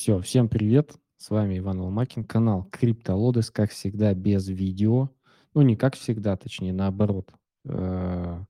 Все, 0.00 0.18
всем 0.22 0.48
привет. 0.48 0.98
С 1.18 1.28
вами 1.28 1.58
Иван 1.58 1.78
Ломакин, 1.78 2.24
канал 2.24 2.66
CryptoLodes, 2.72 3.52
как 3.52 3.70
всегда, 3.70 4.14
без 4.14 4.48
видео. 4.48 5.10
Ну, 5.52 5.60
не 5.60 5.76
как 5.76 5.94
всегда, 5.94 6.38
точнее, 6.38 6.72
наоборот. 6.72 7.30
Э, 7.66 8.42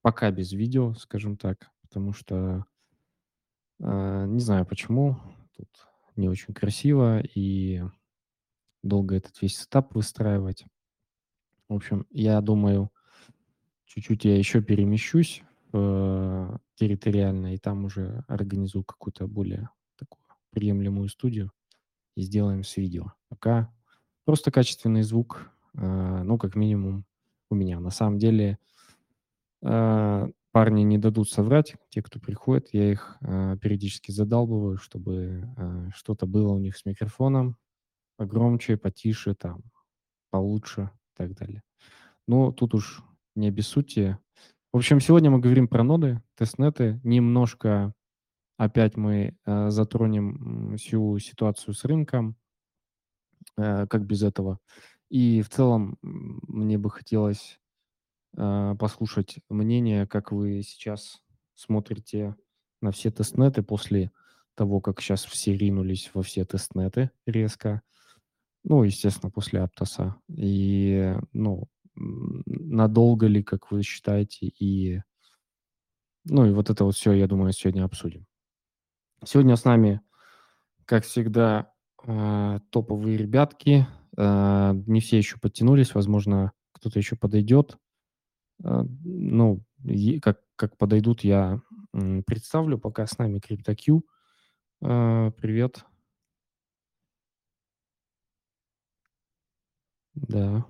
пока 0.00 0.30
без 0.30 0.52
видео, 0.52 0.94
скажем 0.94 1.36
так, 1.36 1.70
потому 1.82 2.14
что 2.14 2.64
э, 3.78 4.24
не 4.28 4.40
знаю 4.40 4.64
почему, 4.64 5.18
тут 5.54 5.68
не 6.16 6.30
очень 6.30 6.54
красиво 6.54 7.20
и 7.20 7.82
долго 8.82 9.16
этот 9.16 9.38
весь 9.42 9.58
сетап 9.58 9.94
выстраивать. 9.94 10.64
В 11.68 11.74
общем, 11.74 12.06
я 12.08 12.40
думаю, 12.40 12.90
чуть-чуть 13.84 14.24
я 14.24 14.34
еще 14.34 14.62
перемещусь 14.62 15.42
э, 15.74 16.56
территориально, 16.76 17.52
и 17.52 17.58
там 17.58 17.84
уже 17.84 18.24
организую 18.28 18.84
какую-то 18.84 19.26
более 19.26 19.68
приемлемую 20.50 21.08
студию 21.08 21.52
и 22.16 22.22
сделаем 22.22 22.64
с 22.64 22.76
видео. 22.76 23.12
Пока 23.28 23.72
просто 24.24 24.50
качественный 24.50 25.02
звук, 25.02 25.50
э, 25.74 26.22
ну, 26.22 26.38
как 26.38 26.54
минимум 26.54 27.04
у 27.50 27.54
меня. 27.54 27.80
На 27.80 27.90
самом 27.90 28.18
деле 28.18 28.58
э, 29.62 30.28
парни 30.52 30.82
не 30.82 30.98
дадут 30.98 31.30
соврать, 31.30 31.76
те, 31.88 32.02
кто 32.02 32.20
приходит, 32.20 32.68
я 32.72 32.90
их 32.92 33.16
э, 33.20 33.56
периодически 33.60 34.10
задалбываю, 34.10 34.78
чтобы 34.78 35.48
что-то 35.94 36.26
было 36.26 36.52
у 36.52 36.58
них 36.58 36.76
с 36.76 36.84
микрофоном 36.84 37.56
погромче, 38.16 38.76
потише, 38.76 39.34
там, 39.34 39.62
получше 40.30 40.90
и 40.92 41.16
так 41.16 41.34
далее. 41.34 41.62
Но 42.28 42.52
тут 42.52 42.74
уж 42.74 43.02
не 43.34 43.48
обессудьте. 43.48 44.18
В 44.74 44.76
общем, 44.76 45.00
сегодня 45.00 45.30
мы 45.30 45.38
говорим 45.38 45.68
про 45.68 45.82
ноды, 45.82 46.22
тестнеты, 46.36 47.00
немножко 47.02 47.94
Опять 48.60 48.98
мы 48.98 49.34
э, 49.46 49.70
затронем 49.70 50.76
всю 50.76 51.18
ситуацию 51.18 51.72
с 51.72 51.82
рынком, 51.86 52.36
э, 53.56 53.86
как 53.86 54.04
без 54.04 54.22
этого. 54.22 54.58
И 55.08 55.40
в 55.40 55.48
целом 55.48 55.96
мне 56.02 56.76
бы 56.76 56.90
хотелось 56.90 57.58
э, 58.36 58.74
послушать 58.78 59.38
мнение, 59.48 60.06
как 60.06 60.30
вы 60.30 60.60
сейчас 60.62 61.22
смотрите 61.54 62.36
на 62.82 62.92
все 62.92 63.10
тестнеты 63.10 63.62
после 63.62 64.12
того, 64.54 64.82
как 64.82 65.00
сейчас 65.00 65.24
все 65.24 65.56
ринулись 65.56 66.10
во 66.12 66.22
все 66.22 66.44
тестнеты 66.44 67.10
резко. 67.24 67.80
Ну, 68.62 68.82
естественно, 68.82 69.30
после 69.30 69.60
Аптоса. 69.60 70.16
И, 70.28 71.14
ну, 71.32 71.66
надолго 71.94 73.26
ли, 73.26 73.42
как 73.42 73.70
вы 73.70 73.82
считаете, 73.82 74.48
и, 74.48 75.00
ну, 76.26 76.44
и 76.44 76.52
вот 76.52 76.68
это 76.68 76.84
вот 76.84 76.94
все, 76.94 77.12
я 77.12 77.26
думаю, 77.26 77.54
сегодня 77.54 77.84
обсудим. 77.84 78.26
Сегодня 79.22 79.56
с 79.56 79.64
нами, 79.64 80.00
как 80.86 81.04
всегда, 81.04 81.72
э, 82.06 82.58
топовые 82.70 83.18
ребятки. 83.18 83.86
Э, 84.16 84.72
не 84.86 85.00
все 85.00 85.18
еще 85.18 85.38
подтянулись, 85.38 85.94
возможно, 85.94 86.52
кто-то 86.72 86.98
еще 86.98 87.16
подойдет. 87.16 87.76
Э, 88.64 88.82
ну, 89.04 89.62
как, 90.22 90.40
как 90.56 90.78
подойдут, 90.78 91.22
я 91.22 91.60
представлю. 91.92 92.78
Пока 92.78 93.06
с 93.06 93.18
нами 93.18 93.40
CryptoQ. 93.40 94.02
Привет. 94.80 95.84
Да. 100.14 100.64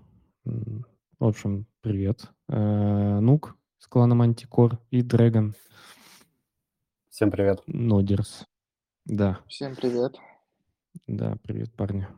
В 0.44 1.24
общем, 1.24 1.66
привет. 1.82 2.30
Нук 2.48 3.56
с 3.78 3.86
кланом 3.86 4.22
Антикор 4.22 4.80
и 4.90 5.02
Dragon. 5.02 5.54
Всем 7.20 7.30
привет. 7.30 7.62
Нодерс. 7.66 8.46
Да. 9.04 9.40
Всем 9.46 9.76
привет. 9.76 10.16
Да, 11.06 11.36
привет, 11.42 11.70
парни. 11.74 12.08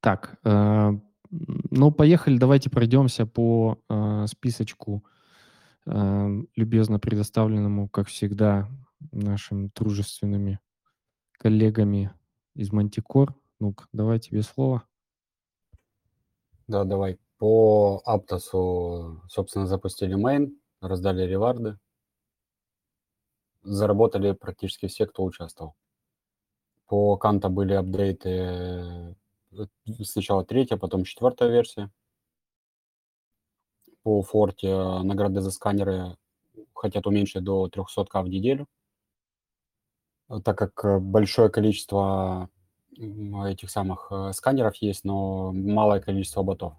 Так, 0.00 0.38
э, 0.44 0.90
ну, 1.30 1.90
поехали, 1.90 2.36
давайте 2.36 2.68
пройдемся 2.68 3.24
по 3.24 3.78
э, 3.88 4.26
списочку, 4.26 5.06
э, 5.86 6.28
любезно 6.54 7.00
предоставленному, 7.00 7.88
как 7.88 8.08
всегда, 8.08 8.68
нашими 9.10 9.70
дружественными 9.74 10.60
коллегами 11.32 12.12
из 12.54 12.70
Мантикор. 12.72 13.34
Ну-ка, 13.58 13.86
давай 13.90 14.18
тебе 14.18 14.42
слово. 14.42 14.82
Да, 16.68 16.84
давай. 16.84 17.18
По 17.38 18.02
Аптосу, 18.04 19.22
собственно, 19.30 19.64
запустили 19.64 20.12
мейн, 20.12 20.60
раздали 20.82 21.22
реварды 21.22 21.78
заработали 23.66 24.32
практически 24.32 24.86
все, 24.86 25.06
кто 25.06 25.24
участвовал. 25.24 25.74
По 26.86 27.16
Канта 27.16 27.48
были 27.48 27.74
апдейты 27.74 28.30
э, 28.30 29.14
сначала 30.04 30.44
третья, 30.44 30.76
потом 30.76 31.04
четвертая 31.04 31.50
версия. 31.50 31.90
По 34.02 34.22
Форте 34.22 34.68
э, 34.68 35.02
награды 35.02 35.40
за 35.40 35.50
сканеры 35.50 36.16
хотят 36.74 37.06
уменьшить 37.06 37.42
до 37.42 37.66
300к 37.66 38.22
в 38.22 38.28
неделю, 38.28 38.66
так 40.44 40.56
как 40.56 41.02
большое 41.02 41.48
количество 41.48 42.48
этих 42.96 43.70
самых 43.70 44.08
э, 44.10 44.32
сканеров 44.32 44.76
есть, 44.76 45.04
но 45.04 45.52
малое 45.52 46.00
количество 46.00 46.42
ботов. 46.42 46.74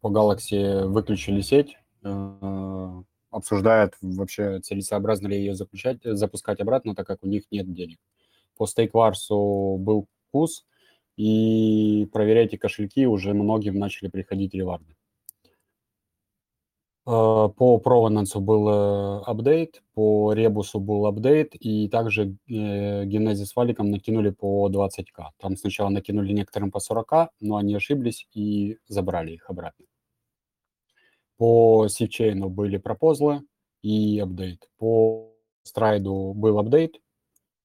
По 0.00 0.08
Galaxy 0.08 0.86
выключили 0.86 1.42
сеть, 1.42 1.76
обсуждают 3.32 3.94
вообще 4.00 4.60
целесообразно 4.60 5.26
ли 5.26 5.36
ее 5.36 5.54
заключать, 5.54 5.98
запускать 6.04 6.60
обратно, 6.60 6.94
так 6.94 7.06
как 7.06 7.24
у 7.24 7.26
них 7.26 7.44
нет 7.50 7.72
денег. 7.72 7.98
По 8.56 8.66
стейкварсу 8.66 9.76
был 9.78 10.06
кус, 10.30 10.64
и 11.16 12.08
проверяйте 12.12 12.58
кошельки, 12.58 13.06
уже 13.06 13.34
многим 13.34 13.78
начали 13.78 14.08
приходить 14.08 14.54
реварды. 14.54 14.94
А, 17.04 17.48
по 17.48 17.82
Provanance 17.84 18.38
был 18.38 18.68
э, 18.68 19.22
апдейт, 19.26 19.82
по 19.94 20.32
Ребусу 20.32 20.78
был 20.78 21.06
апдейт, 21.06 21.54
и 21.54 21.88
также 21.88 22.36
э, 22.48 23.04
Генезис 23.04 23.50
с 23.50 23.56
накинули 23.56 24.30
по 24.30 24.68
20к. 24.70 25.30
Там 25.38 25.56
сначала 25.56 25.88
накинули 25.88 26.32
некоторым 26.32 26.70
по 26.70 26.78
40к, 26.78 27.28
но 27.40 27.56
они 27.56 27.74
ошиблись 27.74 28.28
и 28.34 28.78
забрали 28.86 29.32
их 29.32 29.50
обратно. 29.50 29.86
По 31.42 31.88
сивчейну 31.88 32.48
были 32.48 32.76
пропозлы 32.76 33.42
и 33.82 34.20
апдейт. 34.20 34.70
По 34.78 35.34
страйду 35.64 36.34
был 36.34 36.56
апдейт, 36.60 37.00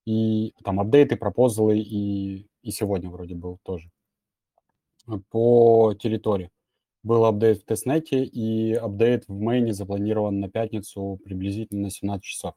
и 0.04 0.56
там 0.64 0.80
апдейты, 0.80 1.16
пропозлы, 1.16 1.78
и, 1.78 2.50
и 2.64 2.72
сегодня 2.72 3.12
вроде 3.12 3.36
был 3.36 3.60
тоже. 3.62 3.92
По 5.30 5.94
территории 5.94 6.50
был 7.04 7.26
апдейт 7.26 7.62
в 7.62 7.66
тестнете, 7.66 8.24
и 8.24 8.74
апдейт 8.74 9.28
в 9.28 9.40
мейне 9.40 9.74
запланирован 9.74 10.40
на 10.40 10.50
пятницу 10.50 11.20
приблизительно 11.24 11.84
на 11.84 11.90
17 11.92 12.24
часов. 12.24 12.56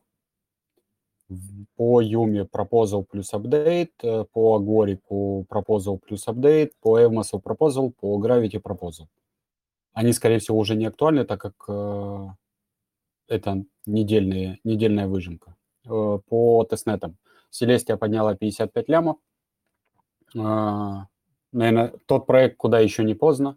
По 1.76 2.00
Юме 2.00 2.46
пропозал 2.46 3.04
плюс 3.04 3.34
апдейт, 3.34 3.92
э, 4.02 4.24
по 4.32 4.56
Агорику 4.56 5.44
пропозал 5.50 5.98
плюс 5.98 6.26
апдейт, 6.26 6.72
по 6.80 6.98
Эвмасу 6.98 7.40
пропозал, 7.40 7.90
по 7.90 8.16
Гравити 8.16 8.56
пропозал. 8.56 9.10
Они, 9.92 10.12
скорее 10.12 10.38
всего, 10.38 10.58
уже 10.58 10.76
не 10.76 10.86
актуальны, 10.86 11.24
так 11.24 11.40
как 11.40 11.54
э, 11.68 12.26
это 13.28 13.64
недельная, 13.86 14.58
недельная 14.64 15.08
выжимка. 15.08 15.56
Э, 15.84 16.18
по 16.28 16.64
тестнетам. 16.64 17.16
Селестия 17.50 17.96
подняла 17.96 18.34
55 18.34 18.88
лямов. 18.88 19.16
Э, 20.36 21.06
наверное, 21.52 21.92
тот 22.06 22.26
проект, 22.26 22.56
куда 22.56 22.78
еще 22.80 23.04
не 23.04 23.14
поздно 23.14 23.56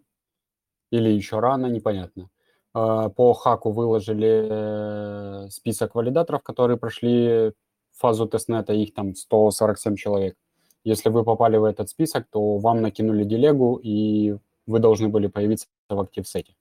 или 0.90 1.08
еще 1.08 1.40
рано, 1.40 1.66
непонятно. 1.66 2.30
Э, 2.74 3.10
по 3.14 3.32
хаку 3.34 3.70
выложили 3.70 5.46
э, 5.46 5.50
список 5.50 5.94
валидаторов, 5.94 6.42
которые 6.42 6.76
прошли 6.76 7.52
фазу 7.92 8.26
тестнета, 8.26 8.72
их 8.72 8.94
там 8.94 9.14
147 9.14 9.96
человек. 9.96 10.36
Если 10.84 11.08
вы 11.08 11.24
попали 11.24 11.56
в 11.56 11.64
этот 11.64 11.88
список, 11.88 12.26
то 12.30 12.58
вам 12.58 12.82
накинули 12.82 13.24
делегу, 13.24 13.80
и 13.82 14.36
вы 14.66 14.78
должны 14.78 15.08
были 15.08 15.26
появиться 15.26 15.66
в 15.88 16.00
актив-сете. 16.00 16.54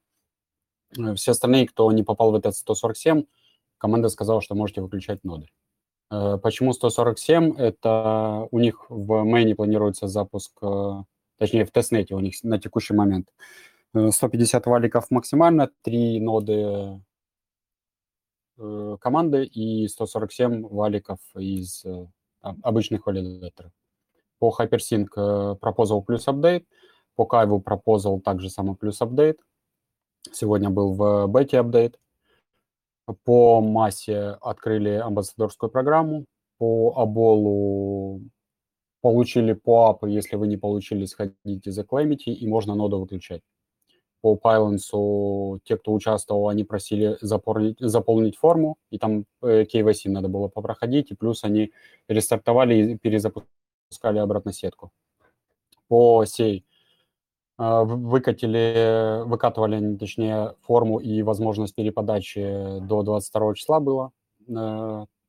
Э, 0.97 1.15
все 1.15 1.31
остальные, 1.31 1.67
кто 1.67 1.91
не 1.91 2.03
попал 2.03 2.31
в 2.31 2.35
этот 2.35 2.55
147, 2.55 3.25
команда 3.77 4.09
сказала, 4.09 4.41
что 4.41 4.55
можете 4.55 4.81
выключать 4.81 5.23
ноды. 5.23 5.47
Э, 6.11 6.37
почему 6.41 6.73
147? 6.73 7.55
Это 7.57 8.47
у 8.51 8.59
них 8.59 8.85
в 8.89 9.23
мейне 9.23 9.55
планируется 9.55 10.07
запуск, 10.07 10.51
э, 10.61 11.03
точнее 11.37 11.65
в 11.65 11.71
тестнете 11.71 12.15
у 12.15 12.19
них 12.19 12.35
на 12.43 12.59
текущий 12.59 12.93
момент 12.93 13.29
150 13.93 14.65
валиков 14.65 15.11
максимально, 15.11 15.69
3 15.83 16.19
ноды 16.19 16.99
команды 18.99 19.45
и 19.45 19.87
147 19.87 20.67
валиков 20.67 21.19
из 21.35 21.83
обычных 22.41 23.07
валидаторов. 23.07 23.71
По 24.37 24.55
Hypersync 24.57 25.55
пропозал 25.55 26.03
плюс 26.03 26.27
апдейт– 26.27 26.67
по 27.15 27.25
Кайву 27.25 27.59
пропозал 27.59 28.19
также 28.19 28.49
самый 28.49 28.75
плюс 28.75 29.01
апдейт. 29.01 29.39
Сегодня 30.31 30.69
был 30.69 30.93
в 30.93 31.27
бете 31.27 31.59
апдейт. 31.59 31.99
По 33.25 33.61
массе 33.61 34.37
открыли 34.41 34.91
амбассадорскую 34.91 35.69
программу. 35.69 36.25
по 36.63 36.93
Аболу 36.95 38.21
получили 39.01 39.53
POAP, 39.53 40.09
если 40.09 40.37
вы 40.37 40.47
не 40.47 40.55
получили, 40.55 41.03
сходите 41.03 41.71
заклеймите, 41.71 42.31
и 42.31 42.47
можно 42.47 42.73
ноду 42.73 42.99
выключать. 42.99 43.41
По 44.21 44.39
Pylons 44.41 45.59
те, 45.65 45.77
кто 45.77 45.91
участвовал, 45.91 46.47
они 46.47 46.63
просили 46.63 47.17
заполнить, 47.19 47.77
заполнить 47.81 48.37
форму, 48.37 48.77
и 48.89 48.97
там 48.97 49.25
KYC 49.41 50.09
надо 50.09 50.29
было 50.29 50.47
попроходить, 50.47 51.11
и 51.11 51.15
плюс 51.15 51.43
они 51.43 51.73
рестартовали 52.07 52.93
и 52.93 52.97
перезапускали 52.97 54.19
обратно 54.19 54.53
сетку. 54.53 54.91
По 55.89 56.23
сей 56.23 56.65
выкатили, 57.57 59.23
выкатывали, 59.25 59.95
точнее, 59.97 60.55
форму 60.61 60.99
и 60.99 61.21
возможность 61.21 61.75
переподачи 61.75 62.79
до 62.81 63.03
22 63.03 63.53
числа 63.55 63.79
было. 63.79 64.11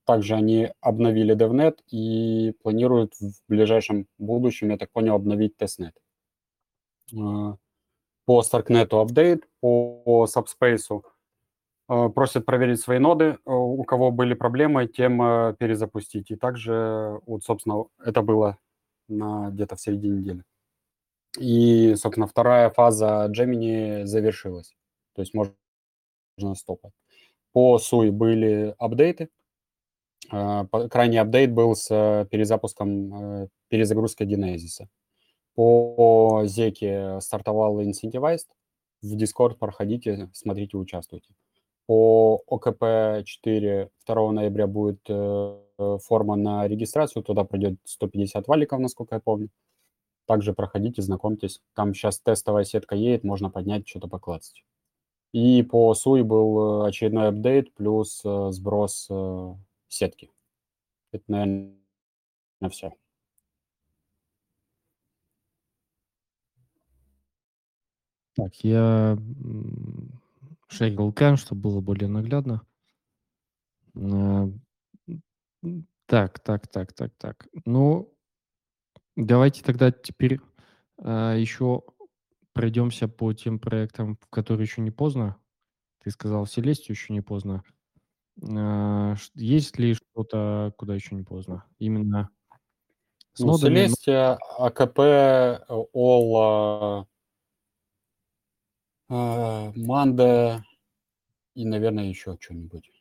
Также 0.07 0.35
они 0.35 0.71
обновили 0.81 1.35
DevNet 1.35 1.79
и 1.91 2.53
планируют 2.63 3.15
в 3.15 3.41
ближайшем 3.49 4.07
будущем, 4.19 4.71
я 4.71 4.77
так 4.77 4.91
понял, 4.93 5.15
обновить 5.15 5.57
тестнет. 5.57 5.95
По 7.11 8.41
Starknet 8.41 8.89
апдейт, 8.91 9.47
по 9.61 10.27
Subspace 10.27 11.03
просят 11.87 12.47
проверить 12.47 12.81
свои 12.81 12.99
ноды. 12.99 13.39
У 13.45 13.83
кого 13.85 14.11
были 14.11 14.33
проблемы, 14.35 14.87
тем 14.87 15.19
перезапустить. 15.59 16.31
И 16.31 16.37
также, 16.37 17.21
вот, 17.27 17.45
собственно, 17.45 17.85
это 18.03 18.23
было 18.23 18.57
на, 19.09 19.51
где-то 19.51 19.77
в 19.77 19.81
середине 19.81 20.21
недели. 20.21 20.45
И, 21.39 21.95
собственно, 21.97 22.27
вторая 22.27 22.71
фаза 22.71 23.31
Gemini 23.31 24.07
завершилась. 24.07 24.75
То 25.15 25.23
есть 25.23 25.35
можно 25.35 25.55
стопать. 26.55 26.93
По 27.53 27.79
SUI 27.79 28.11
были 28.11 28.75
апдейты, 28.79 29.29
а, 30.31 30.67
крайний 30.67 31.21
апдейт 31.21 31.53
был 31.53 31.75
с 31.75 31.91
э, 31.91 32.27
перезапуском, 32.31 33.43
э, 33.43 33.49
перезагрузкой 33.69 34.27
Genesis. 34.27 34.87
По 35.55 36.43
Зеке 36.47 37.21
стартовал 37.21 37.81
Incentivized. 37.81 38.49
В 39.03 39.17
Discord 39.17 39.57
проходите, 39.59 40.31
смотрите, 40.33 40.77
участвуйте. 40.77 41.29
По 41.87 42.43
ОКП-4 42.47 43.91
2 44.07 44.33
ноября 44.33 44.67
будет 44.67 45.01
э, 45.09 45.59
форма 46.03 46.37
на 46.37 46.67
регистрацию. 46.67 47.23
Туда 47.23 47.45
пройдет 47.45 47.75
150 47.85 48.49
валиков, 48.49 48.81
насколько 48.81 49.17
я 49.17 49.21
помню. 49.21 49.51
Также 50.27 50.55
проходите, 50.55 51.03
знакомьтесь. 51.03 51.61
Там 51.75 51.93
сейчас 51.93 52.19
тестовая 52.21 52.65
сетка 52.65 52.95
едет, 52.95 53.25
можно 53.25 53.51
поднять, 53.51 53.87
что-то 53.87 54.09
поклацать. 54.09 54.65
И 55.33 55.63
по 55.63 55.93
SUI 55.95 56.23
был 56.23 56.85
очередной 56.85 57.29
апдейт 57.29 57.75
плюс 57.75 58.23
сброс 58.23 59.11
сетки. 59.89 60.31
Это, 61.13 61.25
наверное, 61.29 61.75
все. 62.71 62.95
Так, 68.37 68.55
я 68.65 69.19
шерил 70.69 71.11
экран, 71.11 71.37
чтобы 71.37 71.61
было 71.63 71.81
более 71.81 72.09
наглядно. 72.09 72.63
Так, 76.07 76.39
так, 76.41 76.69
так, 76.69 76.93
так, 76.93 77.13
так. 77.17 77.49
Ну, 77.65 78.14
давайте 79.17 79.63
тогда 79.63 79.91
теперь 79.91 80.41
а, 80.99 81.35
еще 81.35 81.83
пройдемся 82.53 83.09
по 83.09 83.33
тем 83.33 83.59
проектам, 83.59 84.17
в 84.21 84.29
которые 84.29 84.65
еще 84.65 84.81
не 84.81 84.91
поздно. 84.91 85.37
Ты 86.03 86.11
сказал, 86.11 86.47
Селестию 86.47 86.95
еще 86.95 87.13
не 87.13 87.21
поздно. 87.21 87.65
А, 88.43 89.15
есть 89.35 89.79
ли 89.79 89.95
что-то, 89.95 90.73
куда 90.77 90.95
еще 90.95 91.15
не 91.15 91.23
поздно? 91.23 91.65
Именно 91.79 92.31
с 93.35 93.41
ну, 93.41 93.49
нодами, 93.49 93.87
Celestia, 93.87 94.39
АКП, 94.59 94.99
All, 95.95 97.07
Манда 99.09 100.65
и, 101.55 101.65
наверное, 101.65 102.05
еще 102.05 102.37
что-нибудь. 102.41 102.94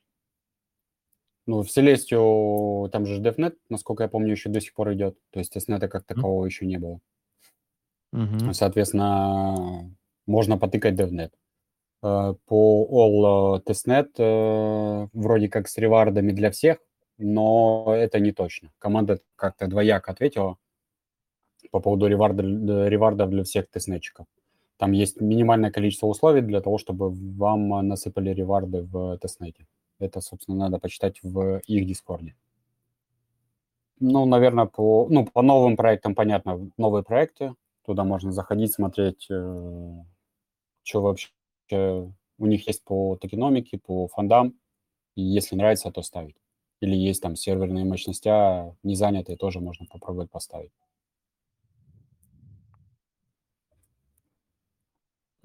Ну, 1.45 1.61
в 1.61 1.67
Celestia 1.67 2.89
там 2.89 3.05
же 3.05 3.21
DevNet, 3.21 3.55
насколько 3.69 4.03
я 4.03 4.09
помню, 4.09 4.31
еще 4.31 4.49
до 4.49 4.61
сих 4.61 4.73
пор 4.73 4.93
идет. 4.93 5.17
То 5.31 5.39
есть 5.39 5.51
тестнета 5.51 5.87
как 5.87 6.05
такового 6.05 6.45
mm. 6.45 6.47
еще 6.47 6.65
не 6.65 6.77
было. 6.77 6.99
Mm-hmm. 8.13 8.53
Соответственно, 8.53 9.91
можно 10.25 10.57
потыкать 10.57 10.99
DevNet. 10.99 11.31
Э, 12.03 12.33
по 12.45 12.87
All 12.91 13.61
э, 13.65 13.71
Testnet 13.71 14.09
э, 14.17 15.07
вроде 15.13 15.49
как 15.49 15.67
с 15.67 15.77
ревардами 15.77 16.31
для 16.31 16.51
всех, 16.51 16.77
но 17.17 17.85
это 17.95 18.19
не 18.19 18.33
точно. 18.33 18.71
Команда 18.77 19.19
как-то 19.35 19.67
двояко 19.67 20.11
ответила 20.11 20.57
по 21.71 21.79
поводу 21.79 22.07
реварда, 22.07 22.43
ревардов 22.87 23.29
для 23.29 23.43
всех 23.43 23.69
тестнетчиков. 23.69 24.25
Там 24.77 24.91
есть 24.91 25.21
минимальное 25.21 25.71
количество 25.71 26.07
условий 26.07 26.41
для 26.41 26.59
того, 26.59 26.77
чтобы 26.77 27.09
вам 27.09 27.87
насыпали 27.87 28.31
реварды 28.31 28.81
в 28.81 29.17
тестнете. 29.19 29.65
Это, 30.03 30.21
собственно, 30.21 30.57
надо 30.57 30.79
почитать 30.79 31.21
в 31.23 31.59
их 31.65 31.87
дискорде. 31.87 32.35
Ну, 33.99 34.25
наверное, 34.25 34.65
по, 34.65 35.07
ну, 35.09 35.25
по 35.25 35.41
новым 35.41 35.77
проектам 35.77 36.13
понятно, 36.15 36.69
новые 36.77 37.03
проекты. 37.03 37.55
Туда 37.85 38.03
можно 38.03 38.31
заходить, 38.31 38.73
смотреть, 38.73 39.27
э, 39.29 40.03
что 40.83 41.01
вообще 41.01 41.29
у 41.71 42.45
них 42.45 42.67
есть 42.67 42.83
по 42.83 43.15
токеномике, 43.15 43.77
по 43.77 44.07
фондам, 44.07 44.59
и 45.15 45.21
если 45.21 45.55
нравится, 45.55 45.91
то 45.91 46.01
ставить. 46.01 46.35
Или 46.81 46.95
есть 46.95 47.21
там 47.21 47.35
серверные 47.35 47.85
мощности, 47.85 48.27
а 48.27 48.75
не 48.83 48.95
занятые, 48.95 49.37
тоже 49.37 49.59
можно 49.59 49.85
попробовать 49.85 50.29
поставить. 50.29 50.71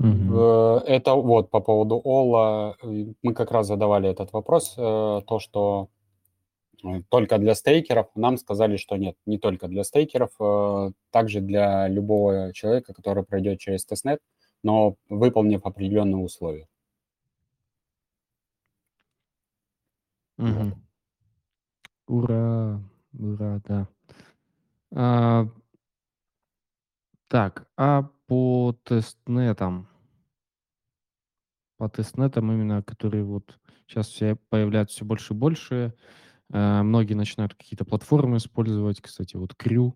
Mm-hmm. 0.01 0.81
Это 0.87 1.15
вот 1.15 1.51
по 1.51 1.61
поводу 1.61 2.01
Оллы. 2.05 2.77
Мы 3.23 3.35
как 3.35 3.51
раз 3.51 3.67
задавали 3.67 4.09
этот 4.09 4.33
вопрос, 4.33 4.75
э, 4.79 4.81
то, 5.27 5.39
что 5.41 5.89
э, 6.85 7.03
только 7.09 7.39
для 7.39 7.55
стейкеров. 7.55 8.07
Нам 8.15 8.37
сказали, 8.37 8.77
что 8.77 8.97
нет, 8.97 9.17
не 9.27 9.39
только 9.39 9.67
для 9.67 9.83
стейкеров, 9.83 10.31
также 11.11 11.41
для 11.41 11.89
любого 11.89 12.53
человека, 12.53 12.95
который 12.95 13.25
пройдет 13.25 13.59
через 13.59 13.85
тестнет, 13.85 14.21
но 14.63 14.95
выполнив 15.09 15.65
определенные 15.65 16.23
условия. 16.23 16.69
Угу. 20.39 20.73
Ура, 22.07 22.81
ура, 23.19 23.61
да. 23.67 23.89
А, 24.95 25.47
так, 27.29 27.69
а 27.77 28.09
по 28.29 28.79
тестнетам, 28.85 29.89
по 31.79 31.89
тестнетам 31.89 32.53
именно, 32.53 32.83
которые 32.83 33.25
вот 33.25 33.59
сейчас 33.89 34.09
все 34.09 34.37
появляются 34.51 34.97
все 34.97 35.05
больше 35.07 35.33
и 35.33 35.37
больше, 35.37 35.95
а, 36.53 36.83
многие 36.83 37.15
начинают 37.15 37.55
какие-то 37.55 37.87
платформы 37.87 38.37
использовать, 38.37 39.01
кстати, 39.01 39.37
вот 39.37 39.55
Crew, 39.55 39.95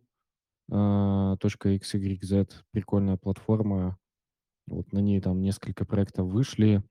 а, 0.70 1.36
.xyz, 1.36 2.50
прикольная 2.70 3.18
платформа, 3.18 3.98
вот 4.66 4.90
на 4.92 4.98
ней 4.98 5.20
там 5.20 5.42
несколько 5.42 5.84
проектов 5.84 6.28
вышли, 6.28 6.82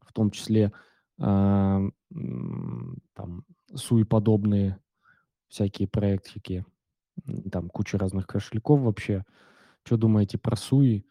в 0.00 0.12
том 0.12 0.32
числе 0.32 0.72
а, 1.20 1.80
там 2.10 3.44
суи-подобные 3.72 4.80
всякие 5.46 5.86
проектики, 5.86 6.66
там 7.52 7.68
куча 7.68 7.98
разных 7.98 8.26
кошельков 8.26 8.80
вообще. 8.80 9.24
Что 9.84 9.96
думаете 9.96 10.38
про 10.38 10.56
суи? 10.56 11.06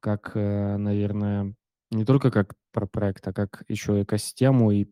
Как, 0.00 0.32
э, 0.34 0.76
наверное, 0.76 1.54
не 1.90 2.04
только 2.04 2.30
как 2.30 2.54
про 2.72 2.86
проект, 2.86 3.26
а 3.26 3.32
как 3.32 3.64
еще 3.68 4.02
экосистему 4.02 4.70
и 4.70 4.88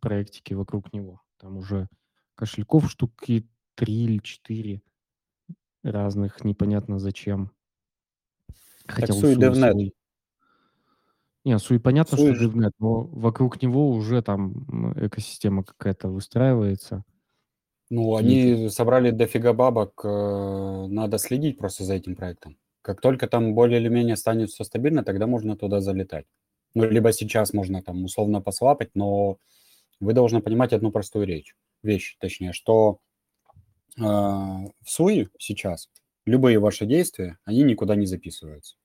проектики 0.00 0.54
вокруг 0.54 0.92
него. 0.92 1.22
Там 1.38 1.58
уже 1.58 1.88
кошельков 2.34 2.90
штуки 2.90 3.48
три 3.74 4.04
или 4.04 4.18
четыре 4.18 4.82
разных, 5.82 6.44
непонятно 6.44 6.98
зачем. 6.98 7.50
Хотя 8.86 9.08
так 9.08 9.16
Суи 9.16 9.36
DevNet. 9.36 9.72
Свой... 9.72 9.94
Не, 11.44 11.58
Суи 11.58 11.78
понятно, 11.78 12.16
Суи... 12.16 12.34
что 12.34 12.44
DevNet, 12.44 12.72
но 12.78 13.04
вокруг 13.04 13.60
него 13.60 13.90
уже 13.90 14.22
там 14.22 14.92
экосистема 14.96 15.64
какая-то 15.64 16.08
выстраивается. 16.08 17.04
Ну, 17.90 18.16
они 18.16 18.68
собрали 18.70 19.10
дофига 19.10 19.52
бабок, 19.52 20.00
э, 20.04 20.86
надо 20.88 21.18
следить 21.18 21.58
просто 21.58 21.84
за 21.84 21.94
этим 21.94 22.16
проектом. 22.16 22.56
Как 22.82 23.00
только 23.00 23.28
там 23.28 23.54
более 23.54 23.80
или 23.80 23.88
менее 23.88 24.16
станет 24.16 24.50
все 24.50 24.64
стабильно, 24.64 25.04
тогда 25.04 25.26
можно 25.26 25.56
туда 25.56 25.80
залетать. 25.80 26.26
Ну, 26.74 26.84
либо 26.84 27.12
сейчас 27.12 27.52
можно 27.52 27.82
там 27.82 28.04
условно 28.04 28.40
послапать, 28.40 28.90
но 28.94 29.38
вы 30.00 30.12
должны 30.12 30.40
понимать 30.40 30.72
одну 30.72 30.90
простую 30.90 31.26
речь, 31.26 31.54
вещь, 31.82 32.16
точнее, 32.20 32.52
что 32.52 32.98
э, 33.96 34.02
в 34.02 34.70
Суи 34.84 35.28
сейчас 35.38 35.90
любые 36.26 36.58
ваши 36.58 36.86
действия, 36.86 37.38
они 37.44 37.62
никуда 37.62 37.96
не 37.96 38.06
записываются. 38.06 38.76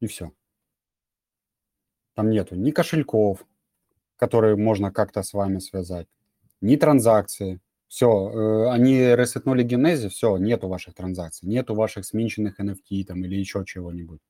И 0.00 0.06
все. 0.06 0.32
Там 2.14 2.30
нету 2.30 2.54
ни 2.54 2.70
кошельков, 2.70 3.46
которые 4.16 4.56
можно 4.56 4.90
как-то 4.90 5.22
с 5.22 5.32
вами 5.32 5.58
связать, 5.58 6.06
ни 6.60 6.76
транзакции. 6.76 7.60
Все, 7.88 8.08
э, 8.08 8.70
они 8.70 8.98
ресетнули 8.98 9.62
генези, 9.62 10.08
все, 10.08 10.36
нету 10.38 10.68
ваших 10.68 10.94
транзакций, 10.94 11.48
нету 11.48 11.74
ваших 11.74 12.04
сменченных 12.04 12.60
NFT 12.60 13.04
там 13.04 13.24
или 13.24 13.36
еще 13.36 13.64
чего-нибудь. 13.64 14.20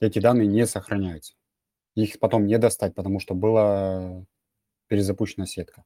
Эти 0.00 0.18
данные 0.18 0.46
не 0.46 0.66
сохраняются. 0.66 1.34
Их 1.94 2.18
потом 2.18 2.46
не 2.46 2.58
достать, 2.58 2.94
потому 2.94 3.20
что 3.20 3.34
была 3.34 4.24
перезапущена 4.88 5.46
сетка. 5.46 5.84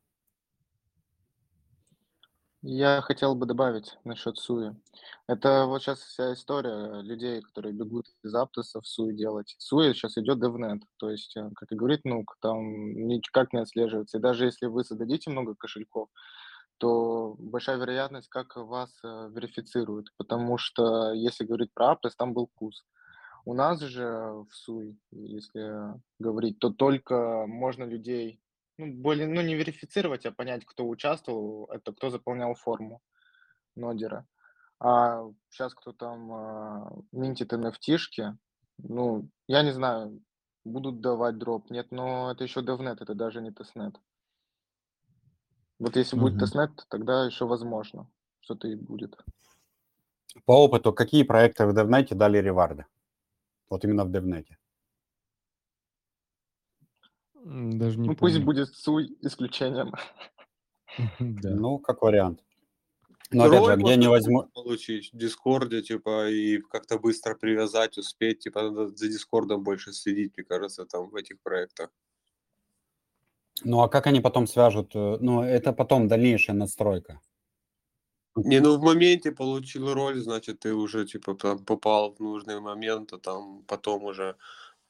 Я 2.63 3.03
хотел 3.03 3.37
бы 3.37 3.47
добавить 3.47 3.97
насчет 4.03 4.37
Суи. 4.37 4.75
Это 5.29 5.67
вот 5.67 5.81
сейчас 5.81 6.01
вся 6.01 6.33
история 6.33 7.03
людей, 7.03 7.41
которые 7.41 7.73
бегут 7.73 8.07
из 8.25 8.35
Аптоса 8.35 8.81
в 8.81 8.87
Суи 8.87 9.13
делать. 9.13 9.55
Суи 9.59 9.93
сейчас 9.93 10.19
идет 10.19 10.39
DevNet, 10.43 10.81
то 10.97 11.09
есть, 11.09 11.37
э, 11.37 11.51
как 11.55 11.71
и 11.71 11.77
говорит 11.77 12.05
Нук, 12.05 12.37
там 12.41 12.59
никак 13.07 13.53
не 13.53 13.61
отслеживается. 13.61 14.19
И 14.19 14.21
даже 14.21 14.47
если 14.47 14.67
вы 14.67 14.85
создадите 14.85 15.31
много 15.31 15.55
кошельков, 15.55 16.09
то 16.79 17.37
большая 17.39 17.77
вероятность, 17.77 18.29
как 18.29 18.57
вас 18.57 18.91
э, 19.05 19.31
верифицируют, 19.33 20.09
потому 20.17 20.59
что 20.59 21.13
если 21.13 21.45
говорить 21.45 21.73
про 21.73 21.93
Аптос, 21.93 22.17
там 22.17 22.35
был 22.35 22.49
кус. 22.57 22.85
У 23.45 23.55
нас 23.55 23.81
же 23.81 24.05
в 24.05 24.49
Суи, 24.53 24.99
если 25.13 25.95
говорить, 26.19 26.59
то 26.59 26.71
только 26.71 27.47
можно 27.47 27.85
людей 27.85 28.41
ну, 28.79 28.93
более, 28.95 29.27
ну, 29.27 29.43
не 29.43 29.55
верифицировать, 29.57 30.25
а 30.25 30.33
понять, 30.33 30.65
кто 30.65 30.89
участвовал, 30.89 31.69
это 31.71 31.93
кто 31.93 32.11
заполнял 32.11 32.55
форму 32.55 33.03
нодера. 33.75 34.27
А 34.81 35.25
сейчас 35.51 35.75
кто 35.75 35.93
там 35.93 36.33
а, 36.33 36.93
минтит 37.13 37.53
nft 37.53 38.37
ну, 38.79 39.29
я 39.49 39.63
не 39.65 39.73
знаю, 39.73 40.23
будут 40.65 41.01
давать 41.01 41.37
дроп, 41.37 41.71
нет, 41.71 41.91
но 41.91 42.31
это 42.31 42.45
еще 42.45 42.61
DevNet, 42.61 42.99
это 43.01 43.15
даже 43.15 43.41
не 43.41 43.51
тестнет. 43.51 44.01
Вот 45.81 45.97
если 45.97 46.17
будет 46.17 46.35
Мгм. 46.35 46.41
тестнет, 46.41 46.71
тогда 46.89 47.27
еще 47.27 47.45
возможно, 47.45 48.09
что-то 48.41 48.69
и 48.69 48.77
будет. 48.77 49.17
По 50.45 50.65
опыту, 50.65 50.93
какие 50.93 51.25
проекты 51.25 51.67
в 51.67 51.77
DevNet 51.77 52.15
дали 52.15 52.39
реварды? 52.39 52.87
Вот 53.69 53.85
именно 53.85 54.05
в 54.05 54.11
DevNet. 54.11 54.47
Даже 57.45 57.99
не 57.99 58.09
Ну, 58.09 58.17
пусть 58.17 58.35
помню. 58.35 58.47
будет 58.47 58.75
Суй 58.75 59.17
исключением. 59.23 59.93
Да. 61.21 61.51
Ну, 61.51 61.79
как 61.79 62.03
вариант. 62.03 62.43
Но 63.31 63.45
опять 63.45 63.65
же, 63.65 63.71
Роль 63.71 63.83
где 63.83 63.97
не 63.97 64.09
возьму... 64.09 64.45
получить 64.55 65.13
в 65.13 65.17
Дискорде, 65.17 65.83
типа, 65.83 66.29
и 66.31 66.59
как-то 66.59 66.99
быстро 66.99 67.35
привязать, 67.35 67.99
успеть, 67.99 68.41
типа, 68.41 68.63
надо 68.63 68.89
за 68.89 69.09
Дискордом 69.09 69.63
больше 69.63 69.93
следить, 69.93 70.33
мне 70.37 70.45
кажется, 70.45 70.87
там 70.87 71.11
в 71.11 71.15
этих 71.15 71.39
проектах. 71.43 71.91
Ну, 73.65 73.81
а 73.81 73.89
как 73.89 74.07
они 74.07 74.21
потом 74.21 74.47
свяжут? 74.47 74.95
э, 74.95 75.19
Ну, 75.21 75.43
это 75.43 75.73
потом 75.73 76.09
дальнейшая 76.09 76.57
настройка. 76.57 77.21
Не, 78.37 78.61
ну 78.61 78.79
в 78.79 78.83
моменте 78.83 79.33
получил 79.33 79.93
роль, 79.93 80.21
значит, 80.21 80.61
ты 80.61 80.73
уже, 80.73 81.05
типа, 81.05 81.35
там 81.35 81.65
попал 81.65 82.15
в 82.15 82.21
нужный 82.21 82.61
момент, 82.61 83.13
а 83.13 83.19
там 83.19 83.63
потом 83.67 84.05
уже 84.05 84.37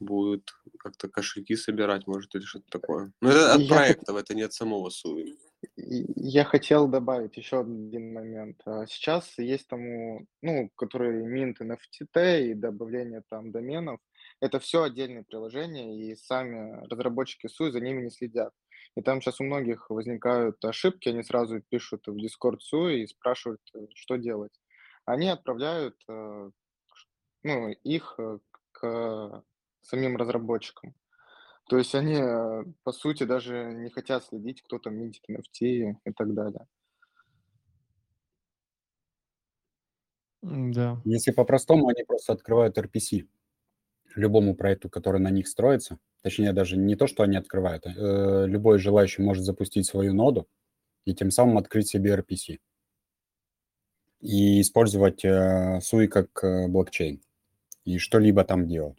будут 0.00 0.50
как-то 0.78 1.08
кошельки 1.08 1.56
собирать, 1.56 2.06
может, 2.06 2.34
или 2.34 2.42
что-то 2.42 2.66
такое. 2.70 3.12
Ну, 3.20 3.28
это 3.30 3.54
от 3.54 3.60
Я 3.60 3.66
хот- 3.66 3.68
проектов, 3.68 4.16
это 4.16 4.34
не 4.34 4.42
от 4.42 4.52
самого 4.52 4.90
Суи. 4.90 5.36
Я 5.76 6.44
хотел 6.44 6.86
добавить 6.86 7.36
еще 7.36 7.60
один 7.60 8.12
момент. 8.12 8.60
А 8.64 8.86
Сейчас 8.86 9.38
есть 9.38 9.66
тому, 9.68 10.26
ну, 10.42 10.70
который 10.76 11.24
минт 11.24 11.60
NFT 11.60 12.50
и 12.50 12.54
добавление 12.54 13.22
там 13.28 13.50
доменов. 13.50 14.00
Это 14.40 14.60
все 14.60 14.84
отдельные 14.84 15.24
приложения, 15.24 16.10
и 16.12 16.14
сами 16.14 16.86
разработчики 16.88 17.48
Суи 17.48 17.70
за 17.70 17.80
ними 17.80 18.02
не 18.02 18.10
следят. 18.10 18.52
И 18.96 19.02
там 19.02 19.20
сейчас 19.20 19.40
у 19.40 19.44
многих 19.44 19.90
возникают 19.90 20.64
ошибки, 20.64 21.08
они 21.08 21.22
сразу 21.22 21.60
пишут 21.68 22.06
в 22.06 22.16
Discord 22.16 22.60
Суи 22.60 23.02
и 23.02 23.06
спрашивают, 23.06 23.60
э, 23.74 23.86
что 23.94 24.16
делать. 24.16 24.52
Они 25.04 25.28
отправляют 25.28 25.96
э, 26.08 26.50
ну, 27.42 27.68
их 27.68 28.14
э, 28.18 28.38
к 28.72 29.42
самим 29.88 30.16
разработчикам. 30.16 30.94
То 31.68 31.78
есть 31.78 31.94
они, 31.94 32.14
э, 32.14 32.64
по 32.82 32.92
сути, 32.92 33.24
даже 33.24 33.72
не 33.74 33.90
хотят 33.90 34.24
следить, 34.24 34.62
кто 34.62 34.78
там 34.78 34.96
минтит 34.96 35.22
NFT 35.28 35.96
и 36.04 36.12
так 36.12 36.34
далее. 36.34 36.66
Да. 40.42 41.00
Если 41.04 41.32
по-простому, 41.32 41.88
они 41.88 42.04
просто 42.04 42.32
открывают 42.32 42.78
RPC 42.78 43.26
любому 44.14 44.54
проекту, 44.54 44.88
который 44.88 45.20
на 45.20 45.30
них 45.30 45.48
строится. 45.48 45.98
Точнее, 46.22 46.52
даже 46.52 46.76
не 46.76 46.96
то, 46.96 47.06
что 47.06 47.22
они 47.22 47.36
открывают. 47.36 47.86
а, 47.86 47.90
э, 47.90 48.46
любой 48.46 48.78
желающий 48.78 49.22
может 49.22 49.44
запустить 49.44 49.86
свою 49.86 50.14
ноду 50.14 50.48
и 51.04 51.14
тем 51.14 51.30
самым 51.30 51.58
открыть 51.58 51.88
себе 51.88 52.14
RPC. 52.14 52.58
И 54.20 54.60
использовать 54.60 55.24
э, 55.24 55.80
SUI 55.80 56.08
как 56.08 56.42
э, 56.42 56.66
блокчейн. 56.68 57.20
И 57.84 57.98
что-либо 57.98 58.44
там 58.44 58.66
делать. 58.66 58.98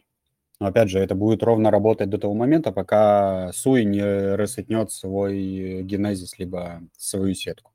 Но 0.60 0.66
опять 0.66 0.90
же, 0.90 0.98
это 0.98 1.14
будет 1.14 1.42
ровно 1.42 1.70
работать 1.70 2.10
до 2.10 2.18
того 2.18 2.34
момента, 2.34 2.70
пока 2.70 3.50
SUI 3.50 3.84
не 3.84 4.36
ресетнет 4.36 4.92
свой 4.92 5.82
генезис, 5.82 6.38
либо 6.38 6.82
свою 6.98 7.32
сетку. 7.34 7.72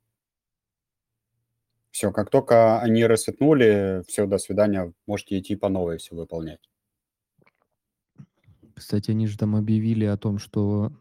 Все, 1.89 2.11
как 2.11 2.29
только 2.29 2.79
они 2.81 3.07
ресетнули, 3.07 4.03
все, 4.07 4.27
до 4.27 4.37
свидания, 4.37 4.93
можете 5.07 5.39
идти 5.39 5.55
по 5.55 5.67
новой 5.67 5.97
все 5.97 6.13
выполнять. 6.13 6.69
Кстати, 8.75 9.11
они 9.11 9.25
же 9.25 9.37
там 9.37 9.55
объявили 9.55 10.05
о 10.05 10.17
том, 10.17 10.37
что 10.37 10.91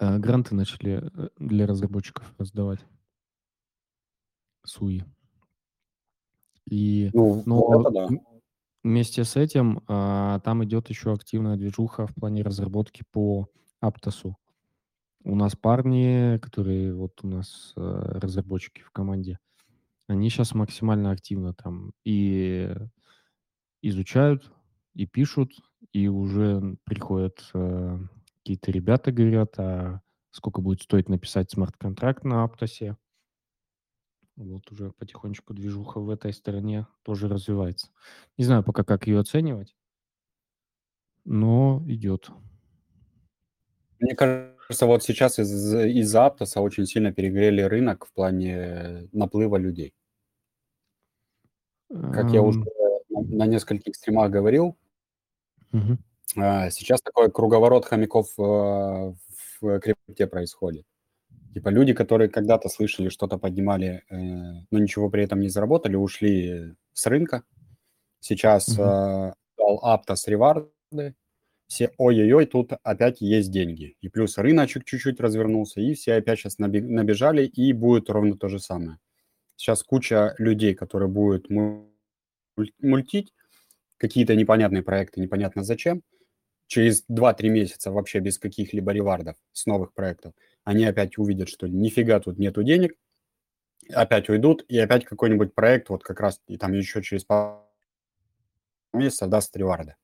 э, 0.00 0.18
гранты 0.18 0.54
начали 0.54 1.00
э, 1.00 1.28
для 1.38 1.66
разработчиков 1.66 2.34
раздавать. 2.36 2.80
Суи. 4.66 5.04
И, 6.66 7.10
Ну, 7.14 7.42
но 7.46 7.56
вот 7.56 7.80
это 7.80 7.90
да. 7.90 8.33
Вместе 8.84 9.24
с 9.24 9.34
этим 9.34 9.82
а, 9.88 10.38
там 10.40 10.62
идет 10.64 10.90
еще 10.90 11.12
активная 11.12 11.56
движуха 11.56 12.06
в 12.06 12.14
плане 12.14 12.42
разработки 12.42 13.02
по 13.10 13.48
Аптосу. 13.80 14.36
У 15.24 15.34
нас 15.34 15.56
парни, 15.56 16.38
которые 16.38 16.94
вот 16.94 17.18
у 17.22 17.26
нас 17.26 17.72
э, 17.76 17.80
разработчики 17.80 18.82
в 18.82 18.90
команде, 18.90 19.38
они 20.06 20.28
сейчас 20.28 20.54
максимально 20.54 21.12
активно 21.12 21.54
там 21.54 21.92
и 22.04 22.76
изучают, 23.80 24.52
и 24.94 25.06
пишут, 25.06 25.52
и 25.92 26.08
уже 26.08 26.76
приходят 26.84 27.42
э, 27.54 27.98
какие-то 28.38 28.70
ребята, 28.70 29.12
говорят, 29.12 29.58
а 29.58 30.02
сколько 30.30 30.60
будет 30.60 30.82
стоить 30.82 31.08
написать 31.08 31.50
смарт-контракт 31.50 32.24
на 32.24 32.44
Аптосе. 32.44 32.98
Вот 34.36 34.70
уже 34.72 34.90
потихонечку 34.92 35.54
движуха 35.54 36.00
в 36.00 36.10
этой 36.10 36.32
стороне 36.32 36.86
тоже 37.02 37.28
развивается. 37.28 37.88
Не 38.36 38.44
знаю 38.44 38.64
пока, 38.64 38.82
как 38.82 39.06
ее 39.06 39.20
оценивать, 39.20 39.76
но 41.24 41.82
идет. 41.86 42.30
Мне 44.00 44.14
кажется, 44.16 44.86
вот 44.86 45.04
сейчас 45.04 45.38
из- 45.38 45.74
из-за 45.74 46.26
Аптоса 46.26 46.60
очень 46.60 46.86
сильно 46.86 47.12
перегрели 47.12 47.62
рынок 47.62 48.06
в 48.06 48.12
плане 48.12 49.08
наплыва 49.12 49.56
людей. 49.56 49.94
Как 51.88 52.30
я 52.32 52.42
уже 52.42 52.60
Эм, 52.60 53.36
на, 53.36 53.46
нескольких 53.46 53.94
стримах 53.94 54.30
говорил, 54.30 54.76
а, 56.36 56.70
сейчас 56.70 57.00
такой 57.00 57.30
круговорот 57.30 57.84
хомяков 57.84 58.28
э, 58.38 58.42
в 58.42 59.80
крипте 59.80 60.26
происходит. 60.26 60.84
Типа 61.54 61.68
люди, 61.68 61.94
которые 61.94 62.28
когда-то 62.28 62.68
слышали, 62.68 63.08
что-то 63.08 63.38
поднимали, 63.38 64.02
э, 64.10 64.16
но 64.70 64.78
ничего 64.78 65.08
при 65.08 65.22
этом 65.22 65.40
не 65.40 65.48
заработали, 65.48 65.94
ушли 65.94 66.74
с 66.92 67.06
рынка. 67.06 67.44
Сейчас 68.20 68.68
Мгм. 68.68 68.82
э, 68.82 69.32
дал 69.56 70.00
реварды, 70.26 71.14
все 71.68 71.92
ой-ой-ой, 71.96 72.46
тут 72.46 72.72
опять 72.82 73.20
есть 73.20 73.50
деньги. 73.52 73.96
И 74.00 74.08
плюс 74.08 74.36
рыночек 74.38 74.84
чуть-чуть 74.84 75.20
развернулся, 75.20 75.80
и 75.80 75.94
все 75.94 76.14
опять 76.14 76.40
сейчас 76.40 76.58
набежали, 76.58 77.46
и 77.46 77.72
будет 77.72 78.10
ровно 78.10 78.36
то 78.36 78.48
же 78.48 78.58
самое. 78.58 78.98
Сейчас 79.56 79.82
куча 79.84 80.34
людей, 80.38 80.74
которые 80.74 81.08
будут 81.08 81.48
муль- 81.50 81.86
мультить, 82.80 83.32
какие-то 83.98 84.36
непонятные 84.36 84.82
проекты, 84.82 85.20
непонятно 85.20 85.64
зачем. 85.64 86.02
Через 86.66 87.04
2-3 87.08 87.50
месяца 87.50 87.92
вообще 87.92 88.20
без 88.20 88.38
каких-либо 88.38 88.92
ревардов 88.92 89.36
с 89.52 89.66
новых 89.66 89.92
проектов 89.94 90.34
они 90.64 90.84
опять 90.84 91.18
увидят, 91.18 91.48
что 91.48 91.66
нифига 91.68 92.20
тут 92.20 92.38
нету 92.38 92.62
денег, 92.62 92.96
опять 93.90 94.28
уйдут, 94.28 94.64
и 94.68 94.78
опять 94.78 95.04
какой-нибудь 95.04 95.54
проект, 95.54 95.90
вот 95.90 96.02
как 96.02 96.20
раз, 96.20 96.40
и 96.48 96.56
там 96.56 96.72
еще 96.72 97.02
через 97.02 97.24
пару 97.24 97.60
месяцев 98.92 99.28
даст 99.28 99.56
реварды. 99.56 99.96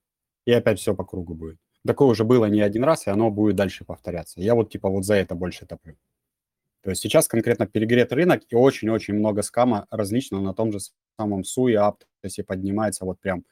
И 0.44 0.52
опять 0.52 0.78
все 0.78 0.94
по 0.94 1.04
кругу 1.04 1.34
будет. 1.34 1.58
Такое 1.86 2.08
уже 2.08 2.24
было 2.24 2.46
не 2.46 2.60
один 2.60 2.84
раз, 2.84 3.06
и 3.06 3.10
оно 3.10 3.30
будет 3.30 3.56
дальше 3.56 3.84
повторяться. 3.84 4.40
Я 4.40 4.54
вот 4.54 4.70
типа 4.70 4.88
вот 4.88 5.04
за 5.04 5.14
это 5.14 5.34
больше 5.34 5.66
топлю. 5.66 5.96
То 6.82 6.90
есть 6.90 7.02
сейчас 7.02 7.28
конкретно 7.28 7.66
перегрет 7.66 8.12
рынок, 8.12 8.42
и 8.48 8.54
очень-очень 8.54 9.14
много 9.14 9.42
скама 9.42 9.86
различного 9.90 10.42
на 10.42 10.54
том 10.54 10.72
же 10.72 10.78
самом 11.18 11.44
Суе, 11.44 11.78
Аптосе 11.78 12.42
поднимается 12.42 13.04
вот 13.04 13.20
прям 13.20 13.44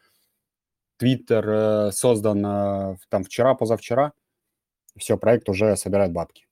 Твиттер 0.96 1.48
э, 1.48 1.92
создан 1.92 2.44
э, 2.44 2.96
там 3.08 3.24
вчера, 3.24 3.54
позавчера, 3.54 4.12
все, 4.96 5.16
проект 5.16 5.48
уже 5.48 5.76
собирает 5.76 6.12
бабки. 6.12 6.47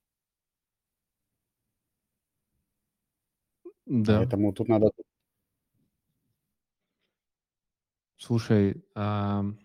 Да. 3.87 4.19
Поэтому 4.19 4.53
тут 4.53 4.69
надо 4.69 4.91
Слушай, 8.19 8.83
ам, 8.95 9.59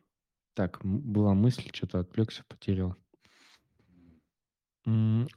так, 0.56 0.80
была 0.84 1.34
мысль, 1.34 1.70
что-то 1.74 2.00
отвлекся, 2.00 2.44
потерял. 2.48 2.96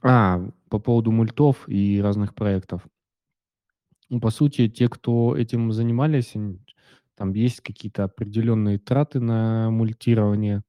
А, 0.01 0.39
по 0.69 0.79
поводу 0.79 1.11
мультов 1.11 1.67
и 1.69 2.01
разных 2.01 2.33
проектов. 2.33 2.85
Ну, 4.09 4.19
по 4.19 4.29
сути, 4.29 4.67
те, 4.69 4.87
кто 4.89 5.35
этим 5.35 5.71
занимались, 5.71 6.33
там 7.15 7.33
есть 7.33 7.61
какие-то 7.61 8.03
определенные 8.05 8.77
траты 8.77 9.19
на 9.19 9.69
мультирование. 9.71 10.63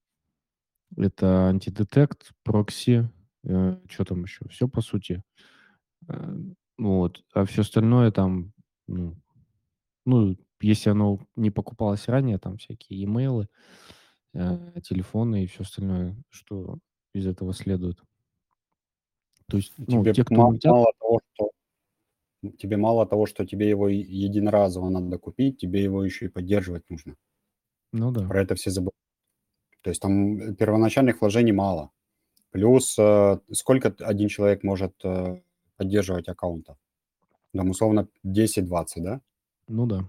Это 0.96 1.48
антидетект, 1.48 2.32
прокси, 2.44 3.10
э, 3.44 3.78
чё 3.88 4.04
там 4.04 4.24
еще? 4.24 4.48
Все 4.50 4.68
по 4.68 4.80
сути. 4.80 5.22
Э, 6.08 6.36
вот. 6.78 7.22
А 7.34 7.44
все 7.44 7.62
остальное 7.62 8.10
там, 8.10 8.52
ну 8.88 9.16
ну, 10.06 10.36
если 10.60 10.90
оно 10.90 11.20
не 11.36 11.50
покупалось 11.50 12.08
ранее, 12.08 12.38
там 12.38 12.58
всякие 12.58 13.04
имейлы, 13.04 13.48
э, 14.34 14.80
телефоны 14.82 15.44
и 15.44 15.46
все 15.48 15.62
остальное, 15.64 16.16
что 16.30 16.78
из 17.14 17.26
этого 17.26 17.54
следует. 17.54 17.98
То 19.48 19.56
есть, 19.58 19.72
ну, 19.78 20.02
тебе 20.02 20.12
те, 20.12 20.24
кто 20.24 20.34
ма 20.34 20.46
мультят 20.50 20.70
мало 20.72 20.92
того, 21.00 21.20
что 21.34 21.50
тебе 22.58 22.76
мало 22.76 23.06
того, 23.06 23.26
что 23.26 23.46
тебе 23.46 23.68
его 23.68 23.88
единоразово 23.88 24.88
надо 24.90 25.18
купить, 25.18 25.58
тебе 25.58 25.82
его 25.82 26.04
еще 26.04 26.26
и 26.26 26.28
поддерживать 26.28 26.88
нужно. 26.90 27.16
Ну 27.92 28.10
да. 28.12 28.26
Про 28.28 28.42
это 28.42 28.54
все 28.54 28.70
забывают. 28.70 28.94
То 29.82 29.90
есть 29.90 30.02
там, 30.02 30.38
э, 30.40 30.54
первоначальных 30.54 31.20
вложений 31.20 31.52
мало. 31.52 31.90
Плюс, 32.52 32.96
э, 32.98 33.38
сколько 33.52 33.94
1 34.00 34.28
человек 34.28 34.64
может, 34.64 34.94
э, 35.04 35.40
поддерживать 35.76 36.28
аккаунтов? 36.28 36.76
Там, 37.52 37.70
условно, 37.70 38.08
10-20, 38.24 38.86
да? 38.96 39.20
Ну 39.68 39.86
да. 39.86 40.04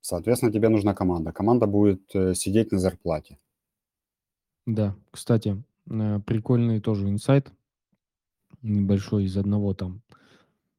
Соответственно, 0.00 0.52
тебе 0.52 0.68
нужна 0.68 0.94
команда. 0.94 1.32
Команда 1.32 1.66
будет, 1.66 2.14
э, 2.14 2.34
сидеть 2.34 2.72
на 2.72 2.78
зарплате. 2.78 3.38
Да. 4.66 4.96
Кстати, 5.10 5.62
э, 5.90 6.20
прикольный 6.26 6.80
тоже 6.80 7.08
инсайт 7.08 7.52
небольшой 8.62 9.24
из 9.24 9.36
одного 9.36 9.74
там 9.74 10.02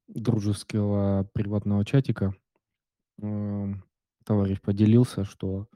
дружеского 0.07 1.27
приватного 1.33 1.85
чатика. 1.85 2.35
Ам, 3.21 3.83
товарищ 4.25 4.59
поделился, 4.61 5.23
что, 5.23 5.67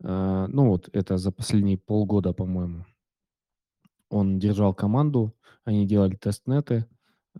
э, 0.00 0.46
ну, 0.48 0.68
вот 0.68 0.88
это 0.92 1.16
за 1.16 1.32
последние 1.32 1.78
полгода, 1.78 2.32
по-моему. 2.32 2.84
Он 4.08 4.38
держал 4.38 4.74
команду, 4.74 5.34
они 5.64 5.86
делали 5.86 6.16
тестнеты, 6.16 6.86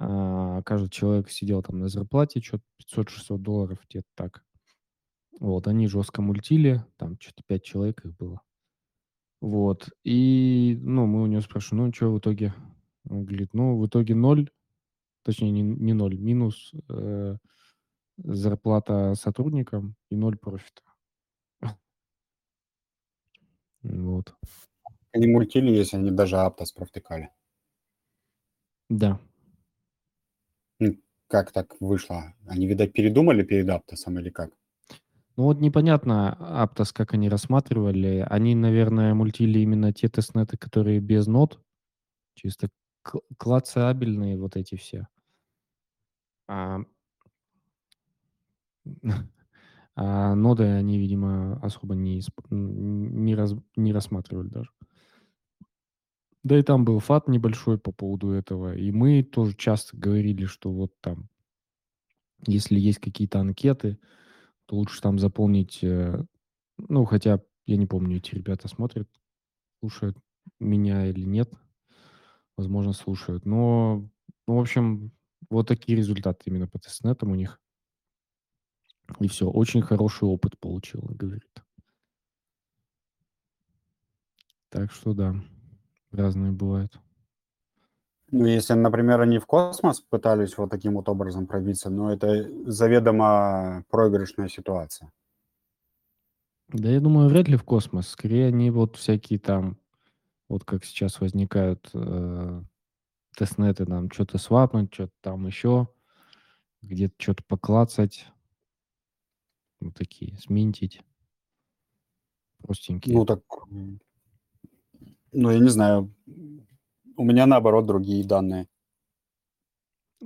а, 0.01 0.63
каждый 0.63 0.91
человек 0.91 1.31
сидел 1.31 1.63
там 1.63 1.79
на 1.81 1.89
зарплате, 1.89 2.41
чё-то 2.41 2.63
500-600 2.79 3.43
долларов, 3.43 3.79
где-то 3.89 4.09
так. 4.17 4.45
Вот, 5.41 5.69
они 5.69 5.89
жестко 5.89 6.23
мультили, 6.23 6.85
там 6.99 7.19
чё-то 7.19 7.43
5 7.47 7.65
человек 7.65 8.05
их 8.05 8.17
было. 8.17 8.43
Вот, 9.43 9.91
и, 10.05 10.79
ну, 10.83 11.07
мы 11.07 11.23
у 11.23 11.27
него 11.27 11.43
спрашиваем: 11.43 11.87
"Ну, 11.87 11.93
чё 11.93 12.11
в 12.13 12.19
итоге?" 12.19 12.55
Он 13.09 13.25
говорит: 13.25 13.51
"Ну, 13.55 13.79
в 13.79 13.87
итоге 13.87 14.15
0, 14.15 14.51
точнее, 15.25 15.51
не 15.53 15.63
не 15.63 15.95
0, 15.95 16.19
минус, 16.19 16.73
э, 16.91 17.37
зарплата 18.19 19.15
сотрудникам 19.17 19.97
и 20.11 20.17
0 20.17 20.39
профита". 20.39 20.83
Вот. 23.83 24.35
Они 25.13 25.27
мультили, 25.27 25.71
если 25.71 25.97
они 25.99 26.11
даже 26.11 26.37
Aptos 26.37 26.75
провтыкали. 26.75 27.31
Да. 28.91 29.19
Как 31.29 31.51
так 31.53 31.75
вышло? 31.81 32.35
Они, 32.47 32.67
видать, 32.67 32.93
передумали 32.93 33.43
перед 33.43 33.69
Aptosом 33.69 34.19
или 34.21 34.31
как? 34.31 34.51
Ну, 35.37 35.45
вот 35.45 35.61
непонятно, 35.61 36.37
Aptos, 36.41 36.93
как 36.95 37.13
они 37.15 37.29
рассматривали. 37.29 38.25
Они, 38.29 38.55
наверное, 38.55 39.13
мультили 39.15 39.59
именно 39.59 39.93
те 39.93 40.09
тестнеты, 40.09 40.57
которые 40.57 41.01
без 41.01 41.27
нод, 41.27 41.61
чисто 42.35 42.71
кл 43.03 43.21
клацабельные 43.39 44.39
вот 44.39 44.57
эти 44.57 44.77
все. 44.77 45.09
А 46.49 46.79
а 49.97 50.35
ноды 50.35 50.65
они, 50.65 50.99
видимо, 50.99 51.59
особо 51.63 51.95
не 51.95 52.23
не 52.51 53.35
раз 53.35 53.55
не 53.77 53.93
рассматривали 53.93 54.49
даже. 54.49 54.71
Да 56.47 56.57
и 56.57 56.63
там 56.63 56.85
был 56.85 57.01
фат 57.01 57.27
небольшой 57.27 57.77
по 57.77 57.91
поводу 57.91 58.31
этого, 58.31 58.77
и 58.77 58.93
мы 58.93 59.25
тоже 59.25 59.57
часто 59.57 59.97
говорили, 59.97 60.45
что 60.45 60.71
вот 60.71 60.93
там 61.01 61.29
если 62.47 62.79
есть 62.79 62.99
какие-то 62.99 63.41
анкеты, 63.41 63.99
то 64.67 64.77
лучше 64.77 65.01
там 65.01 65.19
заполнить, 65.19 65.81
э, 65.83 66.23
ну, 66.79 67.05
хотя 67.05 67.41
я 67.67 67.77
не 67.77 67.87
помню, 67.87 68.19
эти 68.19 68.35
ребята 68.35 68.69
смотрят, 68.69 69.09
слушают 69.81 70.19
меня 70.61 71.07
или 71.09 71.23
нет. 71.23 71.53
Возможно, 72.57 72.93
слушают. 72.93 73.45
Но, 73.47 74.09
ну, 74.47 74.57
в 74.57 74.61
общем, 74.61 75.13
вот 75.51 75.69
такие 75.69 75.97
результаты 75.99 76.43
именно 76.47 76.67
по 76.69 76.79
тестнетам 76.79 77.33
у 77.33 77.35
них. 77.35 77.59
И 79.21 79.29
всё, 79.29 79.51
очень 79.51 79.83
хороший 79.83 80.25
опыт 80.25 80.59
получил, 80.59 81.03
говорит. 81.03 81.63
Так 84.71 84.93
что 84.93 85.13
да, 85.15 85.35
разные 86.17 86.53
бывают. 86.53 86.99
Ну, 88.33 88.45
если, 88.47 88.75
например, 88.75 89.21
они 89.21 89.39
в 89.39 89.47
космос 89.47 90.01
пытались 90.01 90.59
вот 90.59 90.71
таким 90.71 90.95
вот 90.95 91.09
образом 91.09 91.47
пробиться, 91.47 91.91
ну, 91.91 92.11
это 92.11 92.49
заведомо 92.67 93.85
проигрышная 93.89 94.49
ситуация. 94.49 95.11
Да, 96.69 96.91
я 96.91 97.01
думаю, 97.01 97.29
вряд 97.29 97.49
ли 97.49 97.57
в 97.57 97.63
космос. 97.65 98.09
Скорее, 98.09 98.49
они 98.49 98.71
вот 98.71 98.97
всякие 98.97 99.39
там, 99.39 99.79
вот 100.49 100.65
как 100.65 100.85
сейчас 100.85 101.21
возникают, 101.21 101.91
э, 101.95 102.63
тестнеты, 103.37 103.87
там 103.87 104.11
чё-то 104.11 104.39
свапнуть, 104.39 104.93
чё-то 104.93 105.13
там 105.23 105.47
еще, 105.47 105.89
где-то 106.83 107.15
чё-то 107.19 107.45
поклацать. 107.49 108.27
Вот 109.81 109.95
такие, 109.95 110.37
сминтить. 110.39 111.03
Простенькие. 112.63 113.15
Ну 113.15 113.25
так, 113.25 113.41
ну, 115.37 115.51
я 115.51 115.59
не 115.59 115.69
знаю. 115.69 116.15
У 117.17 117.25
меня, 117.25 117.47
наоборот, 117.47 117.87
другие 117.87 118.25
данные. 118.25 118.69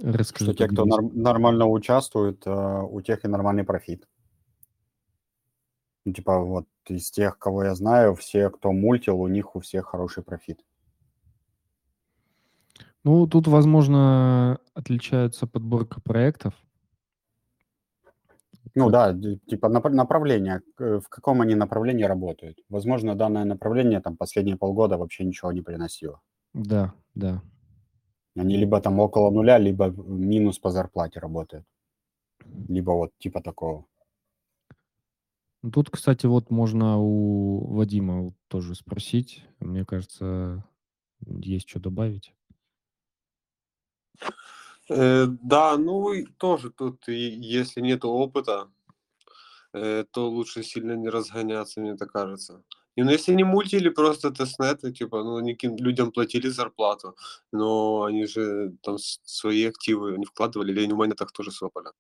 Расскажи, 0.01 0.53
Что 0.53 0.55
те, 0.55 0.68
кто 0.68 0.85
норм 0.85 1.11
нормально 1.14 1.66
участвует, 1.66 2.42
а, 2.46 2.83
у 2.85 3.01
тех 3.01 3.25
и 3.25 3.29
нормальный 3.29 3.64
профит. 3.64 4.09
Ну, 6.05 6.12
типа, 6.12 6.38
вот 6.38 6.66
из 6.87 7.11
тех, 7.11 7.38
кого 7.38 7.64
я 7.64 7.75
знаю, 7.75 8.14
все, 8.14 8.51
кто 8.51 8.70
мультил, 8.73 9.20
у 9.20 9.27
них 9.27 9.57
у 9.57 9.61
всех 9.61 9.87
хороший 9.87 10.23
профит. 10.23 10.64
Ну, 13.03 13.27
тут, 13.27 13.49
возможно, 13.49 14.61
отличается 14.75 15.49
подборка 15.49 16.01
проектов. 16.01 16.55
Ну 18.74 18.90
да, 18.90 19.14
типа 19.48 19.68
напр 19.68 19.90
направление, 19.90 20.61
к 20.76 21.00
в 21.00 21.09
каком 21.09 21.40
они 21.40 21.54
направлении 21.54 22.04
работают. 22.04 22.59
Возможно, 22.68 23.14
данное 23.14 23.44
направление 23.44 24.00
там 24.00 24.16
последние 24.16 24.56
полгода 24.56 24.96
вообще 24.96 25.24
ничего 25.24 25.52
не 25.52 25.61
приносило. 25.62 26.20
Да, 26.54 26.94
да. 27.14 27.42
Они 28.37 28.56
либо 28.56 28.80
там 28.80 29.00
около 29.00 29.30
нуля, 29.30 29.59
либо 29.59 29.88
минус 29.88 30.59
по 30.59 30.70
зарплате 30.70 31.18
работают. 31.20 31.64
Либо 32.68 32.92
вот 32.92 33.11
типа 33.18 33.42
такого. 33.42 33.87
Ну, 35.62 35.70
тут, 35.70 35.90
кстати, 35.90 36.26
вот 36.26 36.50
можно 36.50 36.98
у 36.98 37.74
Вадима 37.74 38.33
тоже 38.48 38.74
спросить. 38.74 39.44
Мне 39.61 39.85
кажется, 39.85 40.64
есть 41.26 41.66
чё 41.66 41.80
добавить. 41.80 42.35
Э, 44.90 45.26
да, 45.26 45.76
ну 45.79 46.12
и 46.12 46.26
тоже 46.37 46.70
тут, 46.70 47.09
и 47.09 47.12
если 47.12 47.81
нету 47.81 48.09
опыта, 48.09 48.68
э, 49.72 50.05
то 50.11 50.29
лучше 50.29 50.64
сильно 50.64 50.96
не 50.96 51.09
разгоняться, 51.09 51.81
мне 51.81 51.96
так 51.96 52.11
кажется. 52.12 52.64
И, 52.96 53.03
ну, 53.05 53.12
если 53.12 53.35
не 53.35 53.44
мультили 53.44 53.88
просто 53.88 54.31
тестнеты, 54.33 54.92
типа, 54.92 55.22
ну, 55.22 55.37
они 55.37 55.57
людям 55.62 56.11
платили 56.11 56.48
зарплату, 56.48 57.14
но 57.53 58.03
они 58.03 58.26
же 58.26 58.72
там 58.83 58.98
свои 58.98 59.64
активы 59.64 60.18
не 60.18 60.24
вкладывали 60.26 60.72
или 60.72 60.85
они 60.85 60.92
в 60.92 60.96
монетах 60.96 61.31
тоже 61.31 61.53
свапали? 61.53 61.92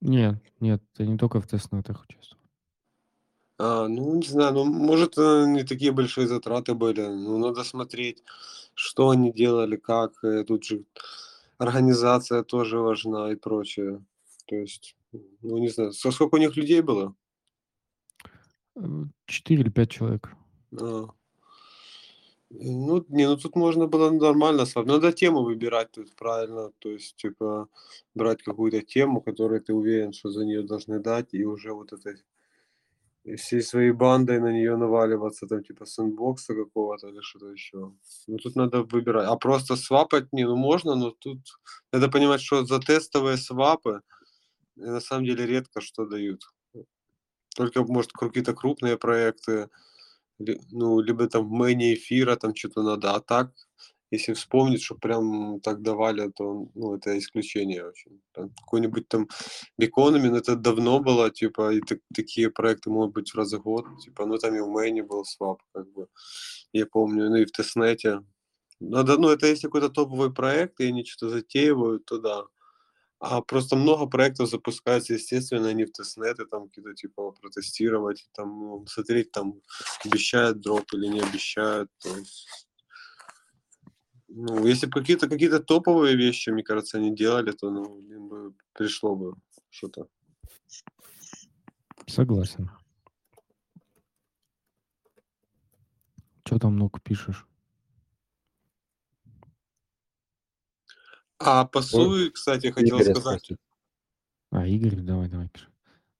Нет, 0.00 0.36
нет, 0.60 0.82
я 0.98 1.06
не 1.06 1.18
только 1.18 1.40
в 1.40 1.46
тестнетах 1.48 2.04
участвовал. 2.04 2.42
А, 3.58 3.88
ну, 3.88 4.14
не 4.14 4.28
знаю, 4.28 4.54
ну, 4.54 4.64
может, 4.64 5.18
э, 5.18 5.44
не 5.48 5.64
такие 5.64 5.90
большие 5.90 6.28
затраты 6.28 6.74
были. 6.74 7.00
Ну, 7.00 7.38
надо 7.38 7.64
смотреть, 7.64 8.22
что 8.76 9.08
они 9.10 9.32
делали, 9.32 9.76
как. 9.76 10.12
Э, 10.22 10.44
тут 10.44 10.64
же 10.64 10.84
организация 11.58 12.42
тоже 12.42 12.78
важна 12.78 13.32
и 13.32 13.36
прочее. 13.36 14.04
То 14.46 14.56
есть, 14.56 14.96
ну, 15.42 15.58
не 15.58 15.68
знаю, 15.68 15.92
со 15.92 16.10
сколько 16.12 16.36
у 16.36 16.38
них 16.38 16.56
людей 16.56 16.82
было? 16.82 17.14
Э, 18.76 19.04
4 19.26 19.60
или 19.62 19.70
5 19.70 19.90
человек. 19.90 20.30
А. 20.80 21.08
Ну, 22.50 23.04
не, 23.08 23.26
ну 23.26 23.36
тут 23.36 23.56
можно 23.56 23.86
было 23.86 24.10
нормально 24.10 24.66
свап. 24.66 24.86
Надо 24.86 25.12
тему 25.12 25.42
выбирать 25.42 25.90
тут 25.92 26.14
правильно. 26.14 26.70
То 26.78 26.90
есть, 26.90 27.16
типа, 27.16 27.68
брать 28.14 28.42
какую-то 28.42 28.82
тему, 28.82 29.20
которую 29.20 29.62
ты 29.62 29.72
уверен, 29.72 30.12
что 30.12 30.30
за 30.30 30.44
нее 30.44 30.62
должны 30.62 31.00
дать, 31.00 31.34
и 31.34 31.44
уже 31.44 31.72
вот 31.72 31.92
этой 33.26 33.36
всей 33.36 33.62
своей 33.62 33.92
бандой 33.92 34.40
на 34.40 34.52
нее 34.52 34.76
наваливаться, 34.76 35.46
там, 35.46 35.62
типа, 35.62 35.84
сэндбокса 35.84 36.54
какого-то 36.54 37.08
или 37.08 37.20
что-то 37.20 37.50
еще. 37.50 37.92
Ну, 38.26 38.38
тут 38.38 38.56
надо 38.56 38.82
выбирать. 38.82 39.28
А 39.28 39.36
просто 39.36 39.76
свапать, 39.76 40.32
не, 40.32 40.44
ну, 40.44 40.56
можно, 40.56 40.94
но 40.94 41.10
тут 41.10 41.38
надо 41.92 42.08
понимать, 42.08 42.40
что 42.40 42.64
за 42.64 42.78
тестовые 42.78 43.36
свапы 43.36 44.00
э, 44.76 44.90
на 44.90 45.00
самом 45.00 45.24
деле 45.24 45.46
редко 45.46 45.80
что 45.80 46.06
дают. 46.06 46.42
Только, 47.56 47.82
может, 47.84 48.12
какие-то 48.12 48.54
крупные 48.54 48.96
проекты, 48.96 49.68
ну, 50.38 51.00
либо 51.00 51.26
там 51.28 51.48
в 51.48 51.50
мэне 51.50 51.94
эфира 51.94 52.36
там 52.36 52.54
что-то 52.54 52.82
надо, 52.82 53.14
а 53.14 53.20
так, 53.20 53.50
если 54.10 54.34
вспомнить, 54.34 54.82
что 54.82 54.94
прям 54.94 55.60
так 55.60 55.82
давали, 55.82 56.30
то, 56.30 56.68
ну, 56.74 56.94
это 56.96 57.18
исключение 57.18 57.86
очень. 57.86 58.20
Там 58.32 58.50
какой-нибудь 58.50 59.08
там 59.08 59.28
Бекономин, 59.78 60.34
это 60.34 60.56
давно 60.56 61.00
было, 61.00 61.30
типа, 61.30 61.72
и 61.74 61.80
так- 61.80 62.00
такие 62.14 62.50
проекты 62.50 62.90
могут 62.90 63.14
быть 63.14 63.34
раз 63.34 63.52
в 63.52 63.62
год, 63.62 63.86
типа, 64.04 64.26
ну, 64.26 64.38
там 64.38 64.54
и 64.54 64.60
в 64.60 64.68
мэне 64.68 65.02
был 65.02 65.24
свап, 65.24 65.62
как 65.74 65.90
бы, 65.92 66.06
я 66.72 66.86
помню, 66.86 67.28
ну, 67.30 67.36
и 67.36 67.44
в 67.44 67.52
тестнете. 67.52 68.22
Надо, 68.80 69.18
ну, 69.18 69.28
это 69.30 69.46
если 69.46 69.66
какой-то 69.68 69.88
топовый 69.90 70.32
проект, 70.32 70.80
и 70.80 70.86
они 70.86 71.04
что-то 71.04 71.30
затеивают, 71.32 72.04
то 72.06 72.18
да. 72.18 72.44
А 73.18 73.40
просто 73.40 73.76
много 73.76 74.06
проектов 74.06 74.48
запускается, 74.50 75.14
естественно, 75.14 75.68
они 75.68 75.84
в 75.86 75.92
тестнеты, 75.92 76.44
там 76.46 76.68
какие-то 76.68 76.94
типа 76.94 77.32
протестировать, 77.32 78.28
там 78.34 78.60
ну, 78.60 78.86
смотреть, 78.86 79.32
там 79.32 79.54
обещают 80.04 80.60
дроп 80.60 80.84
или 80.92 81.06
не 81.08 81.20
обещают. 81.20 81.90
То 82.02 82.14
есть, 82.16 82.65
ну, 84.28 84.66
если 84.66 84.86
бы 84.86 85.00
какие-то 85.00 85.28
какие-то 85.28 85.60
топовые 85.60 86.16
вещи, 86.16 86.50
мне 86.50 86.62
кажется, 86.62 86.98
они 86.98 87.14
делали, 87.14 87.52
то 87.52 87.70
ну, 87.70 88.00
им 88.00 88.28
бы 88.28 88.54
пришло 88.72 89.14
бы 89.14 89.34
что-то. 89.70 90.08
Согласен. 92.06 92.70
Что 96.44 96.58
там 96.58 96.74
много 96.74 97.00
пишешь? 97.00 97.46
А 101.38 101.66
по 101.66 101.82
Суи, 101.82 102.30
кстати, 102.30 102.70
хотел 102.70 102.98
Игоря 102.98 103.14
сказать, 103.14 103.44
спросить. 103.44 103.58
А, 104.50 104.66
Игорь, 104.66 104.96
давай, 104.96 105.28
давай, 105.28 105.48
пиши. 105.48 105.68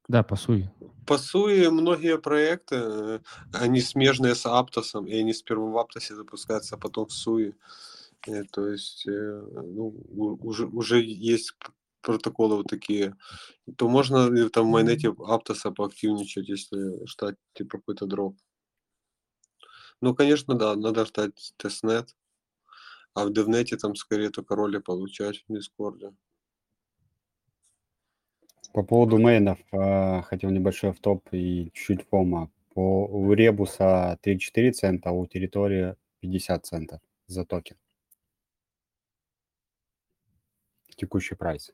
Да, 0.08 0.22
пасуй. 0.22 0.70
по 1.06 1.18
Суи 1.18 1.66
многие 1.68 2.18
проекты, 2.18 2.76
э, 2.76 3.20
они 3.52 3.80
смежные 3.80 4.34
с 4.36 4.46
Аптосом, 4.46 5.06
и 5.06 5.14
они 5.14 5.32
сперва 5.32 5.68
в 5.70 5.78
Аптосе 5.78 6.14
запускаются, 6.14 6.76
а 6.76 6.78
потом 6.78 7.06
в 7.06 7.12
Суи. 7.12 7.54
Э, 8.26 8.44
То 8.44 8.68
есть, 8.68 9.06
э, 9.06 9.10
ну, 9.10 9.88
уже, 10.42 10.66
уже 10.66 11.02
есть 11.02 11.54
протоколы 12.00 12.56
вот 12.56 12.66
такие. 12.68 13.14
То 13.76 13.88
можно 13.88 14.48
там 14.50 14.66
в 14.66 14.70
mainnet 14.70 15.14
Аптоса 15.18 15.70
поактивничать, 15.70 16.48
если 16.48 17.06
ждать 17.06 17.36
типа 17.54 17.78
какой-то 17.78 18.06
дроп. 18.06 18.36
Ну, 20.00 20.14
конечно, 20.14 20.54
да, 20.54 20.76
надо 20.76 21.04
ждать 21.06 21.54
тестнет. 21.56 22.14
А 23.14 23.24
в 23.24 23.32
DevNet 23.32 23.70
е 23.70 23.76
там 23.76 23.96
скорее 23.96 24.30
только 24.30 24.54
роли 24.54 24.78
получать 24.78 25.44
в 25.48 25.54
Дискорде. 25.54 26.12
По 28.72 28.82
поводу 28.82 29.16
main 29.16 29.44
ов 29.44 29.58
а, 29.72 30.20
хотел 30.22 30.50
небольшой 30.50 30.92
топ 30.92 31.26
и 31.32 31.70
чуть-чуть 31.72 32.06
попама. 32.08 32.50
По, 32.74 33.06
у 33.06 33.32
Ребуса 33.32 34.18
3-4 34.22 34.72
цента, 34.72 35.08
а 35.08 35.12
у 35.12 35.26
Teritori 35.26 35.96
50 36.20 36.66
центов 36.66 37.00
за 37.26 37.46
токен. 37.46 37.76
Текущий 40.96 41.34
прайс. 41.34 41.72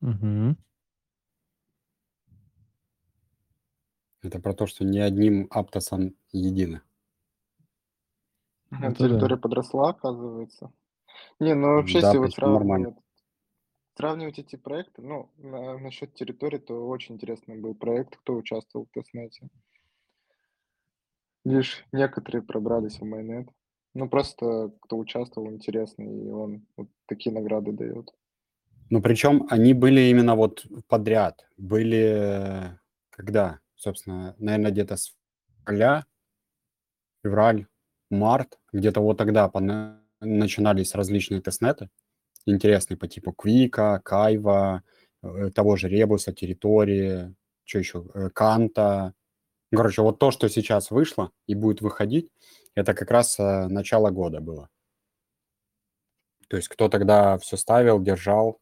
Мгм. 0.00 0.56
Это 4.22 4.38
про 4.38 4.52
то, 4.52 4.66
что 4.66 4.84
не 4.84 4.98
одним 4.98 5.48
Аптосом 5.50 6.14
едины. 6.30 6.82
А 8.70 8.86
Это 8.86 9.08
территория 9.08 9.36
да. 9.36 9.40
подросла, 9.40 9.90
оказывается. 9.90 10.72
Не, 11.38 11.54
ну 11.54 11.74
вообще, 11.74 12.00
Да, 12.00 12.08
если 12.08 12.18
вот 12.18 12.34
сравнивать, 12.34 12.98
сравнивать 13.96 14.38
эти 14.38 14.56
проекты, 14.56 15.02
ну, 15.02 15.30
на- 15.38 15.78
насчет 15.78 16.14
Teritori, 16.14 16.58
то 16.58 16.86
очень 16.86 17.16
интересный 17.16 17.58
был 17.58 17.74
проект, 17.74 18.16
кто 18.18 18.34
участвовал 18.36 18.86
в 18.86 18.90
тестнете. 18.90 19.48
Лишь 21.44 21.84
некоторые 21.92 22.42
пробрались 22.42 23.00
в 23.00 23.04
майонет. 23.04 23.48
Ну, 23.94 24.08
просто 24.08 24.70
кто 24.82 24.98
участвовал, 24.98 25.50
интересный, 25.50 26.26
и 26.26 26.30
он 26.30 26.66
вот 26.76 26.88
такие 27.06 27.34
награды 27.34 27.72
дает. 27.72 28.10
Ну, 28.88 29.00
причем 29.02 29.46
они 29.50 29.74
были 29.74 30.00
именно 30.02 30.34
вот 30.34 30.66
подряд. 30.88 31.46
Были, 31.56 32.78
когда, 33.10 33.60
собственно, 33.76 34.34
наверное, 34.38 34.70
где-то 34.70 34.96
с 34.96 35.14
февраля, 35.64 36.04
февраль, 37.22 37.66
март, 38.10 38.58
где-то 38.72 39.00
вот 39.00 39.18
тогда 39.18 39.50
начинались 40.20 40.94
различные 40.94 41.40
тестнеты, 41.40 41.88
интересные 42.46 42.96
по 42.96 43.08
типу 43.08 43.32
Квика, 43.32 44.00
Кайва, 44.04 44.82
э, 45.22 45.50
того 45.54 45.76
же 45.76 45.88
Ребуса, 45.88 46.32
Территории, 46.32 47.34
что 47.64 47.78
еще, 47.78 48.04
э, 48.14 48.30
Канта. 48.30 49.14
Короче, 49.72 50.02
вот 50.02 50.18
то, 50.18 50.30
что 50.30 50.48
сейчас 50.48 50.90
вышло 50.90 51.30
и 51.46 51.54
будет 51.54 51.80
выходить, 51.80 52.30
это 52.74 52.92
как 52.92 53.10
раз 53.10 53.38
э, 53.38 53.68
начало 53.68 54.10
года 54.10 54.40
было. 54.40 54.68
То 56.48 56.56
есть 56.56 56.68
кто 56.68 56.88
тогда 56.88 57.38
все 57.38 57.56
ставил, 57.56 58.02
держал, 58.02 58.60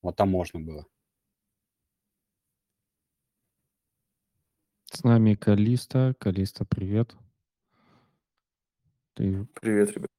вот 0.00 0.16
там 0.16 0.30
можно 0.30 0.60
было. 0.60 0.86
С 4.90 5.04
нами 5.04 5.34
Калиста. 5.34 6.14
Калиста, 6.18 6.64
привет. 6.64 7.14
Ты, 9.14 9.46
Привет, 9.60 9.90
ребят. 9.92 10.10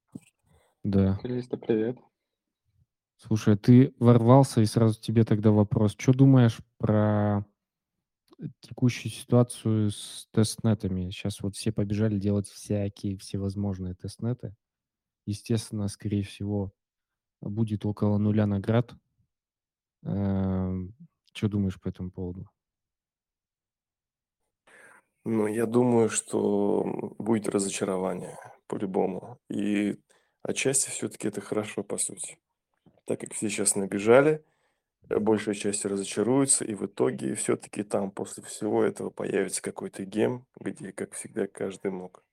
да. 0.83 1.17
Калиста, 1.21 1.57
привет. 1.57 1.97
Слушай, 3.17 3.57
ты 3.57 3.95
ворвался, 3.97 4.61
и 4.61 4.65
сразу 4.65 4.99
тебе 4.99 5.23
тогда 5.23 5.49
вопрос. 5.51 5.95
Что 5.97 6.13
думаешь 6.13 6.59
про 6.77 7.45
текущую 8.61 9.11
ситуацию 9.11 9.91
с 9.91 10.27
тестнетами? 10.31 11.09
Сейчас 11.09 11.41
вот 11.41 11.55
все 11.55 11.71
побежали 11.71 12.17
делать 12.17 12.47
всякие 12.47 13.17
всевозможные 13.17 13.95
тестнеты. 13.95 14.55
Естественно, 15.25 15.87
скорее 15.87 16.23
всего, 16.23 16.71
будет 17.41 17.85
около 17.85 18.17
нуля 18.17 18.45
наград. 18.45 18.93
Что 20.01 21.47
думаешь 21.47 21.79
по 21.79 21.89
этому 21.89 22.11
поводу? 22.11 22.49
Ну, 25.25 25.47
я 25.47 25.65
думаю, 25.65 26.09
что 26.09 27.15
будет 27.17 27.47
разочарование 27.47 28.37
по-любому. 28.67 29.39
И 29.49 29.97
отчасти 30.41 30.89
все-таки 30.89 31.29
это 31.29 31.39
хорошо, 31.39 31.83
по 31.83 31.97
сути. 31.97 32.37
Так 33.05 33.21
как 33.21 33.33
все 33.33 33.49
сейчас 33.49 33.75
набежали, 33.75 34.45
большая 35.09 35.55
часть 35.55 35.85
разочаруется, 35.85 36.65
и 36.65 36.75
в 36.75 36.85
итоге 36.85 37.35
все-таки 37.35 37.83
там 37.83 38.11
после 38.11 38.43
всего 38.43 38.83
этого 38.83 39.09
появится 39.09 39.61
какой-то 39.61 40.05
гем, 40.05 40.45
где, 40.59 40.91
как 40.91 41.13
всегда, 41.13 41.47
каждый 41.47 41.91
мог. 41.91 42.23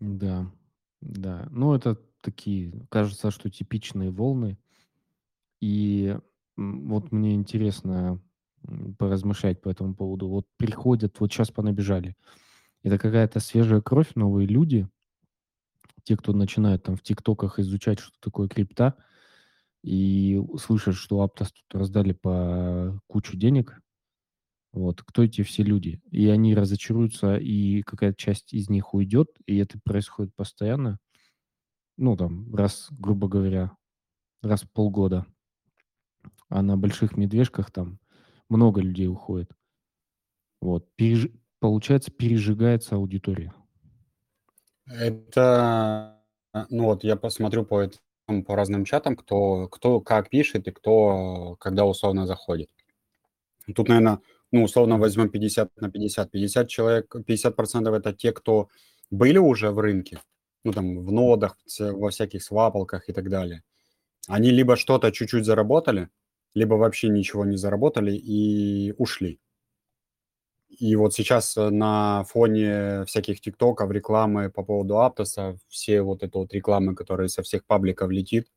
Да, 0.00 0.50
да. 1.00 1.46
Ну, 1.50 1.74
это 1.74 1.96
такие, 2.22 2.86
кажется, 2.90 3.30
что 3.30 3.50
типичные 3.50 4.10
волны. 4.10 4.58
И 5.60 6.18
вот 6.56 7.12
мне 7.12 7.34
интересно 7.34 8.20
поразмышлять 8.98 9.60
по 9.60 9.68
этому 9.68 9.94
поводу. 9.94 10.28
Вот 10.28 10.46
приходят, 10.56 11.18
вот 11.20 11.32
сейчас 11.32 11.50
понабежали. 11.50 12.16
Это 12.82 12.98
какая-то 12.98 13.40
свежая 13.40 13.80
кровь, 13.80 14.14
новые 14.14 14.48
люди, 14.48 14.88
те, 16.04 16.16
кто 16.16 16.32
начинают 16.32 16.82
там 16.82 16.96
в 16.96 17.02
ТикТоках 17.02 17.58
изучать, 17.60 18.00
что 18.00 18.12
такое 18.20 18.48
крипта, 18.48 18.96
и 19.82 20.40
слышат, 20.58 20.94
что 20.94 21.22
Аптос 21.22 21.52
тут 21.52 21.74
раздали 21.74 22.12
по 22.12 23.00
кучу 23.06 23.36
денег. 23.36 23.80
Вот, 24.72 25.02
кто 25.02 25.24
эти 25.24 25.42
все 25.42 25.62
люди? 25.62 26.00
И 26.10 26.28
они 26.28 26.54
разочаруются, 26.54 27.36
и 27.36 27.82
какая-то 27.82 28.16
часть 28.16 28.54
из 28.54 28.70
них 28.70 28.94
уйдет, 28.94 29.28
и 29.46 29.58
это 29.58 29.78
происходит 29.84 30.34
постоянно. 30.34 30.98
Ну, 31.98 32.16
там, 32.16 32.54
раз, 32.54 32.88
грубо 32.90 33.28
говоря, 33.28 33.76
раз 34.40 34.62
в 34.62 34.70
полгода. 34.70 35.26
А 36.48 36.62
на 36.62 36.76
больших 36.76 37.16
медвежках 37.16 37.70
там 37.70 37.98
много 38.48 38.80
людей 38.80 39.08
уходит. 39.08 39.50
Вот, 40.62 40.88
переж- 40.98 41.36
получается, 41.58 42.10
пережигается 42.10 42.96
аудитория. 42.96 43.52
Это, 44.86 46.22
ну 46.70 46.84
вот 46.84 47.04
я 47.04 47.16
посмотрю 47.16 47.64
по, 47.64 47.90
этим- 48.32 48.44
по 48.44 48.56
разным 48.56 48.84
чатам, 48.84 49.16
кто, 49.16 49.68
кто 49.68 50.00
как 50.00 50.30
пишет 50.30 50.68
и 50.68 50.72
кто 50.72 51.56
когда 51.60 51.84
условно 51.84 52.26
заходит. 52.26 52.68
Тут, 53.74 53.88
наверное, 53.88 54.18
Ну, 54.54 54.64
условно 54.64 54.98
возьмем 54.98 55.30
50 55.30 55.70
на 55.80 55.90
50. 55.90 56.30
50 56.30 56.68
человек, 56.68 57.16
50% 57.26 57.94
это 57.94 58.12
те, 58.12 58.32
кто 58.32 58.68
были 59.10 59.38
уже 59.38 59.70
в 59.70 59.78
рынке, 59.78 60.18
ну, 60.64 60.72
там, 60.72 60.98
в 61.06 61.10
нодах, 61.10 61.56
во 61.80 62.10
всяких 62.10 62.42
свапалках 62.42 63.08
и 63.08 63.12
так 63.14 63.30
далее. 63.30 63.62
Они 64.28 64.50
либо 64.50 64.76
что-то 64.76 65.10
чуть-чуть 65.10 65.46
заработали, 65.46 66.08
либо 66.54 66.74
вообще 66.74 67.08
ничего 67.08 67.46
не 67.46 67.56
заработали 67.56 68.14
и 68.14 68.92
ушли. 68.98 69.38
И 70.78 70.96
вот 70.96 71.12
сейчас 71.12 71.56
э, 71.56 71.70
на 71.70 72.24
фоне 72.24 73.04
всяких 73.04 73.40
тиктоков, 73.40 73.90
рекламы 73.90 74.50
по 74.50 74.62
поводу 74.62 75.00
Аптоса, 75.00 75.58
все 75.68 76.02
вот 76.02 76.22
это 76.22 76.38
вот 76.38 76.52
рекламы, 76.54 76.94
которые 76.94 77.28
со 77.28 77.42
всех 77.42 77.64
пабликов 77.66 78.10
летит, 78.10 78.48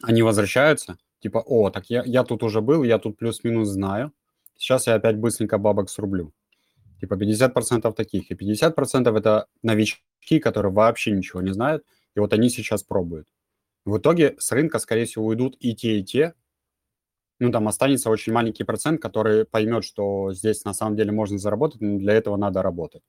они 0.00 0.22
возвращаются, 0.22 0.98
типа, 1.20 1.38
о, 1.38 1.70
так 1.70 1.90
я, 1.90 2.02
я 2.04 2.24
тут 2.24 2.42
уже 2.42 2.60
был, 2.60 2.82
я 2.84 2.98
тут 2.98 3.18
плюс-минус 3.18 3.68
знаю, 3.68 4.12
сейчас 4.56 4.86
я 4.86 4.94
опять 4.94 5.16
быстренько 5.16 5.58
бабок 5.58 5.90
срублю. 5.90 6.32
Типа 7.00 7.14
50% 7.14 7.92
таких, 7.94 8.30
и 8.30 8.34
50% 8.34 9.18
это 9.18 9.46
новички, 9.62 10.38
которые 10.38 10.72
вообще 10.72 11.10
ничего 11.10 11.42
не 11.42 11.52
знают, 11.52 11.84
и 12.14 12.20
вот 12.20 12.32
они 12.32 12.48
сейчас 12.48 12.84
пробуют. 12.84 13.26
В 13.84 13.98
итоге 13.98 14.36
с 14.38 14.52
рынка, 14.52 14.78
скорее 14.78 15.06
всего, 15.06 15.26
уйдут 15.26 15.56
и 15.58 15.74
те, 15.74 15.98
и 15.98 16.04
те, 16.04 16.34
ну, 17.42 17.50
там 17.50 17.66
останется 17.66 18.08
очень 18.08 18.32
маленький 18.32 18.64
процент, 18.64 19.02
который 19.02 19.44
поймет, 19.44 19.84
что 19.84 20.32
здесь 20.32 20.64
на 20.64 20.72
самом 20.72 20.96
деле 20.96 21.10
можно 21.10 21.38
заработать, 21.38 21.80
но 21.80 21.98
для 21.98 22.14
этого 22.14 22.36
надо 22.36 22.62
работать. 22.62 23.02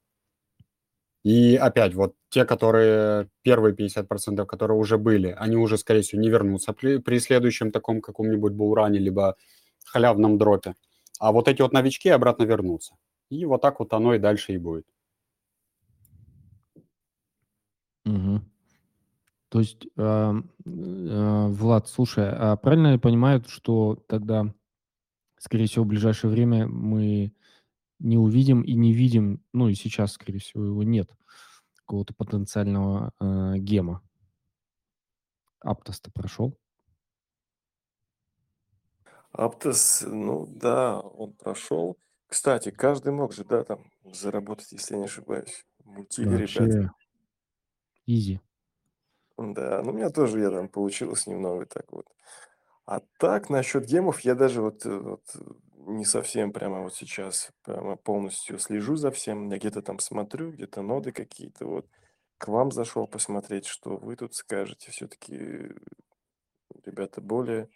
И 1.24 1.56
опять, 1.56 1.93
вот 1.93 2.15
те, 2.30 2.43
которые, 2.43 3.30
первые 3.43 3.76
50%, 3.76 4.46
которые 4.46 4.78
уже 4.78 4.98
были, 4.98 5.36
они 5.38 5.56
уже, 5.56 5.78
скорее 5.78 6.02
всего, 6.02 6.22
не 6.22 6.30
вернутся 6.30 6.74
при, 6.74 6.98
при 6.98 7.19
следующем 7.19 7.72
таком 7.72 8.02
каком-нибудь 8.02 8.54
буране, 8.54 9.00
либо 9.00 9.36
халявном 9.86 10.38
дропе. 10.38 10.74
А 11.19 11.32
вот 11.32 11.48
эти 11.48 11.62
вот 11.62 11.72
новички 11.72 12.10
обратно 12.10 12.43
вернутся. 12.43 12.96
И 13.30 13.46
вот 13.46 13.62
так 13.62 13.80
вот 13.80 13.93
оно 13.93 14.15
и 14.15 14.19
дальше 14.19 14.54
и 14.54 14.58
будет. 14.58 14.88
Угу. 18.06 18.41
То 19.54 19.60
есть, 19.60 19.86
а, 19.98 20.34
а, 20.66 21.48
Влад, 21.50 21.88
слушай, 21.88 22.28
а 22.28 22.56
правильно 22.58 22.94
я 22.94 22.98
понимаю, 22.98 23.44
что 23.48 24.04
тогда, 24.08 24.52
скорее 25.38 25.68
всего, 25.68 25.86
в 25.86 25.89
ближайшее 25.89 26.32
время 26.32 26.68
мы 26.68 27.36
не 28.00 28.18
увидим 28.18 28.63
и 28.63 28.74
не 28.74 28.94
видим, 28.94 29.44
ну 29.54 29.70
и 29.70 29.76
сейчас, 29.76 30.13
скорее 30.13 30.39
всего, 30.39 30.66
его 30.66 30.82
нет, 30.82 31.12
какого-то 31.76 32.16
потенциального 32.16 33.13
э, 33.20 33.60
гема. 33.60 34.02
Аптос-то 35.60 36.10
прошел? 36.12 36.58
Аптос, 39.34 40.04
ну 40.08 40.48
да, 40.48 41.00
он 41.00 41.34
прошел. 41.34 42.00
Кстати, 42.26 42.72
каждый 42.72 43.13
мог 43.13 43.34
же, 43.34 43.46
да, 43.46 43.63
там 43.63 43.92
заработать, 44.04 44.72
если 44.72 44.96
я 44.96 45.02
не 45.02 45.06
ошибаюсь. 45.06 45.63
Мутили 45.84 46.38
Вообще, 46.38 46.60
ребята. 46.66 46.94
изи. 48.08 48.42
Да, 49.51 49.82
ну 49.84 49.91
у 49.91 49.93
меня 49.93 50.10
тоже 50.10 50.39
я 50.39 50.49
там 50.49 50.69
получилось 50.69 51.27
немного 51.27 51.65
так 51.65 51.91
вот. 51.91 52.08
А 52.86 53.01
так, 53.17 53.49
насчет 53.49 53.86
гемов, 53.86 54.21
я 54.21 54.36
даже 54.36 54.62
вот, 54.62 54.86
э, 54.86 54.97
вот 54.97 55.23
не 55.88 56.06
совсем 56.06 56.51
прямо 56.51 56.82
вот 56.82 56.93
сейчас 56.93 57.51
прямо 57.63 57.95
полностью 57.95 58.60
слежу 58.60 58.95
за 58.95 59.12
всем. 59.12 59.49
Я 59.49 59.58
где-то 59.58 59.82
там 59.82 59.99
смотрю, 59.99 60.51
где-то 60.51 60.82
ноды 60.82 61.12
какие-то. 61.12 61.65
Вот 61.65 61.88
к 62.38 62.47
вам 62.47 62.71
зашел 62.71 63.08
посмотреть, 63.08 63.65
что 63.65 63.97
вы 63.97 64.15
тут 64.15 64.36
скажете. 64.36 64.91
Все-таки 64.91 65.71
ребята 66.86 67.21
более 67.21 67.69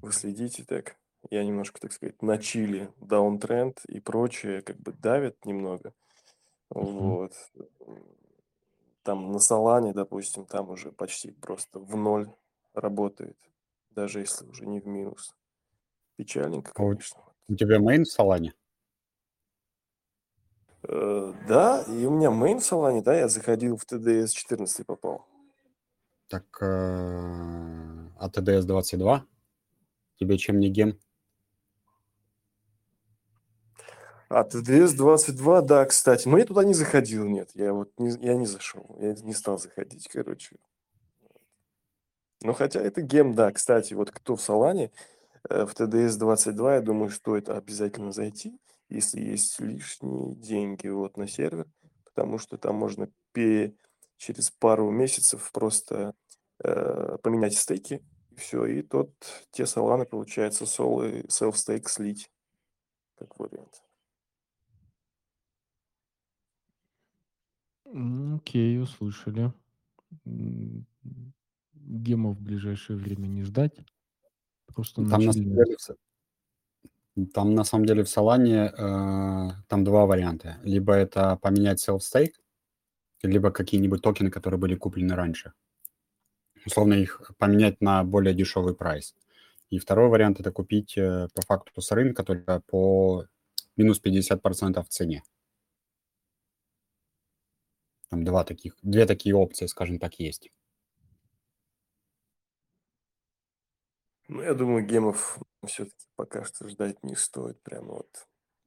вы 0.00 0.12
следите 0.12 0.64
так. 0.64 0.96
Я 1.30 1.44
немножко, 1.44 1.80
так 1.80 1.92
сказать, 1.92 2.22
на 2.22 2.38
чили, 2.38 2.92
даунтренд 3.00 3.84
и 3.88 4.00
прочее, 4.00 4.62
как 4.62 4.78
бы 4.78 4.92
давят 4.92 5.44
немного. 5.44 5.92
Вот 6.70 7.32
там 9.02 9.32
на 9.32 9.38
Солане, 9.38 9.92
допустим, 9.92 10.46
там 10.46 10.70
уже 10.70 10.92
почти 10.92 11.30
просто 11.32 11.78
в 11.78 11.96
ноль 11.96 12.30
работает, 12.74 13.36
даже 13.90 14.20
если 14.20 14.46
уже 14.46 14.66
не 14.66 14.80
в 14.80 14.86
минус. 14.86 15.34
Печальненько, 16.16 16.72
А 16.72 16.74
конечно. 16.74 17.20
у 17.48 17.54
тебя 17.54 17.78
main 17.78 18.04
в 18.04 18.08
Солане? 18.08 18.54
Э, 20.82 21.32
да, 21.48 21.82
и 21.88 22.04
у 22.04 22.10
меня 22.10 22.30
main 22.30 22.58
в 22.60 22.64
Солане, 22.64 23.02
да, 23.02 23.14
я 23.14 23.28
заходил 23.28 23.76
в 23.76 23.84
TDS 23.84 24.32
14 24.32 24.84
попал. 24.86 25.26
Так, 26.28 26.44
э, 26.60 26.66
а 26.66 28.28
TDS 28.30 28.64
22? 28.64 29.24
Тебе 30.16 30.38
чем 30.38 30.58
не 30.58 30.68
gem? 30.70 30.98
А 34.28 34.44
ТДС-22, 34.44 35.62
да, 35.62 35.86
кстати. 35.86 36.28
Но 36.28 36.36
я 36.36 36.44
туда 36.44 36.62
не 36.62 36.74
заходил, 36.74 37.24
нет. 37.26 37.50
Я 37.54 37.72
вот 37.72 37.90
не, 37.98 38.10
я 38.24 38.34
не 38.34 38.46
зашел. 38.46 38.94
Я 39.00 39.14
не 39.14 39.32
стал 39.32 39.58
заходить, 39.58 40.06
короче. 40.08 40.56
Но 42.42 42.52
хотя 42.52 42.80
это 42.80 43.00
гем, 43.00 43.34
да. 43.34 43.50
Кстати, 43.52 43.94
вот 43.94 44.10
кто 44.10 44.36
в 44.36 44.42
Солане, 44.42 44.92
э, 45.48 45.64
в 45.64 45.74
ТДС-22, 45.74 46.74
я 46.74 46.80
думаю, 46.82 47.10
стоит 47.10 47.48
обязательно 47.48 48.12
зайти, 48.12 48.60
если 48.90 49.20
есть 49.20 49.58
лишние 49.60 50.34
деньги 50.34 50.88
вот 50.88 51.16
на 51.16 51.26
сервер, 51.26 51.66
потому 52.04 52.38
что 52.38 52.58
там 52.58 52.76
можно 52.76 53.10
пере, 53.32 53.74
через 54.18 54.50
пару 54.50 54.90
месяцев 54.90 55.50
просто 55.52 56.14
э, 56.62 57.16
поменять 57.22 57.56
стейки, 57.56 58.04
и 58.30 58.36
все, 58.36 58.66
и 58.66 58.82
тот, 58.82 59.10
те 59.50 59.66
Соланы, 59.66 60.04
получается, 60.04 60.66
солы, 60.66 61.24
селф-стейк 61.28 61.88
слить, 61.88 62.30
как 63.18 63.38
вариант. 63.38 63.82
Окей, 67.94 68.80
услышали. 68.80 69.52
Гемов 71.74 72.36
в 72.36 72.42
ближайшее 72.42 72.98
время 72.98 73.26
не 73.26 73.42
ждать. 73.42 73.74
Просто 74.74 75.04
Там 75.08 75.24
на, 75.24 75.32
самом 75.32 75.54
деле, 75.54 75.76
там 77.32 77.54
на 77.54 77.64
самом 77.64 77.86
деле 77.86 78.04
в 78.04 78.08
Солане 78.08 78.72
э, 78.76 79.50
там 79.66 79.84
два 79.84 80.06
варианта. 80.06 80.58
Либо 80.62 80.92
это 80.92 81.36
поменять 81.36 81.86
self-stake, 81.86 82.34
либо 83.22 83.50
какие-нибудь 83.50 84.02
токены, 84.02 84.30
которые 84.30 84.60
были 84.60 84.74
куплены 84.74 85.14
раньше. 85.14 85.52
Условно 86.66 86.94
их 86.94 87.32
поменять 87.38 87.80
на 87.80 88.04
более 88.04 88.34
дешевый 88.34 88.74
прайс. 88.74 89.14
И 89.70 89.78
второй 89.78 90.08
вариант 90.08 90.40
это 90.40 90.52
купить 90.52 90.96
э, 90.96 91.28
по 91.34 91.42
факту 91.42 91.80
с 91.80 91.90
рынка 91.92 92.22
только 92.22 92.60
по 92.66 93.24
минус 93.76 94.00
50% 94.04 94.82
в 94.82 94.88
цене. 94.88 95.22
Там 98.08 98.24
два 98.24 98.44
таких, 98.44 98.76
две 98.82 99.06
такие 99.06 99.34
опции, 99.34 99.66
скажем 99.66 99.98
так, 99.98 100.18
есть. 100.18 100.50
Ну, 104.28 104.42
я 104.42 104.54
думаю, 104.54 104.86
гемов 104.86 105.38
все-таки 105.66 106.06
пока 106.16 106.44
что 106.44 106.68
ждать 106.68 107.02
не 107.02 107.16
стоит. 107.16 107.62
Прямо 107.62 107.94
вот 107.94 108.26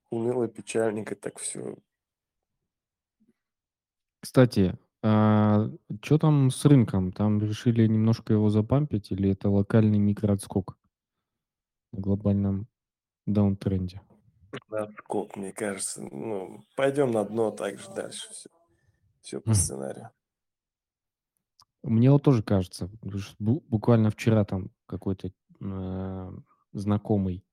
уныло, 0.09 0.47
печальненько 0.47 1.15
так 1.15 1.39
все. 1.39 1.77
Кстати, 4.19 4.77
а 5.03 5.69
что 6.03 6.17
там 6.19 6.51
с 6.51 6.63
рынком? 6.65 7.11
Там 7.11 7.41
решили 7.41 7.87
немножко 7.87 8.33
его 8.33 8.49
запампить 8.49 9.11
или 9.11 9.31
это 9.31 9.49
локальный 9.49 9.97
микроотскок 9.97 10.77
на 11.91 11.99
глобальном 11.99 12.67
даунтренде? 13.25 14.01
Отскок, 14.69 15.35
мне 15.35 15.53
кажется. 15.53 16.01
Ну, 16.03 16.63
пойдем 16.75 17.11
на 17.11 17.23
дно, 17.23 17.51
так 17.51 17.79
же 17.79 17.89
дальше 17.93 18.29
все. 18.31 18.49
Все 19.21 19.39
по 19.39 19.53
сценарию. 19.53 20.09
Мне 21.83 22.11
вот 22.11 22.23
тоже 22.23 22.43
кажется, 22.43 22.89
буквально 23.39 24.11
вчера 24.11 24.45
там 24.45 24.69
какой-то 24.85 25.31
э, 25.59 26.31
знакомый 26.73 27.43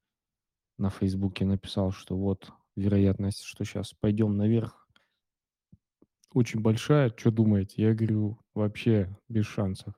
на 0.77 0.91
Фейсбуке 0.91 1.45
написал, 1.45 1.93
что 1.93 2.17
вот 2.17 2.53
вероятность, 2.77 3.43
что 3.43 3.65
сейчас 3.65 3.95
пойдем 3.95 4.37
наверх, 4.37 4.89
очень 6.33 6.61
большая. 6.61 7.13
Что 7.17 7.31
думаете? 7.31 7.83
Я 7.83 7.95
говорю, 7.95 8.39
вообще 8.55 9.17
без 9.29 9.47
шансов. 9.47 9.95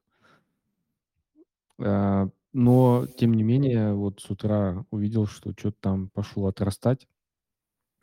А, 1.79 2.29
но, 2.53 3.07
тем 3.19 3.35
не 3.35 3.43
менее, 3.43 3.95
вот 3.95 4.21
с 4.21 4.31
утра 4.31 4.85
увидел, 4.91 5.27
что 5.27 5.53
что-то 5.53 5.77
там 5.81 6.09
пошло 6.11 6.47
отрастать. 6.47 7.09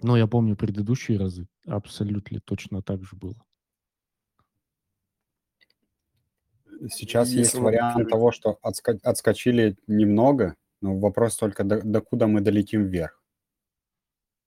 Но 0.01 0.15
я 0.15 0.27
помню 0.27 0.55
предыдущие 0.55 1.17
разы, 1.17 1.47
абсолютно 1.65 2.39
точно 2.39 2.83
так 2.83 3.03
же 3.03 3.15
было. 3.15 3.35
Сейчас 6.89 7.29
есть 7.29 7.55
вариант 7.55 8.09
того, 8.09 8.31
что 8.31 8.57
отска- 8.63 8.99
отскочили 9.03 9.77
немного, 9.87 10.55
но 10.81 10.97
вопрос 10.97 11.35
только, 11.37 11.63
до, 11.63 11.81
до 11.81 12.01
куда 12.01 12.27
мы 12.27 12.41
долетим 12.41 12.85
вверх. 12.85 13.21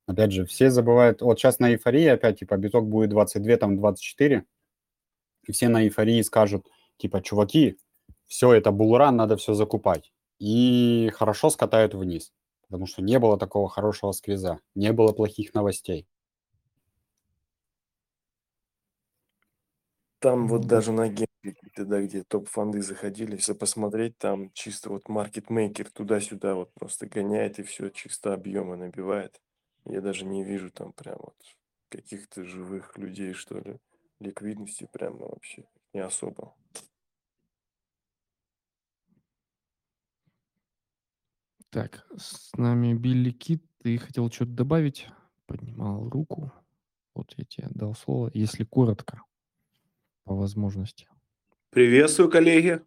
Опять 0.07 0.33
же, 0.33 0.45
все 0.45 0.71
забывают, 0.71 1.23
вот 1.23 1.39
сейчас 1.39 1.61
на 1.61 1.73
эйфории 1.73 2.07
опять, 2.07 2.41
типа, 2.41 2.57
биток 2.57 2.89
будет 2.89 3.11
22, 3.11 3.57
там 3.57 3.77
24, 3.77 4.45
и 5.47 5.53
все 5.53 5.69
на 5.69 5.85
эйфории 5.85 6.21
скажут, 6.23 6.67
типа, 6.97 7.23
чуваки, 7.23 7.79
все, 8.27 8.53
это 8.53 8.73
булран, 8.73 9.17
надо 9.17 9.37
все 9.37 9.55
закупать. 9.55 10.13
И 10.39 11.11
хорошо 11.15 11.51
скатают 11.51 11.95
вниз. 11.95 12.33
Потому 12.63 12.87
что 12.87 13.03
не 13.03 13.19
было 13.19 13.37
такого 13.37 13.69
хорошего 13.69 14.13
сквиза, 14.13 14.61
не 14.75 14.93
было 14.93 15.13
плохих 15.13 15.55
новостей. 15.55 16.07
Там 20.21 20.47
вот 20.49 20.67
даже 20.67 20.93
на 20.93 21.09
гемке, 21.43 21.85
да, 21.85 22.03
где 22.03 22.23
топ-фонды 22.23 22.83
заходили, 22.83 23.37
если 23.37 23.53
посмотреть, 23.53 24.19
там 24.19 24.51
чисто 24.53 24.91
вот 24.91 25.09
маркетмейкер 25.09 25.91
туда-сюда 25.91 26.55
вот 26.55 26.73
просто 26.75 27.07
гоняет 27.07 27.59
и 27.59 27.63
все, 27.63 27.91
чисто 27.91 28.35
объемы 28.35 28.77
набивает. 28.77 29.41
Я 29.85 30.01
даже 30.01 30.25
не 30.25 30.45
вижу 30.45 30.71
там 30.71 30.93
прям 30.93 31.17
вот 31.19 31.37
каких-то 31.89 32.45
живых 32.45 32.97
людей, 32.99 33.33
что 33.33 33.59
ли. 33.59 33.79
Ликвидности 34.21 34.87
прямо 34.93 35.27
вообще 35.27 35.65
не 35.95 36.01
особо. 36.01 36.55
Так, 41.71 42.07
с 42.17 42.53
нами 42.57 42.95
Билли 42.95 43.31
Кит. 43.31 43.65
Ты 43.83 43.97
хотел 43.97 44.31
что-то 44.31 44.51
добавить? 44.51 45.09
Поднимал 45.47 46.09
руку. 46.09 46.53
Вот 47.15 47.33
я 47.37 47.45
тебе 47.45 47.69
дал 47.71 47.95
слово, 47.95 48.31
если 48.35 48.65
коротко, 48.65 49.23
по 50.25 50.35
возможности. 50.35 51.09
Приветствую, 51.71 52.29
коллеги. 52.31 52.81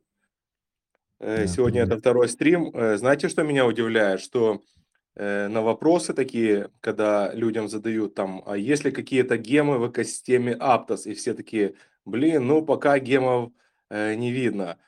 Э, 1.19 1.45
Да, 1.45 1.47
Сегодня 1.47 1.81
это 1.83 1.91
привет. 1.91 2.01
второй 2.01 2.27
стрим. 2.27 2.69
Э, 2.73 2.97
Знаете, 2.97 3.29
что 3.29 3.43
меня 3.43 3.65
удивляет? 3.65 4.19
Что 4.19 4.61
э, 5.15 5.47
на 5.47 5.61
вопросы 5.61 6.13
такие, 6.13 6.69
когда 6.81 7.31
людям 7.33 7.69
задают 7.69 8.13
там, 8.13 8.43
а 8.45 8.57
есть 8.57 8.83
ли 8.83 8.91
какие-то 8.91 9.37
гемы 9.37 9.77
в 9.79 9.89
экосистеме 9.89 10.53
Aptos? 10.59 11.03
И 11.05 11.13
все 11.13 11.33
такие, 11.33 11.75
блин, 12.05 12.45
ну 12.47 12.61
пока 12.65 12.99
гемов 12.99 13.51
не 13.89 14.31
видно. 14.31 14.79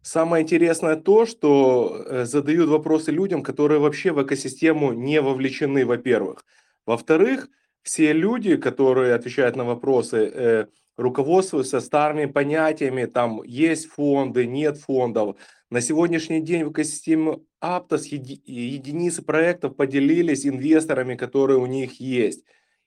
Самое 0.00 0.42
интересное 0.42 0.96
то, 0.96 1.26
что 1.26 2.24
задают 2.24 2.70
вопросы 2.70 3.10
людям, 3.12 3.42
которые 3.42 3.78
вообще 3.78 4.10
в 4.10 4.22
экосистему 4.22 4.92
не 4.94 5.20
вовлечены, 5.20 5.84
во-первых. 5.84 6.46
Во-вторых, 6.86 7.48
все 7.82 8.14
люди, 8.14 8.56
которые 8.56 9.12
отвечают 9.14 9.54
на 9.56 9.64
вопросы, 9.64 10.68
руководствуются 10.96 11.80
старыми 11.80 12.26
понятиями, 12.26 13.06
там 13.06 13.42
есть 13.42 13.86
фонды, 13.86 14.46
нет 14.46 14.78
фондов. 14.78 15.36
На 15.70 15.80
сегодняшний 15.80 16.40
день 16.40 16.64
в 16.64 16.72
экосистеме 16.72 17.40
Aptos 17.62 18.04
еди- 18.10 18.42
единицы 18.44 19.22
проектов 19.22 19.76
поделились 19.76 20.46
инвесторами, 20.46 21.16
которые 21.16 21.58
у 21.58 21.66
них 21.66 22.00
есть. 22.00 22.44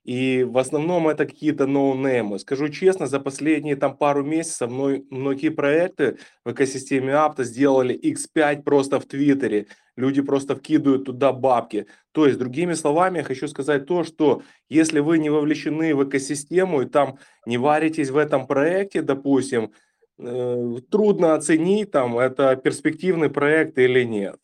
И 0.08 0.46
в 0.46 0.58
основном 0.58 1.10
это 1.10 1.26
какие-то 1.26 1.68
ноунеймы. 1.68 2.40
Скажу 2.40 2.70
честно, 2.70 3.08
за 3.08 3.20
последние 3.20 3.76
там 3.76 3.98
пару 3.98 4.24
месяцев 4.24 4.72
мной, 4.72 5.06
многие 5.10 5.50
проекты 5.50 6.18
в 6.46 6.54
экосистеме 6.54 7.12
Aptos 7.12 7.44
сделали 7.44 7.94
X5 7.94 8.64
просто 8.64 9.02
в 9.02 9.06
Твиттере. 9.06 9.68
Люди 9.98 10.22
просто 10.22 10.56
вкидывают 10.56 11.04
туда 11.04 11.34
бабки. 11.34 11.88
То 12.14 12.26
есть, 12.26 12.40
другими 12.40 12.74
словами, 12.74 13.18
я 13.18 13.24
хочу 13.26 13.50
сказать 13.50 13.86
то, 13.86 14.06
что 14.06 14.44
если 14.70 15.02
вы 15.02 15.20
не 15.20 15.30
вовлечены 15.30 15.94
в 15.94 16.08
экосистему 16.08 16.84
и 16.84 16.86
там 16.86 17.18
не 17.46 17.58
варитесь 17.58 18.10
в 18.10 18.16
этом 18.16 18.48
проекте, 18.48 19.02
допустим, 19.02 19.74
э, 20.20 20.76
трудно 20.90 21.34
оценить, 21.34 21.92
там, 21.92 22.18
это 22.18 22.56
перспективный 22.56 23.30
проект 23.30 23.78
или 23.78 24.04
нет. 24.04 24.38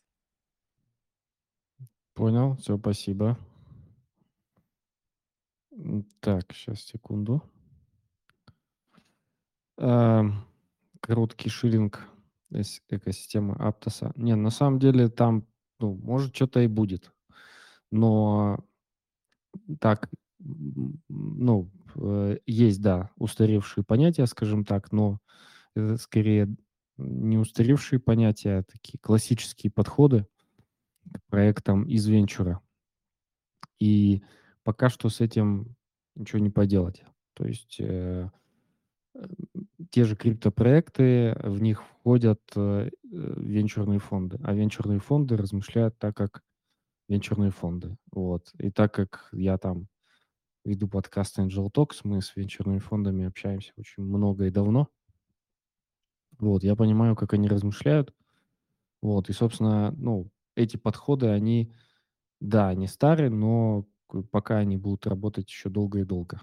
Понял, 2.12 2.58
все, 2.60 2.76
спасибо. 2.76 3.38
Так, 6.20 6.52
сейчас, 6.52 6.80
секунду. 6.82 7.42
Ам, 9.76 10.46
Короткий 11.00 11.48
ширинг 11.48 12.08
эс- 12.50 12.80
экосистемы 12.88 13.54
Аптоса. 13.54 14.12
Не, 14.16 14.36
на 14.36 14.50
самом 14.50 14.78
деле 14.78 15.08
там, 15.08 15.46
ну, 15.80 15.94
может, 15.96 16.34
что-то 16.34 16.60
и 16.60 16.68
будет. 16.68 17.12
Но 17.90 18.64
так, 19.80 20.08
ну, 20.38 21.70
э, 21.96 22.38
есть, 22.46 22.80
да, 22.80 23.10
устаревшие 23.16 23.84
понятия, 23.84 24.26
скажем 24.26 24.64
так, 24.64 24.92
но 24.92 25.20
это 25.74 25.96
скорее 25.96 26.54
не 26.96 27.36
устаревшие 27.36 27.98
понятия, 27.98 28.58
а 28.58 28.62
такие 28.62 28.98
классические 29.00 29.72
подходы 29.72 30.26
к 31.12 31.20
проектам 31.28 31.84
из 31.88 32.06
венчура. 32.06 32.60
И 33.80 34.22
пока 34.64 34.88
что 34.88 35.08
с 35.08 35.20
этим 35.20 35.76
ничего 36.16 36.40
не 36.40 36.50
поделать. 36.50 37.04
То 37.34 37.46
есть 37.46 37.76
э, 37.78 38.30
э, 39.14 39.26
те 39.90 40.04
же 40.04 40.16
криптопроекты, 40.16 41.36
в 41.42 41.62
них 41.62 41.84
входят 41.84 42.40
э, 42.56 42.90
венчурные 43.02 43.98
фонды, 43.98 44.38
а 44.42 44.54
венчурные 44.54 44.98
фонды 44.98 45.36
размышляют 45.36 45.98
так, 45.98 46.16
как 46.16 46.42
венчурные 47.08 47.50
фонды. 47.50 47.96
Вот. 48.10 48.52
И 48.58 48.70
так 48.70 48.94
как 48.94 49.28
я 49.32 49.58
там 49.58 49.88
веду 50.64 50.88
подкаст 50.88 51.38
Angel 51.38 51.70
Talks, 51.70 52.00
мы 52.04 52.22
с 52.22 52.34
венчурными 52.34 52.78
фондами 52.78 53.26
общаемся 53.26 53.72
очень 53.76 54.02
много 54.02 54.46
и 54.46 54.50
давно. 54.50 54.88
Вот, 56.38 56.64
я 56.64 56.74
понимаю, 56.74 57.14
как 57.14 57.32
они 57.32 57.48
размышляют. 57.48 58.12
Вот, 59.02 59.28
и, 59.28 59.32
собственно, 59.32 59.92
ну, 59.92 60.30
эти 60.56 60.76
подходы, 60.76 61.28
они, 61.28 61.72
да, 62.40 62.68
они 62.68 62.86
старые, 62.86 63.30
но 63.30 63.86
пока 64.30 64.58
они 64.58 64.76
будут 64.76 65.06
работать 65.06 65.48
еще 65.48 65.68
долго 65.68 66.00
и 66.00 66.04
долго. 66.04 66.40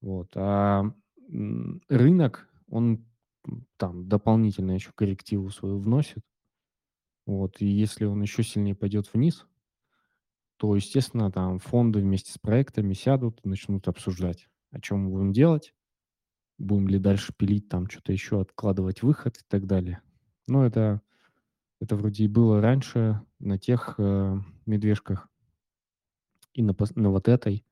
Вот, 0.00 0.30
а 0.34 0.84
рынок, 1.88 2.48
он 2.68 3.04
там 3.76 4.08
дополнительно 4.08 4.72
еще 4.72 4.92
коррективу 4.92 5.50
свою 5.50 5.78
вносит. 5.78 6.24
Вот, 7.26 7.60
и 7.60 7.66
если 7.66 8.04
он 8.04 8.22
еще 8.22 8.42
сильнее 8.42 8.74
пойдет 8.74 9.12
вниз, 9.12 9.46
то, 10.58 10.74
естественно, 10.74 11.30
там 11.30 11.58
фонды 11.58 12.00
вместе 12.00 12.32
с 12.32 12.38
проектами 12.38 12.94
сядут 12.94 13.40
и 13.44 13.48
начнут 13.48 13.88
обсуждать, 13.88 14.48
о 14.70 14.80
чем 14.80 15.04
мы 15.04 15.10
будем 15.10 15.32
делать, 15.32 15.74
будем 16.58 16.88
ли 16.88 16.98
дальше 16.98 17.34
пилить, 17.36 17.68
там 17.68 17.88
что-то 17.90 18.12
еще, 18.12 18.40
откладывать 18.40 19.02
выход 19.02 19.36
и 19.38 19.44
так 19.48 19.66
далее. 19.66 20.00
Но 20.46 20.64
это, 20.64 21.02
это 21.80 21.96
вроде 21.96 22.24
и 22.24 22.28
было 22.28 22.60
раньше 22.60 23.20
на 23.38 23.58
тех 23.58 23.96
э, 23.98 24.38
медвежках 24.64 25.28
и 26.56 26.62
на, 26.62 26.74
на 26.94 27.10
вот 27.10 27.28
этой, 27.28 27.64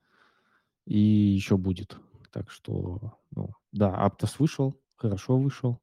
и 0.85 0.99
еще 0.99 1.57
будет. 1.57 1.97
Так 2.31 2.51
что, 2.51 3.19
ну, 3.31 3.51
да, 3.73 3.95
Аптос 3.97 4.39
вышел, 4.39 4.79
хорошо 4.95 5.39
вышел. 5.39 5.81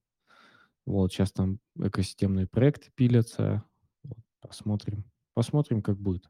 Вот, 0.86 1.12
сейчас 1.12 1.32
там 1.32 1.60
экосистемные 1.76 2.46
проекты 2.46 2.92
пилятся. 2.94 3.64
Вот, 4.04 4.20
посмотрим. 4.40 5.04
Посмотрим, 5.34 5.82
как 5.82 5.98
будет. 5.98 6.30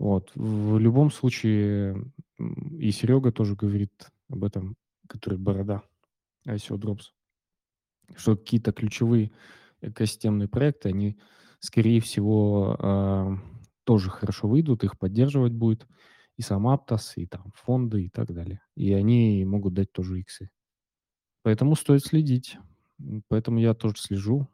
Вот. 0.00 0.32
В 0.34 0.78
любом 0.78 1.12
случае, 1.12 2.10
и 2.38 2.90
Серега 2.90 3.30
тоже 3.30 3.54
говорит 3.54 4.10
об 4.28 4.42
этом, 4.42 4.76
который 5.08 5.38
борода 5.38 5.82
ICO 6.48 6.76
Drops, 6.76 7.12
что 8.16 8.36
какие-то 8.36 8.72
ключевые 8.72 9.30
экосистемные 9.82 10.48
проекты, 10.48 10.88
они, 10.88 11.16
скорее 11.60 12.00
всего, 12.00 12.76
а, 12.80 13.38
тоже 13.84 14.10
хорошо 14.10 14.48
выйдут, 14.48 14.84
их 14.84 14.98
поддерживать 14.98 15.52
будет 15.52 15.86
и 16.36 16.42
сам 16.42 16.66
Aptos, 16.66 17.12
и 17.16 17.26
там 17.26 17.52
фонды 17.54 18.04
и 18.04 18.08
так 18.10 18.32
далее. 18.32 18.60
И 18.74 18.92
они 18.92 19.44
могут 19.44 19.74
дать 19.74 19.92
тоже 19.92 20.20
иксы. 20.20 20.50
Поэтому 21.42 21.76
стоит 21.76 22.04
следить. 22.04 22.58
Поэтому 23.28 23.58
я 23.58 23.74
тоже 23.74 23.96
слежу, 23.96 24.48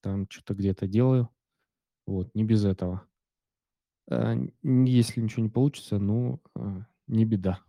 там 0.00 0.26
что-то 0.30 0.54
где-то 0.54 0.86
делаю. 0.86 1.28
Вот, 2.06 2.34
не 2.34 2.44
без 2.44 2.64
этого. 2.64 3.06
А, 4.10 4.34
Если 4.62 5.20
ничего 5.20 5.42
не 5.42 5.50
получится, 5.50 5.98
ну, 5.98 6.40
а, 6.54 6.86
не 7.06 7.24
беда. 7.24 7.60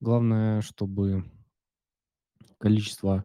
Главное, 0.00 0.62
чтобы 0.62 1.24
количество 2.58 3.24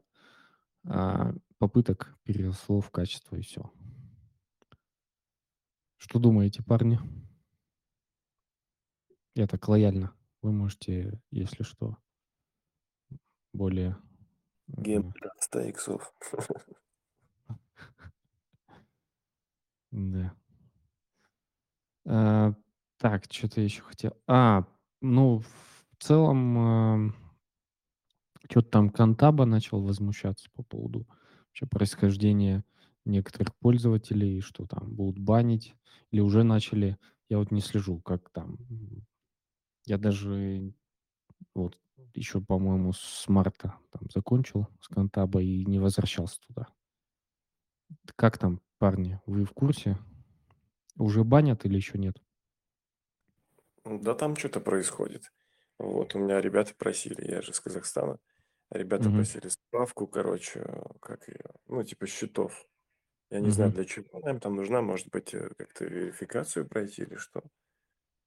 а, 0.88 1.34
попыток 1.58 2.16
переросло 2.24 2.82
в 2.82 2.92
качество 2.92 3.36
и 3.38 3.42
все. 3.42 3.72
Что 6.08 6.20
думаете, 6.20 6.62
парни? 6.62 7.00
Я 9.34 9.48
так 9.48 9.68
лояльно. 9.68 10.14
Вы 10.44 10.52
можете, 10.52 11.20
если 11.32 11.64
что, 11.64 11.98
более... 13.54 13.98
Ген 14.68 15.16
э, 15.24 15.28
100 15.40 15.60
иксов. 15.62 16.14
Да. 19.92 20.36
А, 22.06 22.54
так, 22.98 23.24
что-то 23.32 23.62
еще 23.62 23.82
хотел. 23.82 24.12
А, 24.28 24.66
ну, 25.02 25.40
в 25.40 26.04
целом, 26.04 27.16
что-то 28.50 28.70
там 28.70 28.90
Контаба 28.90 29.46
начал 29.46 29.82
возмущаться 29.82 30.50
по 30.52 30.64
поводу 30.64 31.08
вообще 31.48 31.66
происхождения 31.66 32.64
некоторых 33.06 33.56
пользователей, 33.58 34.42
что 34.42 34.66
там 34.66 34.94
будут 34.94 35.20
банить 35.20 35.76
или 36.12 36.22
уже 36.22 36.44
начали. 36.44 36.98
Я 37.30 37.40
вот 37.40 37.52
не 37.52 37.62
слежу, 37.62 38.02
как 38.02 38.30
там. 38.32 38.58
Я 39.86 39.98
даже 39.98 40.74
вот 41.56 41.78
еще, 42.14 42.42
по-моему, 42.42 42.94
с 42.94 43.28
марта 43.30 43.78
там 43.92 44.04
закончил 44.14 44.68
с 44.82 44.88
Контаба 44.90 45.42
и 45.42 45.66
не 45.66 45.80
возвращался 45.80 46.40
туда. 46.48 46.68
Как 48.16 48.40
там, 48.40 48.62
парни, 48.80 49.22
вы 49.28 49.46
в 49.46 49.52
курсе? 49.52 49.98
Уже 50.98 51.24
банят 51.24 51.66
или 51.66 51.76
еще 51.78 51.98
нет? 51.98 52.18
Да 53.86 54.16
там 54.16 54.36
что-то 54.36 54.60
происходит. 54.62 55.32
Вот, 55.78 56.16
у 56.16 56.20
меня 56.20 56.42
ребята 56.42 56.74
просили, 56.76 57.30
я 57.30 57.42
же 57.42 57.52
из 57.52 57.60
Казахстана. 57.60 58.20
Ребята 58.72 59.10
Мгм. 59.10 59.12
просили 59.12 59.48
справку, 59.50 60.08
короче, 60.08 60.66
как 61.02 61.28
ее, 61.28 61.46
ну, 61.68 61.84
типа 61.84 62.08
счетов. 62.08 62.68
Я 63.36 63.42
не 63.42 63.50
знаю, 63.52 63.72
Мгм. 63.72 63.76
для 63.76 63.86
чего 63.86 64.06
она 64.18 64.32
им 64.32 64.40
там 64.40 64.56
нужна, 64.56 64.82
может 64.82 65.10
быть, 65.10 65.34
э, 65.34 65.50
как-то 65.58 65.84
верификацию 65.84 66.66
пройти 66.66 67.02
или 67.02 67.18
что. 67.18 67.44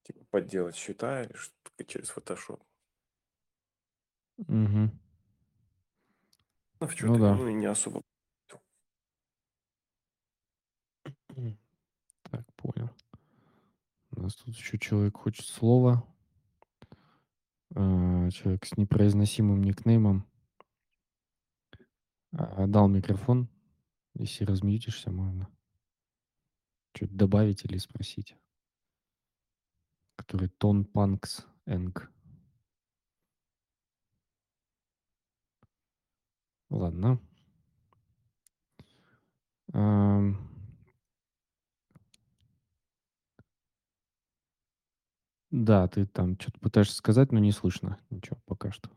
Типа 0.02 0.22
подделать 0.28 0.76
счета 0.76 1.22
или 1.22 1.32
что-то 1.32 1.84
через 1.86 2.14
Photoshop. 2.14 2.60
Мгм. 4.36 5.00
Ну, 6.80 6.86
в 6.86 7.02
Ну 7.04 7.18
да. 7.18 7.34
ну, 7.36 7.48
и 7.48 7.54
не 7.54 7.64
особо. 7.64 8.02
Так, 12.30 12.44
понял. 12.56 12.90
У 14.10 14.20
нас 14.20 14.34
тут 14.36 14.54
еще 14.54 14.78
человек 14.78 15.16
хочет 15.16 15.46
слова. 15.46 16.06
А, 17.74 18.28
Человек 18.30 18.66
с 18.66 18.76
непроизносимым 18.76 19.62
никнеймом. 19.62 20.26
А, 22.32 22.66
Дал 22.66 22.88
микрофон. 22.88 23.48
Если 24.18 24.42
размьютишься, 24.44 25.12
можно 25.12 25.48
что-то 26.92 27.14
добавить 27.14 27.64
или 27.64 27.78
спросить. 27.78 28.34
Который 30.16 30.48
Тон 30.48 30.84
Панкс 30.84 31.46
Энг. 31.66 32.10
Ладно. 36.68 37.20
Да, 45.50 45.88
ты 45.88 46.06
там 46.06 46.38
что-то 46.40 46.58
пытаешься 46.58 46.96
сказать, 46.96 47.30
но 47.30 47.38
не 47.38 47.52
слышно 47.52 48.00
ничего 48.10 48.36
пока 48.46 48.72
что. 48.72 48.90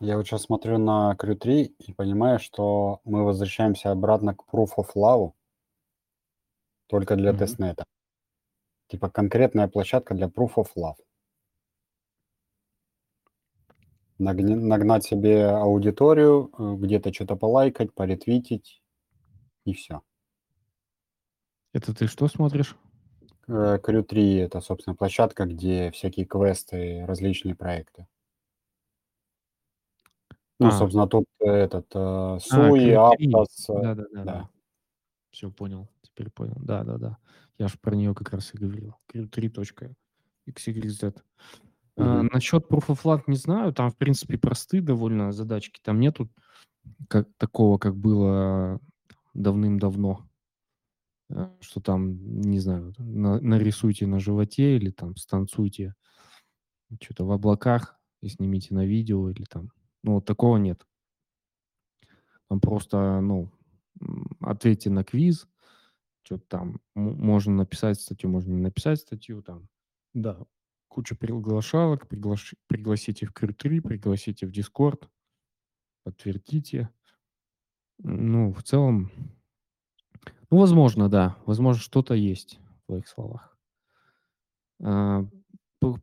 Я 0.00 0.16
вот 0.16 0.26
сейчас 0.26 0.42
смотрю 0.42 0.78
на 0.78 1.14
Crew 1.18 1.34
3 1.36 1.64
и 1.78 1.92
понимаю, 1.92 2.38
что 2.38 3.00
мы 3.04 3.24
возвращаемся 3.24 3.90
обратно 3.90 4.34
к 4.34 4.44
Proof 4.52 4.70
of 4.76 4.88
Love 4.96 5.32
только 6.88 7.16
для 7.16 7.30
Мгм. 7.30 7.38
тестнета. 7.38 7.84
Типа 8.88 9.08
конкретная 9.08 9.68
площадка 9.68 10.14
для 10.14 10.26
Proof 10.26 10.54
of 10.56 10.68
Love. 10.76 10.96
Нагня- 14.18 14.56
Нагнать 14.56 15.04
себе 15.04 15.46
аудиторию, 15.48 16.50
э, 16.58 16.74
где-то 16.76 17.12
что-то 17.12 17.36
полайкать, 17.36 17.92
поретвитить 17.94 18.82
и 19.64 19.72
все. 19.72 20.02
Это 21.72 21.94
ты 21.94 22.06
что 22.06 22.28
смотришь? 22.28 22.76
Crew 23.48 24.02
3 24.02 24.36
это, 24.36 24.60
собственно, 24.60 24.96
площадка, 24.96 25.44
где 25.44 25.90
всякие 25.90 26.24
квесты, 26.26 27.04
различные 27.06 27.54
проекты. 27.54 28.06
Ну, 30.60 30.68
А. 30.68 30.70
собственно, 30.72 31.06
тут 31.08 31.24
этот 31.40 31.86
э, 31.94 31.98
А, 31.98 32.38
Суи, 32.40 32.80
3. 32.80 32.92
Аптос. 32.92 33.70
э, 33.70 33.82
Да, 33.82 33.94
да, 33.94 33.94
да, 33.94 34.04
да. 34.12 34.24
да. 34.24 34.48
Все 35.30 35.50
понял. 35.50 35.88
Теперь 36.02 36.30
понял. 36.30 36.56
Да, 36.60 36.84
да, 36.84 36.96
да. 36.98 37.18
Я 37.58 37.68
же 37.68 37.78
про 37.78 37.94
нее 37.96 38.14
как 38.14 38.30
раз 38.32 38.54
и 38.54 38.58
говорил. 38.58 38.94
Crew3.xyz. 39.12 41.14
А, 41.96 42.22
Мгм. 42.22 42.28
насчет 42.32 42.66
Proof 42.70 42.86
of 42.88 43.02
Flag 43.02 43.22
не 43.26 43.36
знаю. 43.36 43.72
Там, 43.72 43.90
в 43.90 43.96
принципе, 43.96 44.38
простые 44.38 44.80
довольно 44.80 45.32
задачки. 45.32 45.80
Там 45.82 45.98
нету 46.00 46.28
как, 47.08 47.28
такого, 47.36 47.78
как 47.78 47.96
было 47.96 48.80
давным-давно. 49.34 50.28
Э, 51.30 51.48
Что 51.60 51.80
там, 51.80 52.40
не 52.42 52.60
знаю, 52.60 52.94
на- 52.98 53.40
нарисуйте 53.40 54.06
на 54.06 54.20
животе 54.20 54.76
или 54.76 54.90
там 54.90 55.16
станцуйте 55.16 55.94
что-то 57.00 57.24
в 57.24 57.32
облаках 57.32 57.98
и 58.22 58.28
снимите 58.28 58.72
на 58.74 58.84
видео 58.86 59.30
или 59.30 59.44
там. 59.44 59.70
Ну, 60.04 60.20
такого 60.20 60.58
нет. 60.58 60.86
Там 62.50 62.60
просто, 62.60 63.20
ну, 63.22 63.50
ответьте 64.40 64.90
на 64.90 65.02
квиз, 65.02 65.48
что-то 66.24 66.44
там 66.46 66.80
можно 66.94 67.54
написать 67.54 67.98
статью, 67.98 68.28
можно 68.28 68.52
не 68.52 68.60
написать 68.60 69.00
статью, 69.00 69.42
там, 69.42 69.66
да, 70.12 70.38
куча 70.88 71.16
приглашалок, 71.16 72.06
приглаш- 72.06 72.54
пригласите 72.66 73.24
в 73.24 73.32
Crew3, 73.32 73.80
пригласите 73.80 74.46
в 74.46 74.50
Discord, 74.50 75.08
подтвердите. 76.02 76.90
Ну, 77.98 78.52
в 78.52 78.62
целом, 78.62 79.10
ну, 80.50 80.58
возможно, 80.58 81.08
да, 81.08 81.38
возможно, 81.46 81.80
что-то 81.80 82.12
есть 82.12 82.58
в 82.82 82.86
твоих 82.88 83.08
словах. 83.08 83.56
А, 84.82 85.24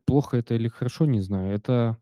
плохо 0.06 0.38
это 0.38 0.56
или 0.56 0.70
хорошо, 0.70 1.06
не 1.06 1.22
знаю. 1.22 1.54
Это 1.54 1.98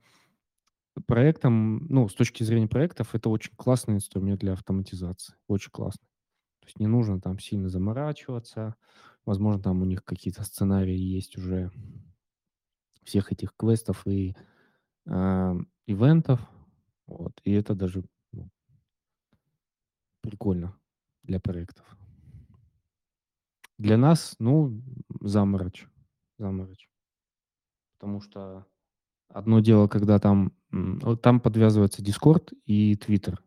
проектом, 1.08 1.86
ну, 1.88 2.08
с 2.08 2.14
точки 2.14 2.43
зрения 2.43 2.68
проектов, 2.68 3.16
это 3.16 3.30
очень 3.30 3.54
классный 3.56 3.95
инструмент 3.95 4.39
для 4.39 4.54
автоматизации. 4.54 5.36
Очень 5.47 5.72
классный. 5.72 6.08
То 6.62 6.68
есть 6.68 6.80
не 6.80 6.88
нужно 6.88 7.20
там 7.22 7.39
сильно 7.39 7.70
заморачиваться. 7.70 8.76
Возможно, 9.26 9.62
там 9.62 9.82
у 9.82 9.86
них 9.86 10.04
какие-то 10.04 10.43
сценарии 10.43 10.97
есть 10.97 11.38
уже 11.38 11.72
всех 13.04 13.32
этих 13.32 13.54
квестов 13.56 14.06
и 14.08 14.36
а, 15.08 15.56
ивентов. 15.88 16.41
Вот. 17.08 17.39
И 17.43 17.52
это 17.52 17.74
даже 17.76 18.04
ну, 18.32 18.50
прикольно 20.22 20.78
для 21.24 21.39
проектов. 21.39 21.97
Для 23.78 23.97
нас, 23.97 24.36
ну, 24.39 24.82
заморочь. 25.22 25.88
Заморочь. 26.38 26.89
Потому 27.97 28.22
что 28.22 28.66
одно 29.30 29.60
дело, 29.60 29.88
когда 29.88 30.20
там, 30.20 30.54
там 31.22 31.40
подвязывается 31.40 32.02
Discord 32.02 32.54
и 32.66 32.96
Twitter. 32.96 33.38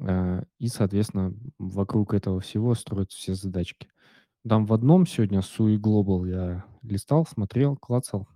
А, 0.00 0.42
И, 0.58 0.68
соответственно, 0.68 1.34
вокруг 1.58 2.14
этого 2.14 2.40
всего 2.40 2.74
строятся 2.74 3.18
все 3.18 3.34
задачки. 3.34 3.88
Там 4.48 4.66
в 4.66 4.72
одном 4.72 5.06
сегодня 5.06 5.42
Суи 5.42 5.76
Global 5.76 6.28
я 6.28 6.64
листал, 6.82 7.26
смотрел, 7.26 7.76
клацал. 7.76 8.28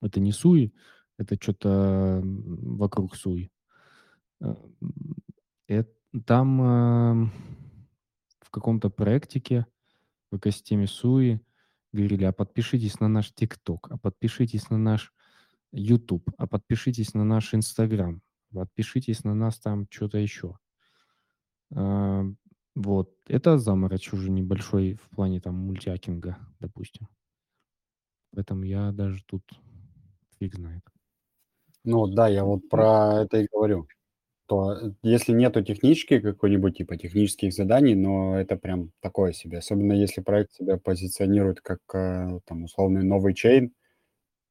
Это 0.00 0.20
не 0.20 0.32
Суи, 0.32 0.72
это 1.18 1.36
что-то 1.40 2.22
вокруг 2.24 3.16
Суи. 3.16 3.50
Э, 4.40 4.54
м, 4.80 5.16
эт- 5.68 5.92
Там 6.24 6.62
эм, 6.62 7.32
в 8.40 8.50
каком-то 8.50 8.88
проектике 8.90 9.66
в 10.30 10.38
экосистеме 10.38 10.86
Суи 10.86 11.40
говорили, 11.92 12.24
а 12.24 12.32
подпишитесь 12.32 13.00
на 13.00 13.08
наш 13.08 13.32
ТикТок, 13.32 13.88
а 13.90 13.98
подпишитесь 13.98 14.70
на 14.70 14.78
наш 14.78 15.12
YouTube, 15.72 16.30
а 16.38 16.46
подпишитесь 16.46 17.14
на 17.14 17.24
наш 17.24 17.54
Инстаграм, 17.54 18.22
подпишитесь 18.52 19.24
на 19.24 19.34
нас 19.34 19.58
там 19.60 19.86
что-то 19.90 20.18
еще. 20.18 20.58
А, 21.74 22.24
Вот. 22.74 23.14
Это 23.28 23.56
заморочь 23.58 24.12
уже 24.12 24.30
небольшой 24.30 24.94
в 24.94 25.08
плане 25.10 25.40
там 25.40 25.54
мультиакинга, 25.56 26.36
допустим. 26.60 27.08
Поэтому 28.32 28.62
я 28.64 28.92
даже 28.92 29.24
тут 29.24 29.42
фиг 30.38 30.54
знает. 30.54 30.82
Ну 31.84 32.06
да, 32.06 32.28
я 32.28 32.44
вот 32.44 32.68
про 32.68 33.22
это 33.22 33.38
и 33.38 33.46
говорю. 33.52 33.86
То 34.46 34.76
если 35.02 35.32
нету 35.32 35.62
технички 35.64 36.20
какой-нибудь, 36.20 36.78
типа 36.78 36.96
технических 36.98 37.52
заданий, 37.54 37.94
но 37.96 38.38
это 38.38 38.56
прям 38.56 38.92
такое 39.00 39.32
себе. 39.32 39.58
Особенно 39.58 39.94
если 39.94 40.22
проект 40.22 40.52
себя 40.54 40.78
позиционирует 40.78 41.60
как 41.62 41.80
э, 41.94 42.40
там 42.46 42.64
условный 42.64 43.04
новый 43.04 43.34
чейн 43.34 43.72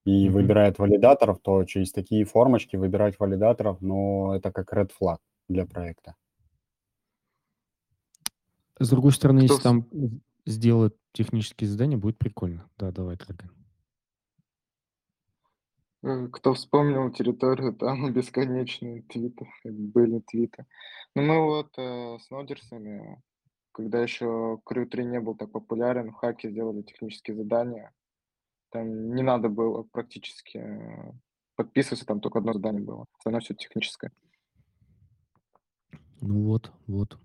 и 0.05 0.29
Мгм. 0.29 0.33
выбирает 0.33 0.79
валидаторов, 0.79 1.39
то 1.41 1.63
через 1.65 1.91
такие 1.91 2.25
формочки 2.25 2.75
выбирать 2.77 3.19
валидаторов, 3.19 3.81
но 3.81 4.35
это 4.35 4.51
как 4.51 4.71
red 4.73 4.91
flag 4.99 5.17
для 5.49 5.65
проекта. 5.65 6.15
С 8.79 8.89
другой 8.89 9.11
стороны, 9.13 9.39
Кто 9.39 9.53
если 9.53 9.63
там 9.63 9.87
сделают 10.45 10.95
технические 11.13 11.69
задания, 11.69 11.97
будет 11.97 12.17
прикольно. 12.17 12.69
Да, 12.77 12.91
давай, 12.91 13.17
Драгон. 13.17 13.49
Э, 16.03 16.27
Кто 16.31 16.53
вспомнил 16.53 17.11
территорию, 17.11 17.73
там 17.73 18.13
бесконечные 18.13 19.01
твиты, 19.03 19.47
были 19.63 20.19
твиты. 20.19 20.65
Ну, 21.15 21.23
мы 21.23 21.43
вот 21.45 21.73
э, 21.77 22.17
с 22.19 22.29
нодерсами, 22.29 23.21
когда 23.71 24.01
еще 24.03 24.59
Crew 24.69 24.85
3 24.85 25.05
не 25.05 25.19
был 25.19 25.35
так 25.35 25.51
популярен, 25.51 26.11
в 26.11 26.15
хаке 26.15 26.49
сделали 26.51 26.81
технические 26.83 27.37
задания. 27.37 27.91
Там 28.69 29.15
не 29.15 29.23
надо 29.23 29.49
было 29.49 29.83
практически 29.83 30.57
э, 30.57 31.11
подписываться, 31.55 32.05
там 32.05 32.19
только 32.19 32.39
одно 32.39 32.53
задание 32.53 32.81
было. 32.81 33.05
Остальное 33.17 33.41
все 33.41 33.53
техническое. 33.53 34.11
Ну 36.21 36.43
вот, 36.43 36.71
вот. 36.87 37.17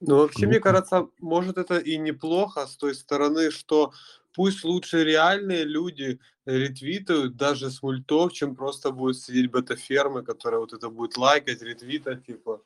Ну, 0.00 0.16
вообще, 0.16 0.46
мне 0.46 0.60
Круто. 0.60 0.72
кажется, 0.72 1.08
может, 1.20 1.58
это 1.58 1.78
и 1.78 1.98
неплохо 1.98 2.66
с 2.66 2.76
той 2.76 2.94
стороны, 2.94 3.50
что 3.50 3.92
пусть 4.34 4.64
лучше 4.64 5.04
реальные 5.04 5.64
люди 5.64 6.20
ретвитают 6.46 7.36
даже 7.36 7.70
с 7.70 7.82
мультов, 7.82 8.32
чем 8.32 8.56
просто 8.56 8.92
будут 8.92 9.18
сидеть 9.18 9.50
бета-фермы, 9.50 10.22
которые 10.22 10.60
вот 10.60 10.72
это 10.72 10.88
будет 10.88 11.18
лайкать, 11.18 11.62
ретвитать, 11.62 12.24
типа. 12.24 12.62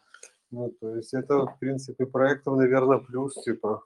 Ну, 0.50 0.70
то 0.80 0.96
есть 0.96 1.12
это, 1.12 1.46
в 1.46 1.58
принципе, 1.58 2.06
проектов, 2.06 2.56
наверное, 2.56 2.98
плюс, 2.98 3.34
типа. 3.42 3.82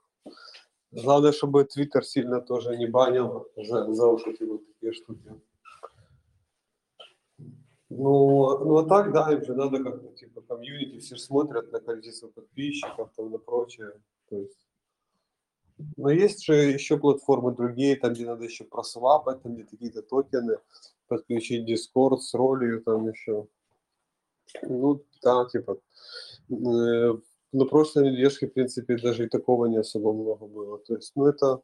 Главное, 0.91 1.33
чтобы 1.33 1.65
Твиттер 1.65 2.05
сильно 2.05 2.41
тоже 2.41 2.77
не 2.77 2.87
банил 2.87 3.47
за, 3.57 3.93
за 3.93 4.17
эти 4.27 4.43
вот 4.45 4.67
такие 4.67 4.93
штуки. 4.93 5.41
Ну, 7.91 8.59
ну 8.65 8.77
а 8.79 8.89
так, 8.89 9.13
да, 9.13 9.33
им 9.33 9.45
же 9.45 9.55
надо 9.55 9.83
как-то, 9.83 10.09
типа, 10.09 10.43
комьюнити, 10.43 10.99
все 10.99 11.17
смотрят 11.17 11.73
на 11.73 11.81
количество 11.81 12.29
подписчиков, 12.29 13.11
там, 13.17 13.31
на 13.31 13.39
прочее. 13.39 13.93
То 14.29 14.37
есть 14.37 14.69
но 15.97 16.11
есть 16.11 16.45
же 16.45 16.55
еще 16.55 16.99
платформы 16.99 17.53
другие, 17.55 17.97
там, 17.97 18.13
где 18.13 18.27
надо 18.27 18.45
еще 18.45 18.65
просвапать, 18.65 19.43
там, 19.43 19.55
где 19.55 19.65
какие-то 19.65 20.03
токены, 20.03 20.59
подключить 21.07 21.69
Discord 21.69 22.19
с 22.19 22.35
ролью, 22.35 22.83
там 22.83 23.09
еще. 23.09 23.47
Ну, 24.63 25.05
да, 25.23 25.47
типа, 25.47 25.79
э, 26.51 27.19
на 27.53 27.65
прошлой 27.65 28.11
недвижке, 28.11 28.47
в 28.47 28.53
принципе, 28.53 28.97
даже 28.97 29.25
и 29.25 29.29
такого 29.29 29.67
не 29.67 29.79
особо 29.79 30.13
много 30.13 30.47
было. 30.47 30.79
То 30.79 30.95
есть, 30.95 31.13
ну, 31.17 31.27
это, 31.27 31.63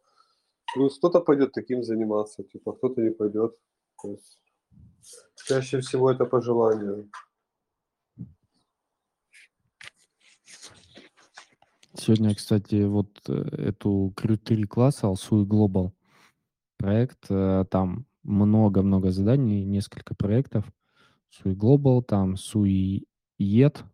ну, 0.77 0.89
кто-то 0.89 1.21
пойдет 1.21 1.53
таким 1.53 1.83
заниматься, 1.83 2.43
типа, 2.43 2.73
кто-то 2.73 3.03
не 3.03 3.11
пойдет. 3.11 3.57
То 4.03 4.11
есть, 4.11 4.39
чаще 5.47 5.81
всего 5.81 6.11
это 6.11 6.25
по 6.25 6.41
желанию. 6.41 7.11
Сегодня, 11.97 12.35
кстати, 12.35 12.85
вот 12.85 13.21
э, 13.29 13.33
эту 13.69 14.13
3 14.17 14.65
класса 14.65 15.07
Alsui 15.07 15.45
Global 15.47 15.93
проект, 16.77 17.31
э, 17.31 17.65
там 17.71 18.07
много-много 18.25 19.11
заданий, 19.11 19.65
несколько 19.65 20.15
проектов. 20.15 20.65
Sui 21.31 21.55
Global, 21.55 22.03
там 22.03 22.35
Sui 22.35 23.05
Yet 23.41 23.85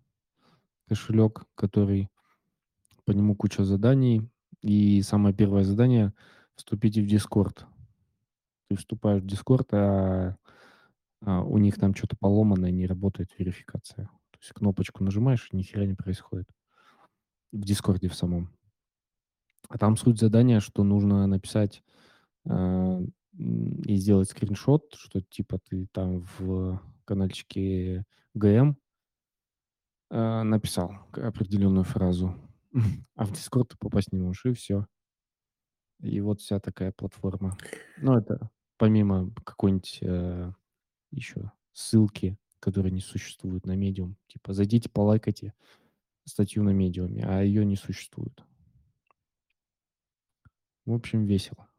кошелек, 0.91 1.45
который 1.55 2.09
по 3.05 3.13
нему 3.13 3.37
куча 3.37 3.65
заданий. 3.65 4.29
И 4.61 5.03
самое 5.03 5.33
первое 5.33 5.63
задание– 5.63 6.13
вступите 6.57 7.01
в 7.01 7.07
Discord. 7.07 7.65
Ты 8.69 8.77
вступаешь 8.77 9.23
в 9.23 9.27
Discord, 9.27 9.69
а, 9.71 10.37
а 11.23 11.43
у 11.43 11.59
них 11.59 11.77
там 11.77 11.95
что-то 11.95 12.17
поломанное, 12.19 12.73
не 12.73 12.87
работает 12.87 13.31
верификация. 13.39 14.07
То 14.33 14.39
есть 14.41 14.53
кнопочку 14.53 15.05
нажимаешь, 15.05 15.49
ни 15.53 15.63
хера 15.63 15.87
не 15.87 15.95
происходит 15.95 16.49
в 17.53 17.65
Дискорде 17.65 18.09
в 18.09 18.15
самом. 18.17 18.51
А 19.69 19.79
там 19.79 19.97
суть 19.97 20.19
задания, 20.19 20.59
что 20.59 20.83
нужно 20.83 21.29
написать 21.29 21.85
э, 22.47 23.01
и 23.33 23.95
сделать 23.95 24.29
скриншот, 24.29 24.95
что 24.95 25.21
типа 25.21 25.61
ты 25.69 25.87
там 25.93 26.27
в 26.39 26.83
каналчике 27.05 28.05
GM 28.35 28.77
э, 30.11 30.43
написал 30.43 30.93
определенную 31.13 31.85
фразу, 31.85 32.35
а 33.17 33.25
в 33.25 33.33
Дискорд 33.33 33.71
ты 33.71 33.77
попасть 33.79 34.13
не 34.13 34.19
можешь, 34.19 34.45
и 34.47 34.53
все. 34.53 34.87
И 36.01 36.21
вот 36.21 36.41
вся 36.41 36.61
такая 36.61 36.93
платформа. 36.93 37.57
Ну, 37.99 38.17
это 38.17 38.51
помимо 38.79 39.31
какой-нибудь 39.45 39.99
э, 40.03 40.53
еще 41.11 41.53
ссылки, 41.73 42.39
которые 42.59 42.93
не 42.93 43.01
существуют 43.01 43.67
на 43.67 43.77
медиум. 43.77 44.17
Типа, 44.27 44.53
зайдите, 44.53 44.89
полайкайте, 44.89 45.55
статью 46.25 46.63
на 46.63 46.71
медиуме, 46.71 47.25
а 47.27 47.43
ее 47.43 47.65
не 47.65 47.77
существует. 47.77 48.43
В 50.87 50.93
общем, 50.93 51.25
весело. 51.25 51.70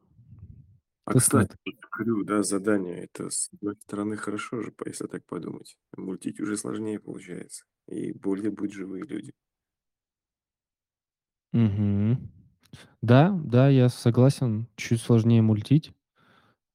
А, 1.14 1.20
кстати, 1.20 1.56
крю, 1.92 2.24
да, 2.24 2.44
задание, 2.44 3.06
это 3.06 3.30
с 3.30 3.50
одной 3.54 3.76
стороны 3.82 4.18
хорошо 4.18 4.62
же, 4.62 4.74
если 4.86 5.08
так 5.08 5.26
подумать. 5.26 5.78
Мультить 5.98 6.40
уже 6.40 6.58
сложнее 6.58 7.00
получается. 7.00 7.66
И 7.88 8.14
более 8.14 8.52
будут 8.52 8.74
живые 8.74 9.04
люди. 9.04 9.34
Угу. 11.54 12.18
Да, 13.02 13.38
да, 13.44 13.70
я 13.70 13.90
согласен. 13.90 14.68
Чуть 14.76 15.02
сложнее 15.02 15.42
мультить. 15.42 15.92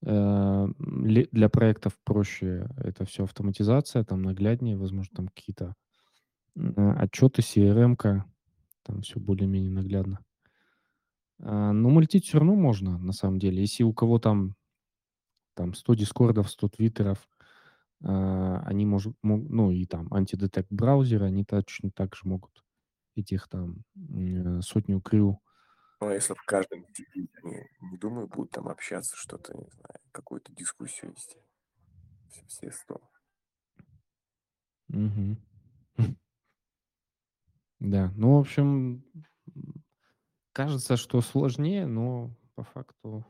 Э, 0.05 0.67
для 0.79 1.49
проектов 1.49 1.99
проще 2.05 2.69
это 2.77 3.05
все 3.07 3.25
автоматизация, 3.25 4.05
там 4.05 4.23
нагляднее, 4.23 4.77
возможно, 4.77 5.17
там 5.17 5.29
какие-то 5.29 5.75
отчеты, 6.55 7.43
CRM-ка, 7.43 8.25
там 8.83 9.03
все 9.03 9.19
более-менее 9.21 9.71
наглядно. 9.71 10.21
А, 11.41 11.73
но 11.73 11.89
мультить 11.89 12.27
все 12.27 12.39
равно 12.39 12.55
можно, 12.55 12.99
на 12.99 13.13
самом 13.13 13.39
деле. 13.39 13.61
Если 13.61 13.83
у 13.83 13.93
кого 13.93 14.19
там, 14.19 14.55
там 15.55 15.75
100 15.75 15.95
дискордов, 15.95 16.51
100 16.51 16.69
твиттеров, 16.69 17.29
а, 18.03 18.63
они 18.67 18.87
может, 18.87 19.15
мог, 19.23 19.49
ну 19.49 19.71
и 19.71 19.87
там 19.87 20.13
антидетект 20.13 20.71
браузеры, 20.71 21.27
они 21.27 21.45
точно 21.45 21.91
так 21.91 22.15
же 22.15 22.23
могут 22.25 22.65
этих 23.15 23.49
там 23.49 23.83
э, 23.97 24.61
сотню 24.61 25.01
крю. 25.01 25.41
Ну, 26.01 26.09
а 26.09 26.15
если 26.15 26.35
в 26.35 26.43
каждом 26.43 26.85
не, 27.15 27.67
не 27.81 27.97
думаю, 27.97 28.29
будут 28.29 28.51
там 28.51 28.69
общаться, 28.69 29.17
что-то, 29.17 29.55
не 29.57 29.71
знаю, 29.71 29.99
какую-то 30.13 30.53
дискуссию 30.53 31.13
вести. 31.13 31.39
Все, 32.29 32.45
все 32.47 32.71
100. 32.71 33.01
Угу. 34.91 35.37
Да, 37.81 38.13
ну, 38.17 38.37
в 38.37 38.41
общем, 38.41 39.05
кажется, 40.57 40.97
что 40.97 41.21
сложнее, 41.21 41.87
но 41.87 42.35
по 42.55 42.65
факту 42.65 43.27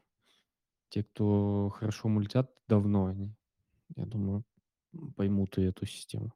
те, 0.91 1.03
кто 1.03 1.71
хорошо 1.71 2.07
мультят 2.09 2.49
давно, 2.69 3.07
они, 3.07 3.35
я 3.97 4.07
думаю, 4.07 4.45
поймут 5.17 5.59
и 5.59 5.63
эту 5.63 5.87
систему. 5.87 6.33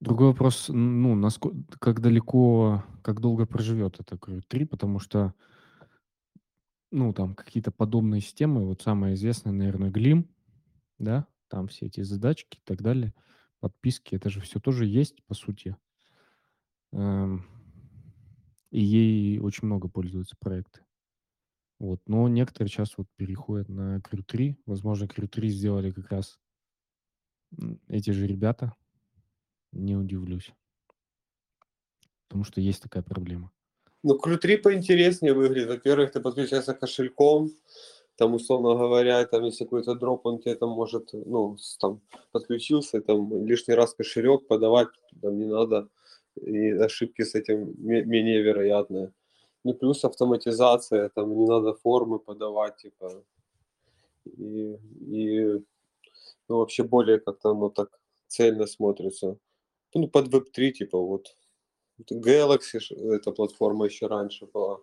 Другой 0.00 0.26
вопрос, 0.26 0.70
ну, 0.70 1.14
насколько, 1.14 1.78
как 1.78 2.00
далеко, 2.00 2.82
как 3.02 3.20
долго 3.20 3.46
проживет 3.46 4.00
это 4.00 4.16
Crew 4.16 4.42
3, 4.48 4.64
потому 4.64 4.98
что, 4.98 5.32
ну, 6.90 7.12
там 7.12 7.36
какие-то 7.36 7.70
подобные 7.70 8.20
системы, 8.20 8.66
вот 8.66 8.82
самая 8.82 9.14
известная, 9.14 9.52
наверное, 9.52 9.92
Glim, 9.92 10.28
да, 10.98 11.28
там 11.46 11.68
все 11.68 11.86
эти 11.86 12.00
задачки 12.00 12.56
и 12.56 12.62
так 12.64 12.82
далее– 12.82 13.14
подписки, 13.60 14.16
это 14.16 14.28
же 14.28 14.40
все 14.40 14.58
тоже 14.58 14.86
есть, 14.86 15.24
по 15.26 15.34
сути. 15.34 15.76
Эм, 16.92 17.44
и 18.70 18.80
ей 18.80 19.38
очень 19.38 19.66
много 19.66 19.88
пользуются 19.88 20.36
проекты. 20.38 20.80
Вот. 21.78 22.00
Но 22.06 22.28
некоторые 22.28 22.70
сейчас 22.70 22.96
вот 22.96 23.08
переходят 23.16 23.68
на 23.68 23.98
Crew 23.98 24.22
3. 24.22 24.56
Возможно, 24.66 25.06
Crew 25.06 25.26
3 25.26 25.48
сделали 25.48 25.90
как 25.90 26.10
раз 26.10 26.38
эти 27.88 28.10
же 28.10 28.26
ребята. 28.26 28.74
Не 29.72 29.96
удивлюсь. 29.96 30.52
Потому 32.28 32.44
что 32.44 32.60
есть 32.60 32.82
такая 32.82 33.02
проблема. 33.02 33.50
Ну, 34.02 34.18
Crew 34.18 34.36
3 34.36 34.56
поинтереснее 34.58 35.34
выглядит. 35.34 35.68
Во-первых, 35.68 36.12
ты 36.12 36.20
подключаешься 36.20 36.74
кошельком, 36.74 37.50
там, 38.16 38.34
условно 38.34 38.74
говоря, 38.74 39.24
там, 39.26 39.44
если 39.44 39.64
какой-то 39.64 39.94
дроп, 39.94 40.26
он 40.26 40.38
тебе 40.38 40.54
там 40.54 40.70
может, 40.70 41.10
ну, 41.12 41.56
там, 41.80 42.00
подключился, 42.30 43.00
там, 43.00 43.44
лишний 43.46 43.74
раз 43.74 43.94
кошелек 43.94 44.46
подавать 44.46 44.88
там 45.20 45.38
не 45.38 45.46
надо, 45.46 45.88
и 46.40 46.70
ошибки 46.70 47.22
с 47.22 47.34
этим 47.34 47.74
менее 47.78 48.42
вероятные. 48.42 49.12
Ну, 49.64 49.74
плюс 49.74 50.04
автоматизация, 50.04 51.08
там, 51.08 51.36
не 51.38 51.46
надо 51.46 51.74
формы 51.74 52.18
подавать, 52.18 52.76
типа, 52.76 53.24
и, 54.24 54.76
и 55.00 55.62
ну, 56.48 56.58
вообще 56.58 56.82
более 56.82 57.18
как-то 57.18 57.50
оно 57.50 57.68
так 57.68 58.00
цельно 58.26 58.66
смотрится. 58.66 59.38
Ну, 59.94 60.08
под 60.08 60.28
Web3, 60.28 60.70
типа, 60.72 60.98
вот. 60.98 61.36
Galaxy, 62.10 62.80
эта 63.14 63.30
платформа 63.30 63.84
еще 63.84 64.06
раньше 64.08 64.46
была. 64.46 64.80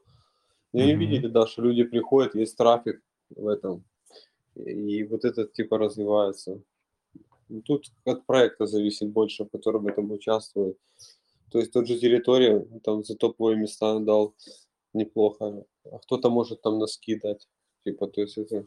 Ну, 0.71 0.81
mm-hmm. 0.81 0.95
видели, 0.95 1.27
да, 1.27 1.47
что 1.47 1.63
люди 1.63 1.83
приходят, 1.83 2.35
есть 2.35 2.55
трафик, 2.55 3.01
в 3.29 3.47
этом. 3.47 3.83
И 4.55 5.03
вот 5.03 5.25
это 5.25 5.45
типа 5.45 5.77
развивается. 5.77 6.61
Ну, 7.47 7.61
тут 7.61 7.91
от 8.05 8.25
проекта 8.25 8.67
зависит 8.67 9.09
больше, 9.09 9.45
в 9.45 9.49
котором 9.49 9.87
этом 9.87 10.11
участвует. 10.11 10.77
То 11.51 11.59
есть 11.59 11.71
тот 11.71 11.87
же 11.87 11.99
территория, 11.99 12.65
там 12.83 13.03
за 13.03 13.15
топовые 13.15 13.57
места 13.57 13.99
дал 13.99 14.35
неплохо, 14.93 15.65
а 15.85 15.99
кто-то 15.99 16.29
может 16.29 16.61
там 16.61 16.79
носки 16.79 17.15
дать. 17.15 17.47
Типа, 17.85 18.07
то 18.07 18.21
есть 18.21 18.37
это 18.37 18.65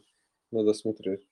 надо 0.51 0.73
смотреть. 0.73 1.27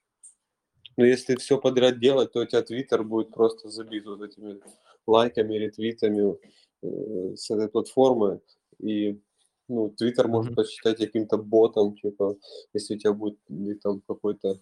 Но 0.96 1.04
если 1.04 1.36
все 1.36 1.58
подряд 1.58 1.98
делать, 2.00 2.32
то 2.32 2.40
у 2.40 2.46
тебя 2.46 2.62
твиттер 2.62 3.02
будет 3.02 3.30
просто 3.30 3.70
забит 3.70 4.04
вот 4.04 4.22
этими 4.22 4.60
лайками, 5.06 5.54
ретвитами 5.54 6.38
э, 6.82 7.36
с 7.36 7.50
этой 7.50 7.68
платформы. 7.68 8.40
И 8.78 9.20
ну, 9.68 9.90
Твиттер 9.90 10.28
может 10.28 10.54
посчитать 10.54 10.98
каким-то 10.98 11.38
ботом, 11.38 11.96
типа, 11.96 12.36
если 12.74 12.94
у 12.94 12.98
тебя 12.98 13.12
будет 13.12 13.38
или 13.48 13.74
там 13.74 14.02
какой-то 14.06 14.60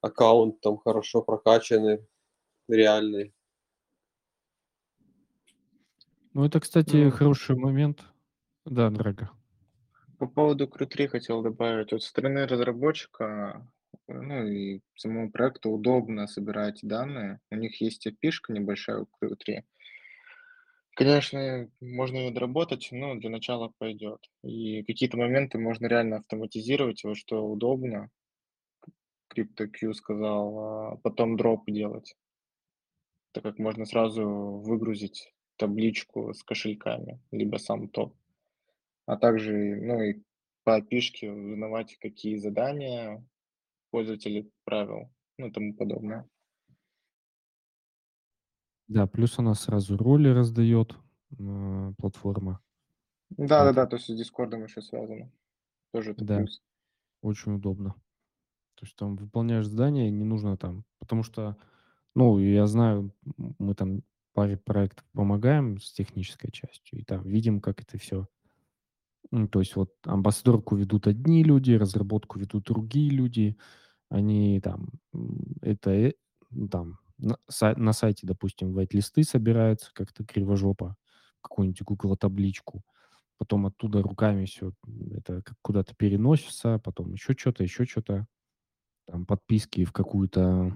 аккаунт 0.00 0.60
там 0.60 0.78
хорошо 0.78 1.22
прокачанный, 1.22 2.04
реальный. 2.68 3.32
Ну, 6.38 6.44
это, 6.44 6.60
кстати, 6.60 6.94
ну, 6.94 7.10
хороший 7.10 7.56
момент. 7.56 8.04
Да, 8.64 8.90
дорого. 8.90 9.28
По 10.20 10.28
поводу 10.28 10.66
Crew3 10.68 11.08
хотел 11.08 11.42
добавить. 11.42 11.90
Вот 11.90 12.00
со 12.00 12.10
стороны 12.10 12.46
разработчика, 12.46 13.66
ну 14.06 14.46
и 14.46 14.80
самому 14.94 15.32
проекту 15.32 15.70
удобно 15.70 16.28
собирать 16.28 16.78
данные. 16.84 17.40
У 17.50 17.56
них 17.56 17.80
есть 17.80 18.06
api 18.06 18.30
небольшая 18.50 18.98
у 18.98 19.08
Crew3. 19.20 19.64
Конечно, 20.94 21.68
можно 21.80 22.18
ее 22.18 22.30
доработать, 22.30 22.88
но 22.92 23.16
для 23.16 23.30
начала 23.30 23.72
пойдет. 23.78 24.20
И 24.44 24.84
какие-то 24.84 25.16
моменты 25.16 25.58
можно 25.58 25.86
реально 25.86 26.18
автоматизировать, 26.18 27.02
вот 27.02 27.16
что 27.16 27.44
удобно. 27.44 28.10
CryptoQ 29.34 29.92
сказал, 29.92 30.58
а 30.60 30.96
потом 31.02 31.36
дроп 31.36 31.64
делать. 31.66 32.14
Так 33.32 33.42
как 33.42 33.58
можно 33.58 33.84
сразу 33.86 34.24
выгрузить 34.24 35.32
табличку 35.58 36.34
с 36.34 36.42
кошельками, 36.44 37.20
либо 37.32 37.58
сам 37.58 37.88
топ. 37.90 38.16
А 39.06 39.16
также, 39.18 39.52
ну 39.82 40.02
и 40.02 40.22
по 40.64 40.78
API 40.80 41.30
узнавать, 41.30 41.98
какие 42.00 42.36
задания 42.36 43.26
пользователи 43.90 44.50
правил, 44.64 45.10
ну 45.38 45.48
и 45.48 45.52
тому 45.52 45.74
подобное. 45.74 46.28
Да, 48.88 49.06
плюс 49.06 49.38
она 49.38 49.54
сразу 49.54 49.96
роли 49.96 50.28
раздает, 50.28 50.96
э, 51.38 51.92
платформа. 51.98 52.60
Да-да-да, 53.30 53.86
то 53.86 53.96
есть 53.96 54.06
с 54.08 54.14
Дискордом 54.16 54.64
еще 54.64 54.80
связано. 54.82 55.30
Тоже 55.92 56.12
это 56.12 56.24
Да. 56.24 56.26
плюс. 56.26 56.62
Очень 57.22 57.54
удобно. 57.56 57.94
То 58.76 58.86
есть 58.86 58.96
там 58.96 59.16
выполняешь 59.16 59.66
задание, 59.68 60.10
не 60.10 60.24
нужно 60.24 60.56
там, 60.58 60.84
потому 61.00 61.22
что, 61.24 61.56
ну, 62.14 62.38
я 62.38 62.66
знаю, 62.66 63.12
м, 63.38 63.56
мы 63.58 63.74
там 63.74 64.02
паре 64.38 64.56
проектов 64.56 65.04
помогаем 65.14 65.80
с 65.80 65.92
технической 65.92 66.52
частью, 66.52 67.00
и 67.00 67.02
там 67.02 67.28
видим, 67.28 67.60
как 67.60 67.82
это 67.82 67.98
все. 67.98 68.28
Ну, 69.32 69.48
то 69.48 69.58
есть 69.58 69.74
вот 69.74 69.90
амбассадорку 70.04 70.76
ведут 70.76 71.08
одни 71.08 71.42
люди, 71.42 71.72
разработку 71.72 72.38
ведут 72.38 72.66
другие 72.66 73.10
люди, 73.10 73.56
они 74.10 74.60
там, 74.60 74.90
это, 75.60 75.90
э, 75.90 76.12
ну, 76.52 76.68
там, 76.68 77.00
на, 77.18 77.36
на 77.74 77.92
сайте, 77.92 78.28
допустим, 78.28 78.74
вайт-листы 78.74 79.24
собираются 79.24 79.90
как-то 79.92 80.24
кривожопо, 80.24 80.94
какую-нибудь 81.40 81.82
Google 81.82 82.16
табличку, 82.16 82.84
потом 83.38 83.66
оттуда 83.66 84.02
руками 84.02 84.44
все 84.44 84.72
это 85.10 85.42
куда-то 85.62 85.96
переносится, 85.96 86.78
потом 86.78 87.12
еще 87.12 87.32
что-то, 87.36 87.64
еще 87.64 87.86
что-то, 87.86 88.28
там 89.08 89.26
подписки 89.26 89.84
в 89.84 89.90
какую-то 89.90 90.72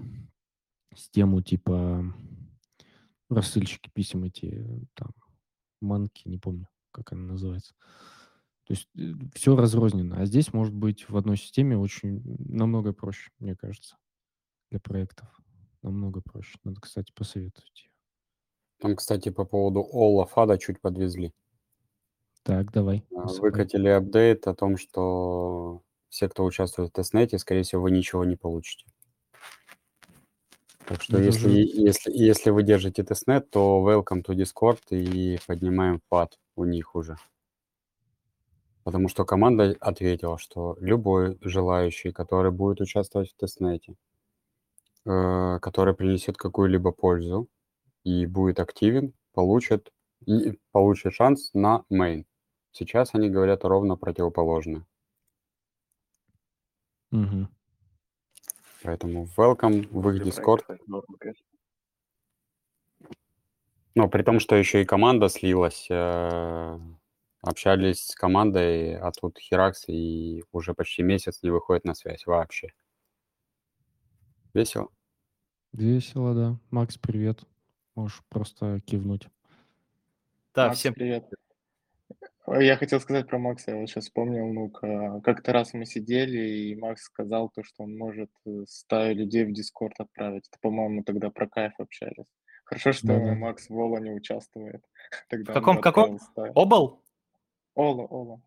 систему 0.93 1.41
типа 1.41 2.13
рассыльщики 3.33 3.89
писем 3.93 4.23
эти, 4.23 4.87
там, 4.93 5.11
манки, 5.81 6.27
не 6.27 6.37
помню, 6.37 6.67
как 6.91 7.11
она 7.13 7.23
называется. 7.23 7.73
То 8.65 8.73
есть 8.73 8.87
все 9.35 9.55
разрознено. 9.55 10.17
А 10.17 10.25
здесь 10.25 10.53
может 10.53 10.73
быть 10.73 11.09
в 11.09 11.17
одной 11.17 11.37
системе 11.37 11.77
очень 11.77 12.21
намного 12.39 12.93
проще, 12.93 13.31
мне 13.39 13.55
кажется, 13.55 13.97
для 14.71 14.79
проектов. 14.79 15.27
Намного 15.81 16.21
проще. 16.21 16.57
Надо, 16.63 16.79
кстати, 16.79 17.11
посоветовать 17.13 17.83
ее. 17.83 17.89
Там, 18.79 18.95
кстати, 18.95 19.29
по 19.29 19.43
поводу 19.43 19.85
All 19.93 20.25
Фада 20.27 20.57
чуть 20.57 20.79
подвезли. 20.79 21.33
Так, 22.43 22.71
давай. 22.71 23.05
А. 23.15 23.27
Выкатили 23.39 23.87
апдейт 23.87 24.47
о 24.47 24.55
том, 24.55 24.77
что 24.77 25.81
все, 26.09 26.29
кто 26.29 26.45
участвует 26.45 26.89
в 26.89 26.93
тестнете, 26.93 27.37
скорее 27.37 27.63
всего, 27.63 27.81
вы 27.81 27.91
ничего 27.91 28.23
не 28.23 28.35
получите. 28.35 28.85
Так 30.87 31.01
что 31.01 31.17
Это 31.17 31.25
если, 31.25 31.49
если, 31.51 32.11
если 32.11 32.49
вы 32.49 32.63
держите 32.63 33.03
тестнет, 33.03 33.49
то 33.49 33.81
welcome 33.81 34.23
to 34.23 34.35
Discord 34.35 34.81
и 34.89 35.39
поднимаем 35.47 36.01
FUD 36.09 36.37
у 36.55 36.65
них 36.65 36.95
уже. 36.95 37.15
Потому 38.83 39.07
что 39.07 39.23
команда 39.23 39.75
ответила, 39.79 40.37
что 40.37 40.75
любой 40.81 41.37
желающий, 41.41 42.11
который 42.11 42.51
будет 42.51 42.81
участвовать 42.81 43.31
в 43.31 43.35
тестнете, 43.37 43.95
э, 45.05 45.59
который 45.61 45.93
принесет 45.93 46.35
какую-либо 46.35 46.91
пользу 46.91 47.47
и 48.03 48.25
будет 48.25 48.59
активен, 48.59 49.13
получит, 49.33 49.93
и 50.25 50.59
получит 50.71 51.13
шанс 51.13 51.51
на 51.53 51.85
мейн. 51.89 52.25
Сейчас 52.71 53.11
они 53.13 53.29
говорят 53.29 53.63
ровно 53.63 53.95
противоположное. 53.95 54.85
Мгм. 57.11 57.47
Поэтому 58.83 59.27
welcome 59.37 59.87
в 59.89 60.09
их 60.09 60.25
Discord. 60.25 60.63
Но 63.95 64.09
при 64.09 64.23
том, 64.23 64.39
что 64.39 64.55
еще 64.55 64.81
и 64.81 64.85
команда 64.85 65.29
слилась, 65.29 65.87
э, 65.89 66.79
общались 67.41 68.07
с 68.07 68.15
командой, 68.15 68.97
а 68.97 69.11
тут 69.11 69.37
Херакс 69.37 69.87
и 69.87 70.43
уже 70.51 70.73
почти 70.73 71.03
месяц 71.03 71.43
не 71.43 71.51
выходит 71.51 71.85
на 71.85 71.93
связь 71.93 72.25
вообще. 72.25 72.73
Весело? 74.53 74.89
Весело, 75.71 76.33
да. 76.33 76.59
Макс, 76.71 76.97
привет. 76.97 77.43
Можешь 77.95 78.21
просто 78.29 78.81
кивнуть. 78.81 79.27
Да, 80.55 80.67
Макс, 80.67 80.79
всем 80.79 80.93
привет. 80.93 81.25
Я 82.45 82.75
хотел 82.75 82.99
сказать 82.99 83.27
про 83.27 83.39
Макса, 83.39 83.71
я 83.71 83.77
вот 83.77 83.89
сейчас 83.89 84.05
вспомнил, 84.05 84.45
ну 84.51 84.69
как-то 85.21 85.53
раз 85.53 85.73
мы 85.73 85.85
сидели, 85.85 86.39
и 86.39 86.75
Макс 86.75 87.03
сказал 87.03 87.49
то, 87.49 87.63
что 87.63 87.83
он 87.83 87.97
может 87.97 88.29
э, 88.45 88.65
стаю 88.67 89.15
людей 89.15 89.45
в 89.45 89.53
Дискорд 89.53 89.93
отправить. 89.97 90.47
Это, 90.51 90.59
по-моему, 90.59 91.03
тогда 91.03 91.29
про 91.29 91.47
кайф 91.47 91.73
общались. 91.77 92.25
Хорошо, 92.65 92.91
что 92.91 93.07
Да-да. 93.07 93.35
Макс 93.35 93.69
в 93.69 93.77
Ола 93.77 93.97
не 93.99 94.11
участвует. 94.11 94.83
Тогда 95.29 95.51
В 95.51 95.55
каком, 95.55 95.79
каком? 95.79 96.19
стаю. 96.19 96.51
Обал? 96.53 97.01
Ола, 97.75 98.07
Ола. 98.07 98.41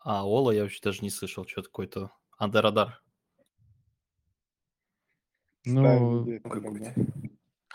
А, 0.00 0.26
Ола 0.26 0.50
я 0.52 0.62
вообще 0.62 0.80
даже 0.82 1.00
не 1.02 1.10
слышал, 1.10 1.46
что 1.46 1.62
какой-то 1.62 2.10
андеррадар. 2.36 3.02
Стаю 5.62 6.00
Ну, 6.00 6.24
Ну, 6.24 6.40
какой-то. 6.40 6.94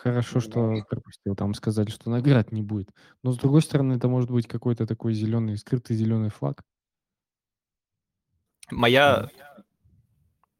Хорошо, 0.03 0.41
что 0.41 0.83
пропустил. 0.89 1.33
Там 1.33 1.53
сказали, 1.53 1.89
что 1.89 2.09
наград 2.09 2.51
не 2.51 2.61
будет. 2.61 2.89
Но 3.23 3.31
с 3.31 3.37
другой 3.37 3.61
стороны, 3.61 3.93
это 3.93 4.09
может 4.09 4.29
быть 4.29 4.47
какой-то 4.47 4.85
такой 4.85 5.13
зеленый, 5.13 5.57
скрытый 5.57 5.95
зеленый 5.95 6.29
флаг. 6.29 6.61
Моя, 8.69 9.29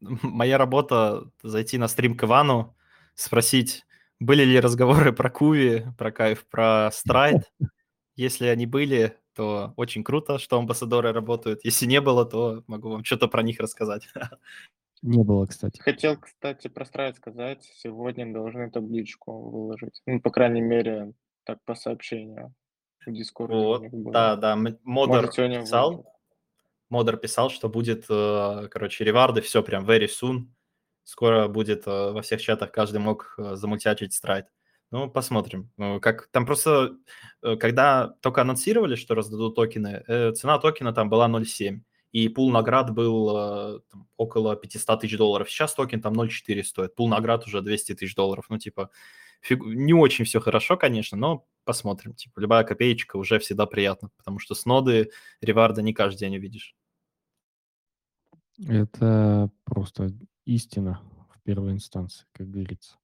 моя 0.00 0.56
работа 0.56 1.30
зайти 1.42 1.76
на 1.76 1.88
стрим 1.88 2.16
к 2.16 2.24
Ивану, 2.24 2.74
спросить, 3.14 3.84
были 4.18 4.44
ли 4.44 4.60
разговоры 4.60 5.12
про 5.12 5.28
Куви, 5.28 5.88
про 5.98 6.10
Кайф, 6.10 6.46
про 6.46 6.90
Страйд. 6.90 7.42
Если 8.16 8.46
они 8.46 8.64
были, 8.64 9.18
то 9.34 9.74
очень 9.76 10.02
круто, 10.04 10.38
что 10.38 10.56
амбассадоры 10.56 11.12
работают. 11.12 11.60
Если 11.64 11.84
не 11.84 12.00
было, 12.00 12.24
то 12.24 12.64
могу 12.66 12.88
вам 12.88 13.04
что-то 13.04 13.28
про 13.28 13.42
них 13.42 13.60
рассказать. 13.60 14.08
Не 15.06 15.22
было, 15.22 15.44
кстати. 15.44 15.78
Хотел, 15.80 16.16
кстати, 16.16 16.68
про 16.68 16.86
Страйд 16.86 17.16
сказать. 17.16 17.62
Сегодня 17.76 18.32
должны 18.32 18.70
табличку 18.70 19.50
выложить. 19.50 20.00
Ну, 20.06 20.18
по 20.18 20.30
крайней 20.30 20.62
мере, 20.62 21.12
так 21.44 21.58
по 21.66 21.74
сообщению. 21.74 22.54
В 23.04 23.12
Дискорде 23.12 23.54
Вот, 23.54 23.82
да, 23.92 24.34
да, 24.36 24.56
модер 24.82 25.28
писал. 25.28 26.06
Модер 26.88 27.18
писал, 27.18 27.50
что 27.50 27.68
будет, 27.68 28.06
э, 28.08 28.68
короче, 28.70 29.04
реварды, 29.04 29.42
все 29.42 29.62
прям 29.62 29.84
very 29.84 30.08
soon. 30.08 30.46
Скоро 31.02 31.48
будет 31.48 31.86
э, 31.86 32.12
во 32.12 32.22
всех 32.22 32.40
чатах 32.40 32.72
каждый 32.72 33.00
мог 33.00 33.34
э, 33.36 33.56
замультячить 33.56 34.14
Страйд. 34.14 34.46
Ну, 34.90 35.10
посмотрим. 35.10 35.70
Ну, 35.76 36.00
Как 36.00 36.28
там 36.28 36.46
просто, 36.46 36.96
когда 37.42 38.14
только 38.22 38.40
анонсировали, 38.40 38.94
что 38.94 39.14
раздадут 39.14 39.56
токены, 39.56 40.02
цена 40.34 40.58
токена 40.58 40.94
там 40.94 41.10
была 41.10 41.28
0,7. 41.28 41.80
И 42.14 42.28
пул 42.28 42.52
наград 42.52 42.94
был 42.94 43.36
э, 43.36 43.80
там, 43.90 44.06
около 44.16 44.54
500 44.54 45.00
тысяч 45.00 45.16
долларов. 45.18 45.50
Сейчас 45.50 45.74
токен 45.74 46.00
там 46.00 46.12
0,4 46.14 46.62
стоит. 46.62 46.94
Пул 46.94 47.08
наград 47.08 47.44
уже 47.44 47.60
200 47.60 47.96
тысяч 47.96 48.14
долларов. 48.14 48.46
Ну, 48.48 48.56
типа, 48.56 48.90
фиг- 49.42 49.64
не 49.64 49.94
очень 49.94 50.24
все 50.24 50.38
хорошо, 50.38 50.76
конечно, 50.76 51.18
но 51.18 51.44
посмотрим. 51.64 52.14
Типа, 52.14 52.38
любая 52.38 52.62
копеечка 52.62 53.16
уже 53.16 53.40
всегда 53.40 53.66
приятно, 53.66 54.10
потому 54.16 54.38
что 54.38 54.54
с 54.54 54.64
ноды 54.64 55.10
реварда 55.40 55.82
не 55.82 55.92
каждый 55.92 56.20
день 56.20 56.36
увидишь. 56.36 56.76
Это 58.64 59.50
просто 59.64 60.12
истина 60.44 61.00
в 61.34 61.42
первой 61.42 61.72
инстанции, 61.72 62.26
как 62.30 62.48
говорится. 62.48 62.96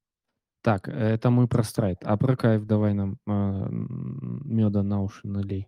Так, 0.62 0.86
это 0.86 1.30
мы 1.30 1.48
про 1.48 1.64
Страйд. 1.64 1.98
А 2.04 2.16
про 2.16 2.36
кайф 2.36 2.64
давай 2.64 2.94
нам 2.94 3.18
меда 3.26 4.84
на 4.84 5.02
уши 5.02 5.26
налей. 5.26 5.66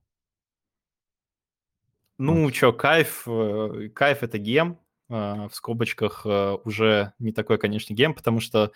Ну, 2.24 2.52
что, 2.52 2.72
кайф, 2.72 3.24
э, 3.26 3.88
кайф 3.92 4.22
это 4.22 4.38
гем, 4.38 4.78
э, 5.10 5.48
в 5.48 5.50
скобочках 5.54 6.22
э, 6.24 6.56
уже 6.64 7.14
не 7.18 7.32
такой, 7.32 7.58
конечно, 7.58 7.94
гем, 7.94 8.14
потому 8.14 8.38
что 8.38 8.70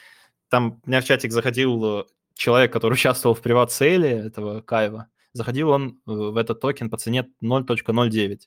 там 0.49 0.81
у 0.85 0.91
меня 0.91 1.01
в 1.01 1.05
чатик 1.05 1.31
заходил 1.31 2.01
э, 2.01 2.05
человек, 2.35 2.73
который 2.73 2.95
участвовал 2.95 3.37
в 3.37 3.43
приват-сейле 3.43 4.11
этого 4.11 4.63
кайва, 4.63 5.07
заходил 5.33 5.71
он 5.71 6.01
в 6.07 6.37
этот 6.37 6.61
токен 6.61 6.91
по 6.91 6.97
цене 6.97 7.29
0.09. 7.41 8.41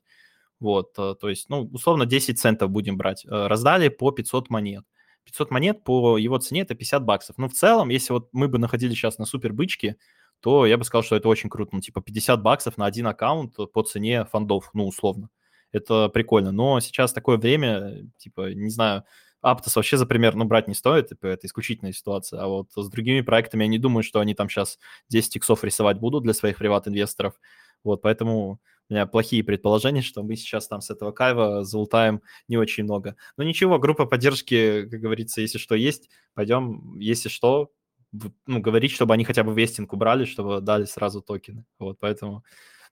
Вот, 0.59 0.91
то 0.91 1.29
есть, 1.29 1.47
ну, 1.47 1.61
условно 1.71 2.05
10 2.05 2.37
центов 2.37 2.69
будем 2.69 2.97
брать. 2.97 3.25
Раздали 3.25 3.87
по 3.87 4.11
500 4.11 4.49
монет. 4.49 4.83
500 5.23 5.51
монет 5.51 5.83
по 5.85 6.17
его 6.17 6.39
цене 6.39 6.63
это 6.63 6.75
50 6.75 7.05
баксов. 7.05 7.37
Ну, 7.37 7.47
в 7.47 7.53
целом, 7.53 7.87
если 7.87 8.11
вот 8.11 8.27
мы 8.33 8.49
бы 8.49 8.57
находились 8.57 8.97
сейчас 8.97 9.17
на 9.17 9.23
супер 9.23 9.53
бычке, 9.53 9.95
то 10.41 10.65
я 10.65 10.77
бы 10.77 10.83
сказал, 10.83 11.03
что 11.03 11.15
это 11.15 11.27
очень 11.29 11.49
круто. 11.49 11.71
Ну, 11.75 11.81
типа 11.81 12.01
50 12.01 12.41
баксов 12.41 12.77
на 12.77 12.85
один 12.85 13.07
аккаунт 13.07 13.55
по 13.73 13.83
цене 13.83 14.25
фондов, 14.25 14.69
ну, 14.73 14.87
условно. 14.87 15.29
это 15.71 16.09
прикольно. 16.09 16.51
Но 16.51 16.79
сейчас 16.79 17.13
такое 17.13 17.37
время, 17.37 18.07
типа, 18.17 18.53
не 18.53 18.69
знаю, 18.69 19.03
Aptos 19.43 19.73
вообще 19.75 19.97
за 19.97 20.05
пример, 20.05 20.35
ну, 20.35 20.45
брать 20.45 20.67
не 20.67 20.73
стоит, 20.73 21.09
типа, 21.09 21.27
это 21.27 21.47
исключительная 21.47 21.93
ситуация. 21.93 22.41
А 22.41 22.47
вот 22.47 22.69
с 22.75 22.89
другими 22.89 23.21
проектами 23.21 23.63
я 23.63 23.69
не 23.69 23.77
думаю, 23.79 24.03
что 24.03 24.19
они 24.19 24.35
там 24.35 24.49
сейчас 24.49 24.79
10 25.09 25.37
иксов 25.37 25.63
рисовать 25.63 25.97
будут 25.99 26.23
для 26.23 26.33
своих 26.33 26.57
приват-инвесторов. 26.57 27.39
Вот, 27.83 28.01
поэтому 28.01 28.59
у 28.89 28.93
меня 28.93 29.05
плохие 29.05 29.43
предположения, 29.43 30.01
что 30.01 30.23
мы 30.23 30.35
сейчас 30.35 30.67
там 30.67 30.81
с 30.81 30.89
этого 30.89 31.11
кайва 31.11 31.63
залутаем 31.63 32.21
не 32.49 32.57
очень 32.57 32.83
много. 32.83 33.15
Но 33.37 33.43
ничего, 33.43 33.79
группа 33.79 34.05
поддержки, 34.05 34.87
как 34.89 34.99
говорится, 34.99 35.41
если 35.41 35.57
что 35.57 35.75
есть, 35.75 36.09
пойдем, 36.33 36.97
если 36.99 37.29
что, 37.29 37.71
ну, 38.11 38.59
говорить, 38.59 38.91
чтобы 38.91 39.13
они 39.13 39.23
хотя 39.23 39.43
бы 39.43 39.53
вестинг 39.53 39.93
убрали, 39.93 40.25
чтобы 40.25 40.61
дали 40.61 40.85
сразу 40.85 41.21
токены. 41.21 41.65
Вот, 41.77 41.99
поэтому, 41.99 42.43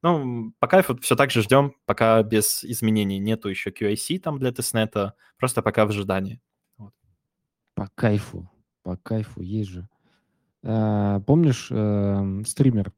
ну, 0.01 0.53
по 0.59 0.67
кайфу 0.67 0.97
все 0.97 1.15
так 1.15 1.31
же 1.31 1.41
ждем, 1.41 1.73
пока 1.85 2.21
без 2.23 2.63
изменений 2.63 3.19
нету 3.19 3.49
еще 3.49 3.71
QIC 3.71 4.19
там 4.19 4.39
для 4.39 4.51
тестнета, 4.51 5.15
просто 5.37 5.61
пока 5.61 5.85
в 5.85 5.89
ожидании. 5.89 6.41
Вот. 6.77 6.93
По 7.73 7.89
кайфу, 7.95 8.49
по 8.83 8.97
кайфу, 8.97 9.41
есть 9.41 9.69
же. 9.69 9.87
А, 10.63 11.19
помнишь, 11.21 11.67
э, 11.71 12.41
стример 12.45 12.93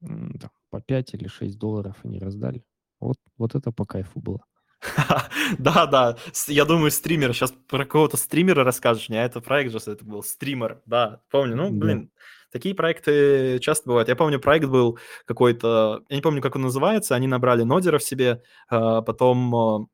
там, 0.00 0.50
по 0.70 0.80
5 0.80 1.14
или 1.14 1.28
6 1.28 1.58
долларов 1.58 1.96
они 2.02 2.18
раздали? 2.18 2.64
Вот, 3.00 3.18
вот 3.38 3.54
это 3.54 3.72
по 3.72 3.84
кайфу 3.84 4.20
было. 4.20 4.44
Да, 5.58 5.86
да. 5.86 6.16
Я 6.48 6.64
думаю, 6.64 6.90
стример. 6.90 7.32
Сейчас 7.34 7.52
про 7.68 7.84
кого-то 7.84 8.16
стримера 8.16 8.64
расскажешь. 8.64 9.08
Не, 9.08 9.16
а 9.16 9.24
это 9.24 9.40
проект 9.40 9.72
же 9.72 9.78
это 9.78 10.04
был. 10.04 10.22
Стример. 10.22 10.80
Да, 10.86 11.20
помню. 11.30 11.56
Ну, 11.56 11.70
блин, 11.70 12.10
такие 12.50 12.74
проекты 12.74 13.58
часто 13.60 13.88
бывают. 13.88 14.08
Я 14.08 14.16
помню, 14.16 14.40
проект 14.40 14.66
был 14.66 14.98
какой-то... 15.26 16.02
Я 16.08 16.16
не 16.16 16.22
помню, 16.22 16.42
как 16.42 16.56
он 16.56 16.62
называется. 16.62 17.14
Они 17.14 17.26
набрали 17.26 17.62
нодеров 17.62 18.02
себе. 18.02 18.42
А, 18.68 19.02
потом... 19.02 19.54
А, 19.54 19.86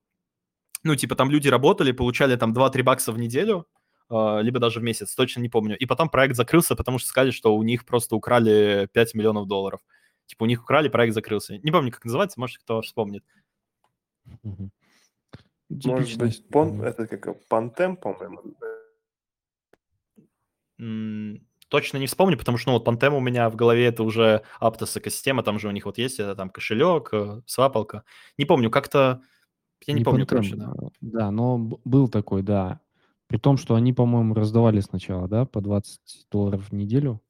ну, 0.83 0.97
типа, 0.97 1.15
там 1.15 1.31
люди 1.31 1.49
работали, 1.49 1.93
получали 1.93 2.37
там 2.37 2.53
2-3 2.55 2.83
бакса 2.83 3.13
в 3.13 3.19
неделю 3.19 3.67
а, 4.11 4.41
либо 4.41 4.59
даже 4.59 4.81
в 4.81 4.83
месяц, 4.83 5.15
точно 5.15 5.41
не 5.41 5.49
помню. 5.49 5.77
И 5.79 5.87
потом 5.87 6.09
проект 6.09 6.37
закрылся, 6.37 6.75
потому 6.75 6.99
что 6.99 7.09
сказали, 7.09 7.31
что 7.31 7.55
у 7.55 7.63
них 7.63 7.85
просто 7.87 8.17
украли 8.17 8.89
5 8.93 9.15
миллионов 9.15 9.47
долларов. 9.47 9.81
Типа 10.27 10.45
у 10.45 10.47
них 10.47 10.63
украли, 10.63 10.89
проект 10.89 11.15
закрылся. 11.15 11.59
Не 11.59 11.71
помню, 11.71 11.93
как 11.93 12.05
называется, 12.05 12.39
может, 12.41 12.59
кто 12.59 12.83
вспомнит. 12.83 13.25
Может 15.71 16.19
быть, 16.19 16.47
пон, 16.49 16.83
это 16.83 17.07
как 17.07 17.47
Пантем, 17.47 17.97
по-моему. 17.97 18.43
точно 21.69 21.99
не 21.99 22.07
вспомню, 22.07 22.37
потому 22.37 22.59
что, 22.59 22.71
ну, 22.71 22.75
вот 22.75 22.85
Пантем 22.85 23.15
у 23.15 23.21
меня 23.21 23.49
в 23.49 23.57
голове 23.57 23.87
это 23.87 24.03
уже 24.03 24.43
Aptos 24.61 24.99
экосистема, 24.99 25.43
там 25.43 25.59
же 25.59 25.69
у 25.69 25.71
них 25.71 25.87
вот 25.87 25.99
есть 25.99 26.19
это 26.19 26.35
там 26.35 26.51
кошелек, 26.51 27.11
э, 27.13 27.43
свапалка. 27.47 28.05
Не 28.37 28.45
помню, 28.45 28.71
как-то... 28.71 29.23
Я 29.87 29.95
не, 29.95 30.01
не 30.01 30.05
помню, 30.05 30.25
Pantene, 30.25 30.27
короче, 30.27 30.57
да. 30.57 30.73
Да, 31.01 31.31
но 31.31 31.59
был 31.85 32.09
такой, 32.09 32.43
да. 32.43 32.81
При 33.29 33.39
том, 33.39 33.57
что 33.57 33.77
они, 33.77 33.93
по-моему, 33.93 34.35
раздавали 34.35 34.81
сначала, 34.81 35.29
да, 35.29 35.45
по 35.45 35.61
20 35.61 36.27
долларов 36.33 36.69
в 36.69 36.73
неделю. 36.75 37.23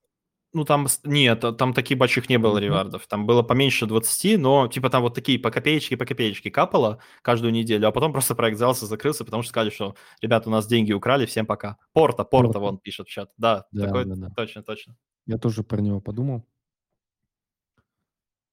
Ну, 0.52 0.64
там, 0.64 0.88
нет, 1.04 1.44
там 1.58 1.72
таких 1.72 1.96
больших 1.96 2.28
не 2.28 2.36
было 2.36 2.58
ревардов. 2.58 3.06
Там 3.06 3.24
было 3.24 3.42
поменьше 3.42 3.86
20, 3.86 4.36
но, 4.40 4.66
типа, 4.66 4.90
там 4.90 5.02
вот 5.02 5.14
такие 5.14 5.38
по 5.38 5.52
копеечке, 5.52 5.96
по 5.96 6.04
копеечке 6.04 6.50
капало 6.50 6.98
каждую 7.22 7.52
неделю, 7.52 7.86
а 7.86 7.92
потом 7.92 8.12
просто 8.12 8.34
проект 8.34 8.56
взялся, 8.56 8.86
закрылся, 8.86 9.24
потому 9.24 9.44
что 9.44 9.50
сказали, 9.50 9.70
что, 9.70 9.94
ребята, 10.20 10.48
у 10.48 10.52
нас 10.52 10.66
деньги 10.66 10.92
украли, 10.92 11.24
всем 11.26 11.46
пока. 11.46 11.76
Порта, 11.92 12.24
Порта, 12.24 12.54
Порта. 12.54 12.58
вон 12.58 12.78
пишет 12.78 13.06
в 13.06 13.10
чат. 13.10 13.30
Да, 13.36 13.66
да, 13.70 13.86
такой, 13.86 14.04
да, 14.06 14.16
да. 14.16 14.30
точно, 14.30 14.64
точно. 14.64 14.96
Я 15.26 15.38
тоже 15.38 15.62
про 15.62 15.80
него 15.80 16.00
подумал. 16.00 16.44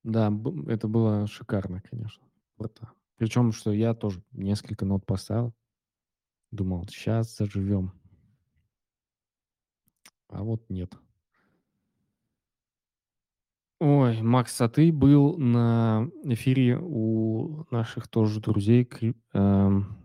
Да, 0.04 0.32
это 0.68 0.88
было 0.88 1.26
шикарно, 1.26 1.82
конечно. 1.82 2.24
Порта. 2.58 2.92
Причем, 3.18 3.52
что 3.52 3.72
я 3.72 3.96
тоже 3.96 4.22
несколько 4.32 4.86
нот 4.86 5.04
поставил. 5.04 5.56
Думал, 6.52 6.88
сейчас 6.88 7.36
заживем. 7.36 7.92
А 10.30 10.44
вот 10.44 10.70
нет. 10.70 10.94
Ой, 13.80 14.22
Макс, 14.24 14.60
а 14.60 14.70
ты 14.70 14.92
был 14.92 15.38
на 15.38 16.10
эфире 16.24 16.80
у 16.82 17.66
наших 17.70 18.08
тоже 18.08 18.40
друзей 18.42 18.86
кри- 18.86 19.16
эм. 19.34 19.98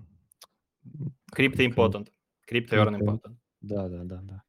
Crypto 1.35 1.57
Earn 1.57 2.99
Important. 2.99 3.37
Да, 3.63 3.89
да, 3.89 4.05
да, 4.05 4.21
да. 4.23 4.43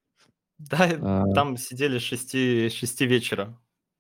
Да, 0.58 1.00
А, 1.02 1.34
там 1.34 1.56
сидели 1.58 2.00
с 2.00 2.02
6, 2.02 2.32
6 2.70 3.06
вечера, 3.06 3.58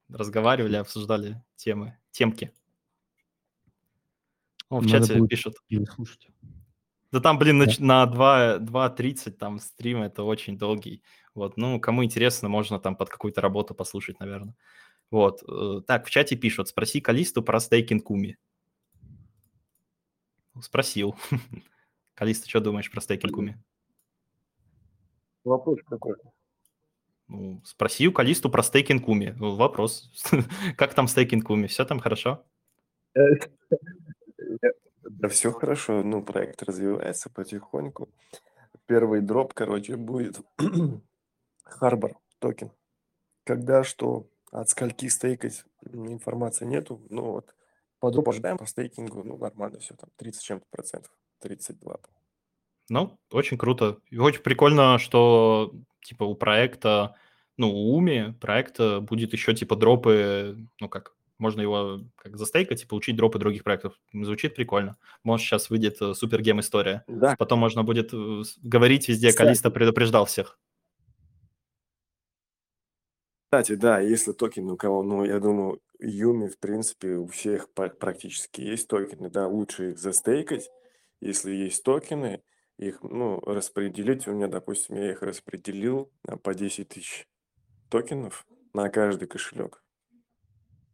разговаривали, 0.10 0.76
обсуждали 0.76 1.42
темы, 1.56 1.98
темки. 2.12 2.52
О, 4.70 4.80
в 4.80 4.86
надо 4.86 5.08
чате 5.08 5.20
будет 5.20 5.30
пишут. 5.30 5.56
переслушать. 5.68 6.28
Да 7.12 7.20
там, 7.20 7.38
блин, 7.38 7.60
на, 7.60 7.66
на 7.80 8.06
2, 8.08 8.58
2.30 8.58 9.38
там 9.38 9.60
стрим, 9.60 10.02
это 10.02 10.24
очень 10.24 10.58
долгий. 10.58 11.04
Вот, 11.36 11.58
ну, 11.58 11.80
кому 11.80 12.04
интересно, 12.04 12.50
можно 12.50 12.80
там 12.80 12.96
под 12.96 13.10
какую-то 13.10 13.40
работу 13.40 13.76
послушать, 13.76 14.20
наверное. 14.20 14.56
Вот. 15.14 15.44
Э, 15.48 15.82
так, 15.86 16.08
в 16.08 16.10
чате 16.10 16.36
пишут, 16.36 16.70
спроси 16.70 17.00
Калисту 17.00 17.44
про 17.44 17.60
стейкинг 17.60 18.04
Куми. 18.04 18.36
Спросил. 20.60 21.16
Калиста, 22.16 22.50
что 22.50 22.62
думаешь 22.62 22.90
про 22.90 23.00
стейкинг 23.00 23.32
Kumi? 23.32 23.64
Вопрос 25.44 25.78
какой? 25.88 26.16
Ну, 27.28 27.62
спроси 27.64 28.08
у 28.08 28.12
Калисту 28.12 28.50
про 28.50 28.64
стейкинг 28.64 29.06
Kumi. 29.06 29.36
Вопрос. 29.38 30.12
как 30.78 30.96
там 30.96 31.08
стейкинг 31.08 31.46
Kumi? 31.46 31.68
Все 31.68 31.86
там 31.86 32.00
хорошо? 32.00 32.44
Да 35.04 35.28
все 35.30 35.52
хорошо, 35.52 36.02
ну, 36.02 36.24
проект 36.24 36.64
развивается 36.64 37.30
потихоньку. 37.30 38.10
Первый 38.88 39.22
дроп, 39.22 39.54
короче, 39.54 39.96
будет 39.96 40.42
Harbor 41.80 42.16
токен. 42.40 42.72
Когда 43.46 43.84
что, 43.84 44.28
от 44.54 44.70
скольки 44.70 45.10
стейкать 45.10 45.66
информации 45.92 46.66
нету. 46.66 47.02
Ну 47.10 47.24
вот, 47.24 47.56
по 48.00 48.12
дропу 48.12 48.30
ожидаем, 48.30 48.58
по 48.58 48.66
стейкингу, 48.66 49.24
ну 49.24 49.38
нормально 49.38 49.80
все, 49.80 49.96
там 49.96 50.10
30 50.18 50.44
чем-то 50.44 50.66
процентов, 50.70 51.12
32. 51.40 51.98
Ну, 52.90 53.18
очень 53.32 53.58
круто. 53.58 53.98
И 54.10 54.18
очень 54.18 54.42
прикольно, 54.42 55.00
что 55.00 55.74
типа 56.04 56.24
у 56.24 56.36
проекта, 56.36 57.16
ну, 57.58 57.72
у 57.72 57.96
Уми 57.96 58.36
проекта 58.40 59.00
будет 59.00 59.34
еще 59.34 59.56
типа 59.56 59.76
дропы, 59.76 60.58
ну 60.80 60.88
как, 60.88 61.16
можно 61.40 61.62
его 61.62 62.02
как 62.16 62.38
застейкать 62.38 62.84
и 62.84 62.86
получить 62.86 63.16
дропы 63.16 63.40
других 63.40 63.64
проектов. 63.64 64.00
Звучит 64.14 64.54
прикольно. 64.56 64.98
Может, 65.24 65.48
сейчас 65.48 65.70
выйдет 65.70 66.00
э, 66.02 66.14
супергем 66.14 66.60
история. 66.60 67.04
Да. 67.08 67.36
Потом 67.38 67.60
можно 67.60 67.84
будет 67.84 68.14
э, 68.14 68.44
говорить 68.62 69.08
везде. 69.08 69.34
Калиста 69.34 69.72
предупреждал 69.72 70.26
всех. 70.26 70.60
Кстати, 73.54 73.76
да, 73.76 74.00
если 74.00 74.32
токены 74.32 74.74
у 74.74 74.78
кого, 74.78 75.04
ну, 75.04 75.24
я 75.24 75.40
думаю, 75.40 75.80
Юми, 76.00 76.48
в 76.48 76.58
принципе, 76.58 77.18
у 77.18 77.28
всех 77.28 77.72
практически 77.72 78.62
есть 78.62 78.88
токены, 78.88 79.30
да, 79.30 79.48
лучше 79.48 79.92
их 79.92 80.00
застейкать, 80.00 80.72
если 81.22 81.52
есть 81.52 81.84
токены, 81.84 82.42
их, 82.80 83.04
ну, 83.04 83.40
распределить. 83.42 84.28
У 84.28 84.32
меня, 84.32 84.48
допустим, 84.48 84.96
я 84.96 85.12
их 85.12 85.22
распределил 85.22 86.12
по 86.42 86.56
10 86.56 86.88
тысяч 86.88 87.28
токенов 87.92 88.48
на 88.74 88.90
каждый 88.90 89.28
кошелек. 89.28 89.84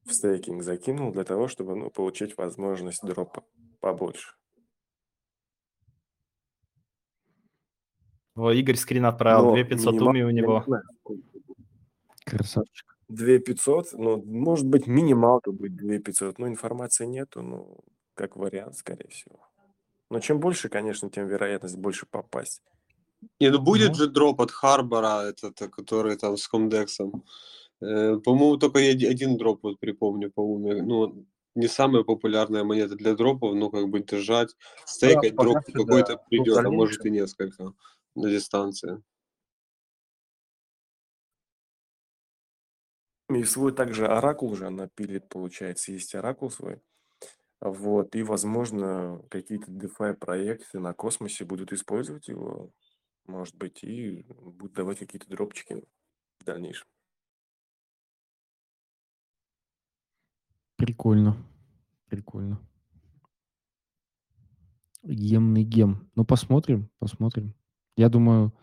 В 0.04 0.12
стейкинг 0.12 0.62
закинул 0.62 1.14
для 1.14 1.24
того, 1.24 1.48
чтобы, 1.48 1.78
ну, 1.78 1.90
получить 1.90 2.36
возможность 2.36 3.02
дропа 3.04 3.46
побольше. 3.80 4.34
О, 8.36 8.52
Игорь 8.52 8.76
скрин 8.76 9.06
отправил, 9.06 9.46
Но 9.46 9.54
2500 9.54 10.02
уми 10.02 10.24
у 10.24 10.30
него. 10.30 10.64
Знаю, 10.66 10.84
Красавчик. 12.30 12.98
2500, 13.10 13.94
ну, 13.94 14.24
может 14.24 14.68
быть, 14.68 14.88
минималка 14.88 15.52
будет 15.52 15.76
2500, 15.76 16.38
но 16.38 16.48
информации 16.48 17.06
нету, 17.06 17.42
ну, 17.42 17.80
как 18.14 18.36
вариант, 18.36 18.78
скорее 18.78 19.10
всего. 19.10 19.40
Но 20.10 20.20
чем 20.20 20.40
больше, 20.40 20.70
конечно, 20.70 21.10
тем 21.10 21.28
вероятность 21.28 21.78
больше 21.78 22.06
попасть. 22.06 22.62
Не, 23.40 23.50
ну 23.50 23.60
будет 23.60 23.90
ну. 23.90 23.96
же 23.96 24.08
дроп 24.08 24.42
от 24.42 24.52
Харбора, 24.52 25.24
этот, 25.30 25.58
который 25.72 26.16
там 26.18 26.38
с 26.38 26.48
Комдексом. 26.48 27.24
Э, 27.82 28.18
по-моему, 28.18 28.58
только 28.58 28.80
я 28.80 28.92
один 28.92 29.38
дроп 29.38 29.60
вот 29.64 29.80
припомню, 29.80 30.32
по-моему. 30.32 30.86
Ну, 30.88 31.26
не 31.56 31.68
самая 31.68 32.04
популярная 32.04 32.64
монета 32.64 32.96
для 32.96 33.14
дропов, 33.16 33.56
но 33.56 33.70
как 33.70 33.90
бы 33.90 34.02
держать, 34.02 34.56
стейкать 34.86 35.36
да, 35.36 35.44
дроп 35.44 35.58
какой-то 35.66 36.14
да. 36.14 36.24
придет, 36.30 36.58
а 36.58 36.70
может 36.70 37.06
и 37.06 37.12
несколько 37.12 37.74
на 38.16 38.30
дистанции. 38.30 39.02
И 43.30 43.44
свой 43.44 43.74
также 43.74 44.08
оракул 44.08 44.52
уже 44.52 44.68
она 44.68 44.88
пилит, 44.88 45.30
получается. 45.30 45.92
Есть 45.92 46.16
оракул 46.16 46.50
свой. 46.50 46.82
Вот. 47.62 48.16
И, 48.16 48.24
возможно, 48.24 49.22
какие-то 49.30 49.72
DeFi 49.72 50.16
проекты 50.16 50.80
на 50.80 50.94
космосе 50.94 51.46
будут 51.46 51.72
использовать 51.72 52.28
его, 52.28 52.72
может 53.28 53.56
быть, 53.56 53.84
и 53.84 54.26
будут 54.30 54.74
давать 54.74 55.00
какие-то 55.00 55.30
дропчики 55.30 55.84
в 56.40 56.44
дальнейшем. 56.44 56.88
Прикольно. 60.78 61.38
Прикольно. 62.08 62.60
Гемный 65.04 65.64
гем. 65.64 66.10
Ну, 66.16 66.26
посмотрим, 66.26 66.90
посмотрим. 66.98 67.54
Я 67.96 68.10
думаю, 68.10 68.54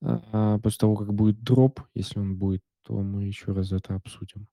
а, 0.00 0.58
после 0.58 0.78
того, 0.78 0.96
как 0.96 1.12
будет 1.14 1.42
дроп, 1.42 1.80
если 1.94 2.18
он 2.18 2.36
будет, 2.36 2.62
то 2.84 2.94
мы 2.94 3.24
еще 3.24 3.52
раз 3.52 3.72
это 3.72 3.94
обсудим. 3.94 4.46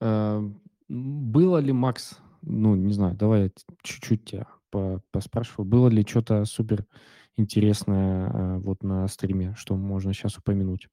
А, 0.00 0.42
было 0.88 1.58
ли, 1.58 1.72
Макс, 1.72 2.18
ну, 2.42 2.74
не 2.74 2.92
знаю, 2.92 3.14
давай 3.14 3.44
я 3.44 3.50
чуть-чуть 3.82 4.24
тебя 4.24 4.46
поспрашиваю, 5.10 5.66
было 5.66 5.88
ли 5.88 6.02
что-то 6.06 6.44
супер 6.44 6.86
интересное 7.36 8.30
а, 8.30 8.58
вот 8.58 8.82
на 8.82 9.06
стриме, 9.08 9.54
что 9.56 9.76
можно 9.76 10.12
сейчас 10.12 10.38
упомянуть, 10.38 10.88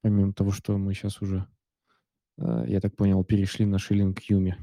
помимо 0.00 0.32
того, 0.32 0.50
что 0.50 0.76
мы 0.78 0.94
сейчас 0.94 1.20
уже, 1.20 1.46
а, 2.38 2.64
я 2.66 2.80
так 2.80 2.96
понял, 2.96 3.22
перешли 3.24 3.66
на 3.66 3.78
шиллинг 3.78 4.20
Юми? 4.22 4.56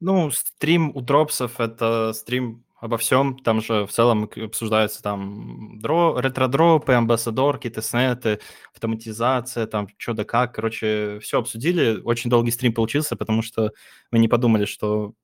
Ну, 0.00 0.30
стрим 0.32 0.90
у 0.96 1.00
дропсов— 1.00 1.54
это 1.60 2.12
стрим 2.12 2.64
обо 2.82 2.98
всем. 2.98 3.38
Там 3.38 3.62
же 3.62 3.86
в 3.86 3.92
целом 3.92 4.28
обсуждаются 4.36 5.00
там 5.02 5.78
дро, 5.78 6.18
ретро-дропы, 6.20 6.92
амбассадорки, 6.92 7.70
тестнеты, 7.70 8.40
автоматизация, 8.74 9.66
там 9.68 9.86
что 9.96 10.14
да 10.14 10.24
как. 10.24 10.52
Короче, 10.56 11.20
все 11.20 11.38
обсудили. 11.38 12.00
Очень 12.02 12.28
долгий 12.28 12.50
стрим 12.50 12.74
получился, 12.74 13.14
потому 13.14 13.40
что 13.42 13.70
мы 14.10 14.18
не 14.18 14.26
подумали, 14.26 14.64
что 14.64 15.14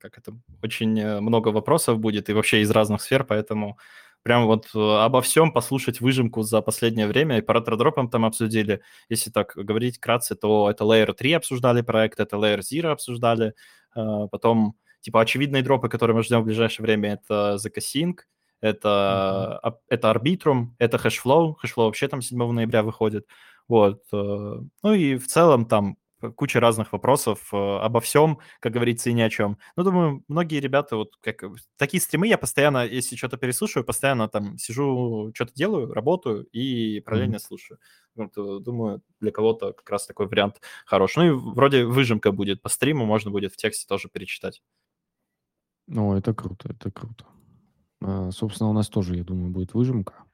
как 0.00 0.16
это, 0.16 0.32
очень 0.62 0.98
э, 0.98 1.20
много 1.20 1.48
вопросов 1.48 1.98
будет 1.98 2.30
и 2.30 2.32
вообще 2.32 2.62
из 2.62 2.70
разных 2.70 3.02
сфер, 3.02 3.24
поэтому 3.24 3.78
прям 4.22 4.46
вот 4.46 4.68
э, 4.74 4.78
обо 4.78 5.20
всем 5.20 5.52
послушать 5.52 6.00
выжимку 6.00 6.42
за 6.42 6.62
последнее 6.62 7.06
время. 7.06 7.38
И 7.38 7.42
по 7.42 7.52
ретро-дропам 7.52 8.08
там 8.08 8.24
обсудили. 8.24 8.80
Если 9.10 9.30
так 9.30 9.52
говорить 9.54 9.98
кратко, 9.98 10.34
то 10.34 10.70
это 10.70 10.84
Layer 10.84 11.12
3 11.12 11.32
обсуждали 11.34 11.82
проект, 11.82 12.20
это 12.20 12.36
Layer 12.36 12.60
Zero 12.60 12.88
обсуждали, 12.88 13.54
а, 13.94 14.28
потом, 14.28 14.76
типа, 15.02 15.20
очевидные 15.20 15.62
дропы, 15.62 15.88
которые 15.88 16.16
мы 16.16 16.22
ждем 16.22 16.40
в 16.40 16.46
ближайшее 16.46 16.84
время, 16.84 17.14
это 17.14 17.58
ZK 17.62 18.16
это, 18.62 19.60
mm-hmm. 19.64 19.74
это 19.88 20.10
Arbitrum, 20.10 20.68
это 20.78 20.96
Hashflow. 20.96 21.56
Hashflow 21.62 21.84
вообще 21.84 22.08
там 22.08 22.22
7 22.22 22.38
ноября 22.52 22.82
выходит. 22.84 23.26
Вот. 23.68 24.02
Э, 24.12 24.60
ну 24.82 24.94
и 24.94 25.16
в 25.16 25.26
целом 25.26 25.66
там 25.66 25.96
куча 26.36 26.60
разных 26.60 26.92
вопросов 26.92 27.52
э, 27.52 27.56
обо 27.56 28.00
всем, 28.00 28.38
как 28.60 28.72
говорится, 28.72 29.10
и 29.10 29.12
ни 29.12 29.20
о 29.20 29.30
чем. 29.30 29.58
Ну, 29.76 29.82
думаю, 29.82 30.24
многие 30.28 30.60
ребята, 30.60 30.96
вот 30.96 31.16
как 31.20 31.42
такие 31.76 32.00
стримы 32.00 32.28
я 32.28 32.38
постоянно, 32.38 32.86
если 32.86 33.16
что-то 33.16 33.36
переслушаю, 33.36 33.84
постоянно 33.84 34.28
там 34.28 34.56
сижу, 34.58 35.32
что-то 35.34 35.52
делаю, 35.54 35.92
работаю 35.92 36.44
и 36.52 37.00
параллельно 37.00 37.36
mm-hmm. 37.36 37.38
слушаю. 37.40 37.78
Вот, 38.14 38.36
э, 38.36 38.58
думаю, 38.60 39.02
для 39.20 39.32
кого-то 39.32 39.72
как 39.72 39.90
раз 39.90 40.06
такой 40.06 40.28
вариант 40.28 40.60
хороший. 40.86 41.24
Ну 41.24 41.26
и 41.26 41.54
вроде 41.54 41.84
выжимка 41.84 42.30
будет 42.30 42.62
по 42.62 42.68
стриму, 42.68 43.06
можно 43.06 43.32
будет 43.32 43.52
в 43.52 43.56
тексте 43.56 43.86
тоже 43.88 44.08
перечитать. 44.08 44.62
Ну, 45.86 46.14
это 46.14 46.34
круто, 46.34 46.70
это 46.70 46.90
круто. 46.90 47.26
А, 48.00 48.30
собственно, 48.30 48.70
у 48.70 48.72
нас 48.72 48.88
тоже, 48.88 49.16
я 49.16 49.24
думаю, 49.24 49.50
будет 49.50 49.74
выжимка. 49.74 50.24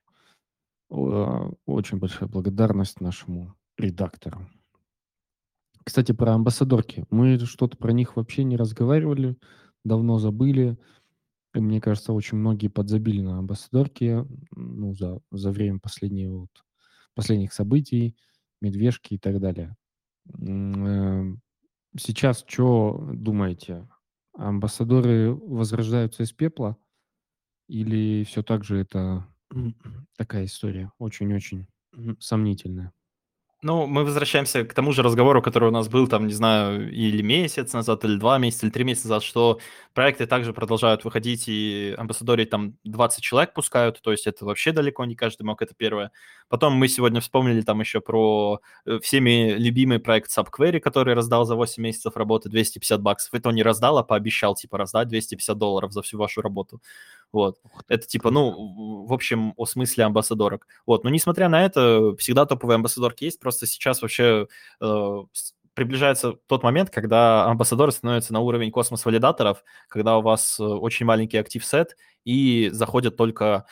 А, 0.91 1.51
очень 1.67 1.99
большая 1.99 2.29
благодарность 2.29 3.01
нашему 3.01 3.55
редактору. 3.77 4.49
Кстати, 5.85 6.13
про 6.13 6.35
амбассадорки. 6.35 7.07
Мы 7.11 7.39
что-то 7.39 7.77
про 7.77 7.93
них 7.93 8.17
вообще 8.17 8.45
не 8.45 8.57
разговаривали, 8.57 9.37
давно 9.85 10.19
забыли. 10.19 10.79
И 11.55 11.61
мне 11.61 11.81
кажется, 11.81 12.13
очень 12.13 12.37
многие 12.39 12.69
подзабили 12.69 13.23
на 13.23 13.39
амбассадорки 13.39 14.27
ну, 14.55 14.95
за, 14.95 15.21
за 15.31 15.51
время 15.51 15.79
последнего, 15.81 16.41
вот, 16.41 16.65
последних 17.15 17.55
событий, 17.55 18.17
медвежки 18.61 19.15
и 19.15 19.19
так 19.19 19.41
далее. 19.41 19.75
Эм, 20.39 21.41
сейчас 21.97 22.45
что 22.47 23.09
думаете? 23.15 23.89
Амбассадоры 24.39 25.34
возрождаются 25.34 26.22
из 26.22 26.32
пепла? 26.32 26.76
Или 27.68 28.24
все 28.24 28.43
так 28.43 28.64
же 28.64 28.78
это 28.78 29.26
такая 30.16 30.47
история 30.47 30.93
очень-очень 30.99 31.68
сомнительная? 32.20 32.93
Ну, 33.61 33.87
мы 33.89 34.05
возвращаемся 34.05 34.65
к 34.65 34.73
тому 34.73 34.93
же 34.93 35.03
разговору, 35.03 35.43
который 35.43 35.69
у 35.71 35.73
нас 35.73 35.89
был, 35.89 36.07
там, 36.07 36.29
не 36.29 36.33
знаю, 36.33 36.93
или 36.93 37.23
месяц 37.23 37.73
назад, 37.73 38.05
или 38.05 38.17
два 38.17 38.39
месяца, 38.39 38.67
или 38.67 38.73
три 38.73 38.85
месяца 38.85 39.09
назад, 39.09 39.25
что 39.25 39.59
проекты 39.95 40.27
также 40.27 40.53
продолжают 40.53 41.05
выходить, 41.05 41.49
и 41.49 41.93
амбассадоры 41.99 42.47
там 42.47 42.77
20 42.85 43.21
человек 43.25 43.55
пускают, 43.55 44.01
то 44.01 44.13
есть 44.13 44.29
это 44.29 44.45
вообще 44.45 44.71
далеко 44.71 45.05
не 45.07 45.17
каждый 45.17 45.43
мог, 45.43 45.61
это 45.61 45.75
первое. 45.77 46.13
Потом 46.49 46.75
мы 46.75 46.87
сегодня 46.87 47.21
вспомнили 47.21 47.63
там 47.63 47.81
еще 47.81 48.01
про 48.01 48.61
э, 48.87 49.01
всеми 49.01 49.55
любимый 49.59 49.99
проект 49.99 50.31
Subquery, 50.31 50.79
который 50.79 51.15
раздал 51.15 51.45
за 51.45 51.57
8 51.57 51.83
месяцев 51.83 52.17
работы 52.17 52.49
250 52.49 53.03
баксов. 53.03 53.35
Это 53.35 53.49
он 53.49 53.57
не 53.57 53.65
раздал, 53.65 53.99
а 53.99 54.05
пообещал, 54.05 54.55
типа, 54.55 54.79
раздать 54.79 55.09
250 55.09 55.59
долларов 55.59 55.93
за 55.93 56.03
всю 56.03 56.17
вашу 56.17 56.43
работу. 56.43 56.81
Вот. 57.33 57.59
Это 57.89 58.07
типа, 58.07 58.31
ну, 58.31 59.07
в 59.07 59.12
общем, 59.12 59.53
о 59.57 59.66
смысле 59.66 60.05
амбассадорок. 60.05 60.66
Вот. 60.87 61.05
Но 61.05 61.11
несмотря 61.11 61.49
на 61.49 61.64
это, 61.64 62.16
всегда 62.16 62.47
топовые 62.47 62.76
амбассадорки 62.76 63.24
есть. 63.24 63.41
Просто 63.41 63.66
сейчас 63.66 64.03
вообще 64.03 64.49
э, 64.81 65.22
приближается 65.79 66.33
тот 66.49 66.64
момент, 66.64 66.91
когда 66.91 67.45
амбассадоры 67.45 67.93
становятся 67.93 68.33
на 68.33 68.41
уровень 68.41 68.72
космос-валидаторов, 68.72 69.62
когда 69.87 70.18
у 70.18 70.22
вас 70.22 70.59
э, 70.59 70.64
очень 70.64 71.07
маленький 71.07 71.37
актив-сет, 71.37 71.97
и 72.24 72.68
заходят 72.72 73.16
только, 73.16 73.64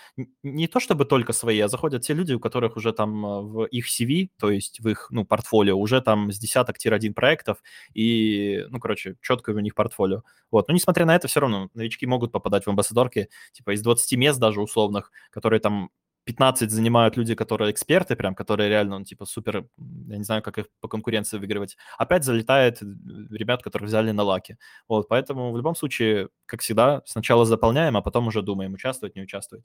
не 0.45 0.69
то 0.69 0.79
чтобы 0.79 1.05
только 1.05 1.33
свои, 1.33 1.59
а 1.59 1.67
заходят 1.67 2.03
те 2.03 2.15
люди, 2.15 2.33
у 2.33 2.39
которых 2.39 2.77
уже 2.77 2.93
там 2.93 3.27
э, 3.27 3.41
в 3.41 3.65
их 3.65 3.89
CV, 3.89 4.29
то 4.39 4.53
есть 4.53 4.79
в 4.79 4.89
их, 4.89 5.09
ну, 5.11 5.25
портфолио, 5.25 5.77
уже 5.77 6.01
там 6.01 6.31
с 6.31 6.39
десяток 6.39 6.79
тир-1 6.79 7.13
проектов, 7.13 7.59
и, 7.93 8.65
ну, 8.69 8.79
короче, 8.79 9.17
четкое 9.21 9.57
у 9.57 9.59
них 9.59 9.75
портфолио. 9.75 10.23
Вот, 10.53 10.69
но 10.69 10.75
несмотря 10.75 11.07
на 11.07 11.17
это, 11.17 11.27
все 11.27 11.41
равно 11.41 11.71
новички 11.75 12.07
могут 12.07 12.31
попадать 12.31 12.67
в 12.67 12.69
амбассадорки, 12.69 13.31
типа 13.51 13.75
из 13.75 13.83
20 13.83 14.17
мест 14.17 14.39
даже 14.39 14.61
условных, 14.61 15.11
которые 15.33 15.59
там 15.59 15.91
15 16.27 16.71
занимают 16.73 17.17
люди, 17.17 17.37
которые 17.37 17.71
эксперты, 17.71 18.17
прям, 18.17 18.35
которые 18.35 18.69
реально, 18.69 18.99
ну, 18.99 19.05
типа, 19.05 19.27
супер, 19.27 19.69
я 20.09 20.19
не 20.19 20.25
знаю, 20.25 20.43
как 20.43 20.59
их 20.59 20.67
по 20.81 20.89
конкуренции 20.89 21.39
выигрывать. 21.39 21.77
Опять 21.99 22.25
залетает 22.25 22.83
э, 22.83 22.87
ребят, 23.31 23.63
которых 23.63 23.89
взяли 23.89 24.11
на 24.11 24.25
лаки. 24.25 24.59
Вот, 24.89 25.07
поэтому 25.09 25.53
в 25.53 25.57
любом 25.57 25.77
случае, 25.77 26.29
как 26.47 26.63
всегда, 26.63 27.03
сначала 27.07 27.47
заполняем, 27.47 27.97
а 27.97 28.03
потом 28.03 28.27
уже 28.27 28.43
думаем, 28.43 28.75
участвовать, 28.75 29.15
не 29.15 29.23
участвовать. 29.23 29.65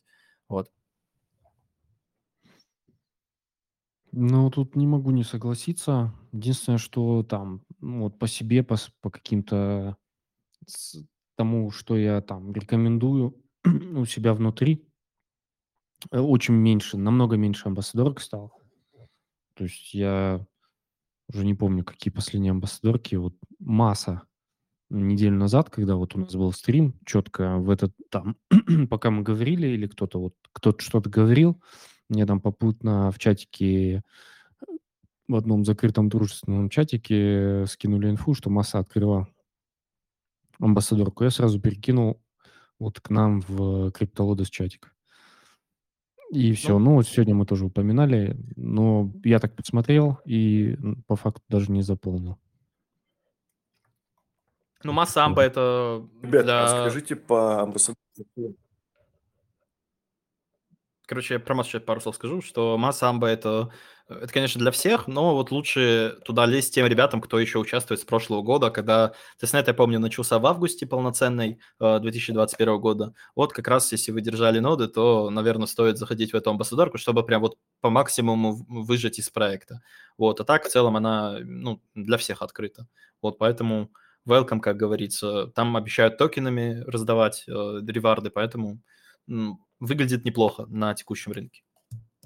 Вот. 0.49 0.69
Ну, 4.11 4.51
тут 4.51 4.75
не 4.75 4.85
могу 4.85 5.09
не 5.09 5.23
согласиться. 5.23 6.13
Единственное, 6.31 6.77
что 6.77 7.23
там, 7.23 7.63
ну, 7.79 8.03
вот 8.03 8.19
по 8.19 8.27
себе, 8.27 8.61
по, 8.61 8.77
по 9.01 9.09
каким-то 9.09 9.97
тому, 11.35 11.71
что 11.71 11.97
я 11.97 12.21
там 12.21 12.53
рекомендую 12.53 13.35
у 13.95 14.05
себя 14.05 14.35
внутри, 14.35 14.90
Э, 16.09 16.19
очень 16.19 16.55
меньше, 16.55 16.97
намного 16.97 17.37
меньше 17.37 17.67
амбассадорок 17.67 18.21
стало. 18.21 18.51
То 19.53 19.65
есть 19.65 19.93
я 19.93 20.45
уже 21.29 21.45
не 21.45 21.53
помню, 21.53 21.83
какие 21.83 22.11
последние 22.11 22.51
амбассадорки. 22.51 23.15
Вот 23.15 23.35
масса 23.59 24.23
неделю 24.89 25.37
назад, 25.37 25.69
когда 25.69 25.95
вот 25.95 26.15
у 26.15 26.19
нас 26.19 26.33
был 26.35 26.51
стрим, 26.51 26.99
четко 27.05 27.57
в 27.57 27.69
этот 27.69 27.93
там, 28.09 28.35
пока 28.89 29.11
мы 29.11 29.23
говорили, 29.23 29.67
или 29.67 29.87
кто-то 29.87 30.19
вот, 30.19 30.35
кто-то 30.51 30.83
что-то 30.83 31.09
говорил, 31.09 31.61
мне 32.09 32.25
там 32.25 32.41
попутно 32.41 33.11
в 33.11 33.19
чатике, 33.19 34.03
в 35.27 35.35
одном 35.35 35.63
закрытом 35.63 36.09
дружественном 36.09 36.69
чатике 36.69 37.65
скинули 37.67 38.09
инфу, 38.09 38.33
что 38.33 38.49
масса 38.49 38.79
открыла 38.79 39.27
амбассадорку. 40.59 41.23
Я 41.23 41.29
сразу 41.29 41.59
перекинул 41.61 42.21
вот 42.79 42.99
к 42.99 43.09
нам 43.09 43.41
в 43.47 43.91
криптолодес 43.91 44.49
чатик. 44.49 44.90
И 46.31 46.53
все. 46.53 46.79
Ну, 46.79 46.79
ну, 46.79 46.95
вот 46.95 47.07
сегодня 47.07 47.35
мы 47.35 47.45
тоже 47.45 47.65
упоминали, 47.65 48.37
но 48.55 49.11
я 49.25 49.39
так 49.39 49.53
посмотрел 49.53 50.19
и 50.23 50.77
по 51.05 51.17
факту 51.17 51.43
даже 51.49 51.71
не 51.71 51.81
заполнил. 51.81 52.37
Ну, 54.83 54.93
масса 54.93 55.25
амба 55.25 55.43
это 55.43 56.07
Ребята, 56.23 56.43
для... 56.43 56.67
скажите 56.67 57.17
по 57.17 57.61
амбассадору. 57.61 58.55
Короче, 61.11 61.33
я 61.33 61.39
про 61.41 61.55
массу 61.55 61.81
пару 61.81 61.99
слов 61.99 62.15
скажу, 62.15 62.41
что 62.41 62.77
масса 62.77 63.09
амба 63.09 63.27
это 63.27 63.69
это, 64.07 64.31
конечно, 64.31 64.61
для 64.61 64.71
всех, 64.71 65.07
но 65.07 65.35
вот 65.35 65.51
лучше 65.51 66.17
туда 66.23 66.45
лезть 66.45 66.73
тем 66.73 66.87
ребятам, 66.87 67.19
кто 67.19 67.37
еще 67.37 67.59
участвует 67.59 67.99
с 67.99 68.05
прошлого 68.05 68.41
года, 68.41 68.69
когда 68.69 69.11
тестнет, 69.37 69.67
я 69.67 69.73
помню, 69.73 69.99
начался 69.99 70.39
в 70.39 70.45
августе 70.45 70.85
полноценный 70.85 71.59
2021 71.81 72.69
э, 72.69 72.77
года. 72.77 73.13
Вот 73.35 73.51
как 73.51 73.67
раз, 73.67 73.91
если 73.91 74.13
вы 74.13 74.21
держали 74.21 74.59
ноды, 74.59 74.87
то, 74.87 75.29
наверное, 75.29 75.67
стоит 75.67 75.97
заходить 75.97 76.31
в 76.31 76.35
эту 76.35 76.51
амбассадорку, 76.51 76.97
чтобы 76.97 77.25
прям 77.25 77.41
вот 77.41 77.57
по 77.81 77.89
максимуму 77.89 78.65
выжать 78.69 79.19
из 79.19 79.29
проекта. 79.29 79.81
Вот, 80.17 80.39
а 80.39 80.45
так 80.45 80.63
в 80.63 80.69
целом 80.69 80.95
она 80.95 81.39
ну, 81.41 81.81
для 81.93 82.17
всех 82.19 82.41
открыта. 82.41 82.87
Вот, 83.21 83.37
поэтому 83.37 83.91
welcome, 84.25 84.61
как 84.61 84.77
говорится. 84.77 85.47
Там 85.47 85.75
обещают 85.75 86.17
токенами 86.17 86.85
раздавать 86.87 87.43
э, 87.49 87.51
реварды, 87.51 88.29
поэтому 88.29 88.79
выглядит 89.81 90.23
неплохо 90.23 90.65
на 90.69 90.93
текущем 90.93 91.33
рынке 91.33 91.63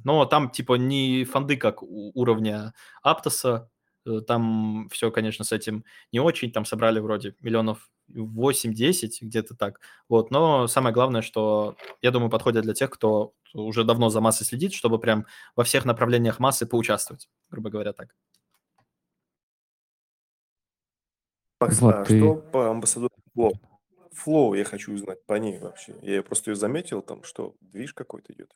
но 0.04 0.26
там 0.26 0.52
типа 0.52 0.76
не 0.76 1.24
фонды 1.24 1.58
как 1.58 1.82
у 1.82 2.12
уровня 2.14 2.76
Аптоса, 3.02 3.72
Э, 4.06 4.22
там 4.22 4.88
все, 4.92 5.12
конечно, 5.12 5.44
с 5.44 5.52
этим 5.52 5.84
не 6.12 6.20
очень. 6.20 6.52
Там 6.52 6.66
собрали 6.66 7.00
вроде 7.00 7.36
миллионов 7.42 7.90
8-10, 8.10 9.20
где-то 9.22 9.56
так. 9.56 9.80
Вот. 10.10 10.32
Но 10.32 10.68
самое 10.68 10.94
главное, 10.94 11.22
что, 11.22 11.76
я 12.02 12.12
думаю, 12.12 12.30
подходит 12.30 12.64
для 12.64 12.74
тех, 12.74 12.90
кто 12.90 13.34
уже 13.54 13.84
давно 13.84 14.10
за 14.10 14.22
массой 14.22 14.46
следит, 14.46 14.74
чтобы 14.74 15.00
прям 15.00 15.26
во 15.56 15.64
всех 15.64 15.86
направлениях 15.86 16.40
массы 16.40 16.66
поучаствовать, 16.66 17.30
грубо 17.50 17.70
говоря, 17.70 17.94
так. 17.94 18.16
Вот 21.60 21.96
а 21.96 22.04
ты- 22.04 22.20
что 22.20 22.36
по 22.36 22.70
амбассадору 22.70 23.14
Flow 24.16 24.58
я 24.58 24.64
хочу 24.66 24.94
узнать 24.94 25.26
по 25.26 25.34
ней 25.36 25.60
вообще. 25.60 25.96
Я 26.02 26.24
просто 26.24 26.52
ее 26.52 26.56
заметил, 26.56 27.02
там 27.02 27.24
что, 27.24 27.56
движ 27.62 27.94
какой-то 27.94 28.34
идет. 28.34 28.52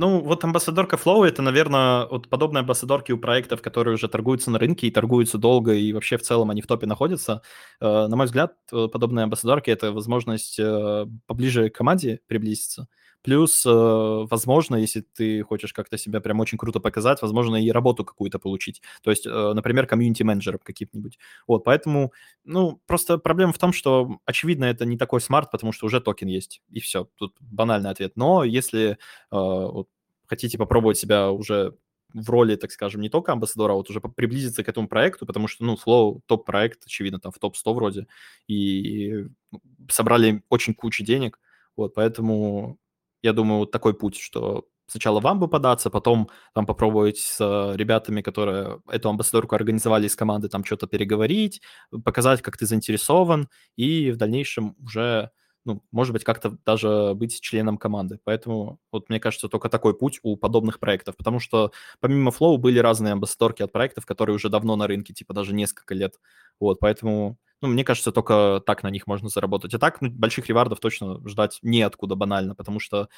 Ну, 0.00 0.20
вот 0.20 0.44
амбассадорка 0.44 0.94
Flow 0.96 1.26
это, 1.26 1.42
наверное, 1.42 2.06
вот 2.06 2.28
подобные 2.28 2.60
амбассадорки 2.60 3.10
у 3.10 3.18
проектов, 3.18 3.62
которые 3.62 3.94
уже 3.94 4.08
торгуются 4.08 4.48
на 4.50 4.58
рынке 4.60 4.86
и 4.86 4.92
торгуются 4.92 5.38
долго, 5.38 5.72
и 5.74 5.92
вообще 5.92 6.16
в 6.16 6.22
целом 6.22 6.50
они 6.50 6.62
в 6.62 6.68
топе 6.68 6.86
находятся. 6.86 7.42
Э, 7.80 8.06
На 8.06 8.14
мой 8.16 8.26
взгляд, 8.26 8.54
э, 8.72 8.86
подобные 8.92 9.24
амбассадорки 9.24 9.70
это 9.70 9.90
возможность 9.92 10.58
э, 10.60 11.06
поближе 11.26 11.68
к 11.70 11.74
команде 11.76 12.20
приблизиться. 12.28 12.86
Плюс, 13.22 13.64
э, 13.66 13.70
возможно, 13.70 14.76
если 14.76 15.00
ты 15.00 15.42
хочешь 15.42 15.72
как-то 15.72 15.98
себя 15.98 16.20
прям 16.20 16.40
очень 16.40 16.56
круто 16.58 16.80
показать, 16.80 17.20
возможно, 17.22 17.56
и 17.56 17.70
работу 17.70 18.04
какую-то 18.04 18.38
получить. 18.38 18.80
То 19.02 19.10
есть, 19.10 19.26
э, 19.26 19.52
например, 19.54 19.86
комьюнити-менеджером 19.86 20.60
каким-нибудь. 20.62 21.18
Вот, 21.46 21.64
поэтому, 21.64 22.12
ну, 22.44 22.80
просто 22.86 23.18
проблема 23.18 23.52
в 23.52 23.58
том, 23.58 23.72
что, 23.72 24.18
очевидно, 24.24 24.64
это 24.66 24.84
не 24.84 24.96
такой 24.96 25.20
smart, 25.20 25.50
потому 25.50 25.72
что 25.72 25.86
уже 25.86 26.00
токен 26.00 26.28
есть, 26.28 26.62
и 26.70 26.80
все. 26.80 27.08
Тут 27.16 27.34
банальный 27.40 27.90
ответ. 27.90 28.12
Но 28.16 28.44
если 28.44 28.90
э, 28.92 28.96
вот, 29.30 29.88
хотите 30.26 30.56
попробовать 30.58 30.98
себя 30.98 31.30
уже 31.30 31.74
в 32.14 32.30
роли, 32.30 32.56
так 32.56 32.70
скажем, 32.72 33.00
не 33.02 33.10
только 33.10 33.32
амбассадора, 33.32 33.72
а 33.72 33.76
вот 33.76 33.90
уже 33.90 34.00
приблизиться 34.00 34.64
к 34.64 34.68
этому 34.68 34.88
проекту, 34.88 35.26
потому 35.26 35.46
что, 35.48 35.64
ну, 35.64 35.74
Flow 35.76 36.20
топ-проект, 36.26 36.84
очевидно, 36.86 37.20
там 37.20 37.32
в 37.32 37.38
топ-100 37.38 37.74
вроде, 37.74 38.06
и 38.46 39.26
ну, 39.52 39.60
собрали 39.90 40.42
очень 40.48 40.72
кучу 40.74 41.04
денег, 41.04 41.38
вот, 41.76 41.94
поэтому 41.94 42.78
я 43.22 43.32
думаю, 43.32 43.58
вот 43.60 43.70
такой 43.70 43.94
путь, 43.94 44.16
что 44.16 44.66
сначала 44.86 45.20
вам 45.20 45.38
бы 45.38 45.48
податься, 45.48 45.90
потом 45.90 46.28
там 46.54 46.66
попробовать 46.66 47.18
с 47.18 47.38
э, 47.40 47.76
ребятами, 47.76 48.22
которые 48.22 48.80
эту 48.88 49.10
амбассадорку 49.10 49.54
организовали 49.54 50.06
из 50.06 50.16
команды, 50.16 50.48
там 50.48 50.64
что-то 50.64 50.86
переговорить, 50.86 51.60
показать, 52.04 52.42
как 52.42 52.56
ты 52.56 52.66
заинтересован, 52.66 53.48
и 53.76 54.10
в 54.10 54.16
дальнейшем 54.16 54.74
уже 54.82 55.30
ну, 55.68 55.82
может 55.92 56.12
быть, 56.14 56.24
как-то 56.24 56.56
даже 56.66 57.12
быть 57.14 57.40
членом 57.40 57.78
команды. 57.78 58.18
Поэтому, 58.24 58.80
вот 58.90 59.08
мне 59.10 59.20
кажется, 59.20 59.48
только 59.48 59.68
такой 59.68 59.96
путь 59.96 60.18
у 60.22 60.36
подобных 60.36 60.80
проектов. 60.80 61.16
Потому 61.16 61.38
что 61.40 61.72
помимо 62.00 62.30
Flow 62.30 62.56
были 62.56 62.78
разные 62.78 63.12
амбассадорки 63.12 63.62
от 63.62 63.70
проектов, 63.72 64.06
которые 64.06 64.36
уже 64.36 64.48
давно 64.48 64.76
на 64.76 64.86
рынке, 64.86 65.12
типа 65.14 65.34
даже 65.34 65.54
несколько 65.54 65.94
лет. 65.94 66.14
Вот, 66.60 66.80
поэтому, 66.80 67.36
ну, 67.60 67.68
мне 67.68 67.84
кажется, 67.84 68.10
только 68.12 68.62
так 68.66 68.82
на 68.82 68.90
них 68.90 69.06
можно 69.06 69.28
заработать. 69.28 69.74
А 69.74 69.78
так, 69.78 70.00
ну, 70.00 70.10
больших 70.10 70.48
ревардов 70.48 70.80
точно 70.80 71.20
ждать 71.28 71.58
неоткуда 71.62 72.14
банально, 72.16 72.54
потому 72.54 72.80
что 72.80 73.08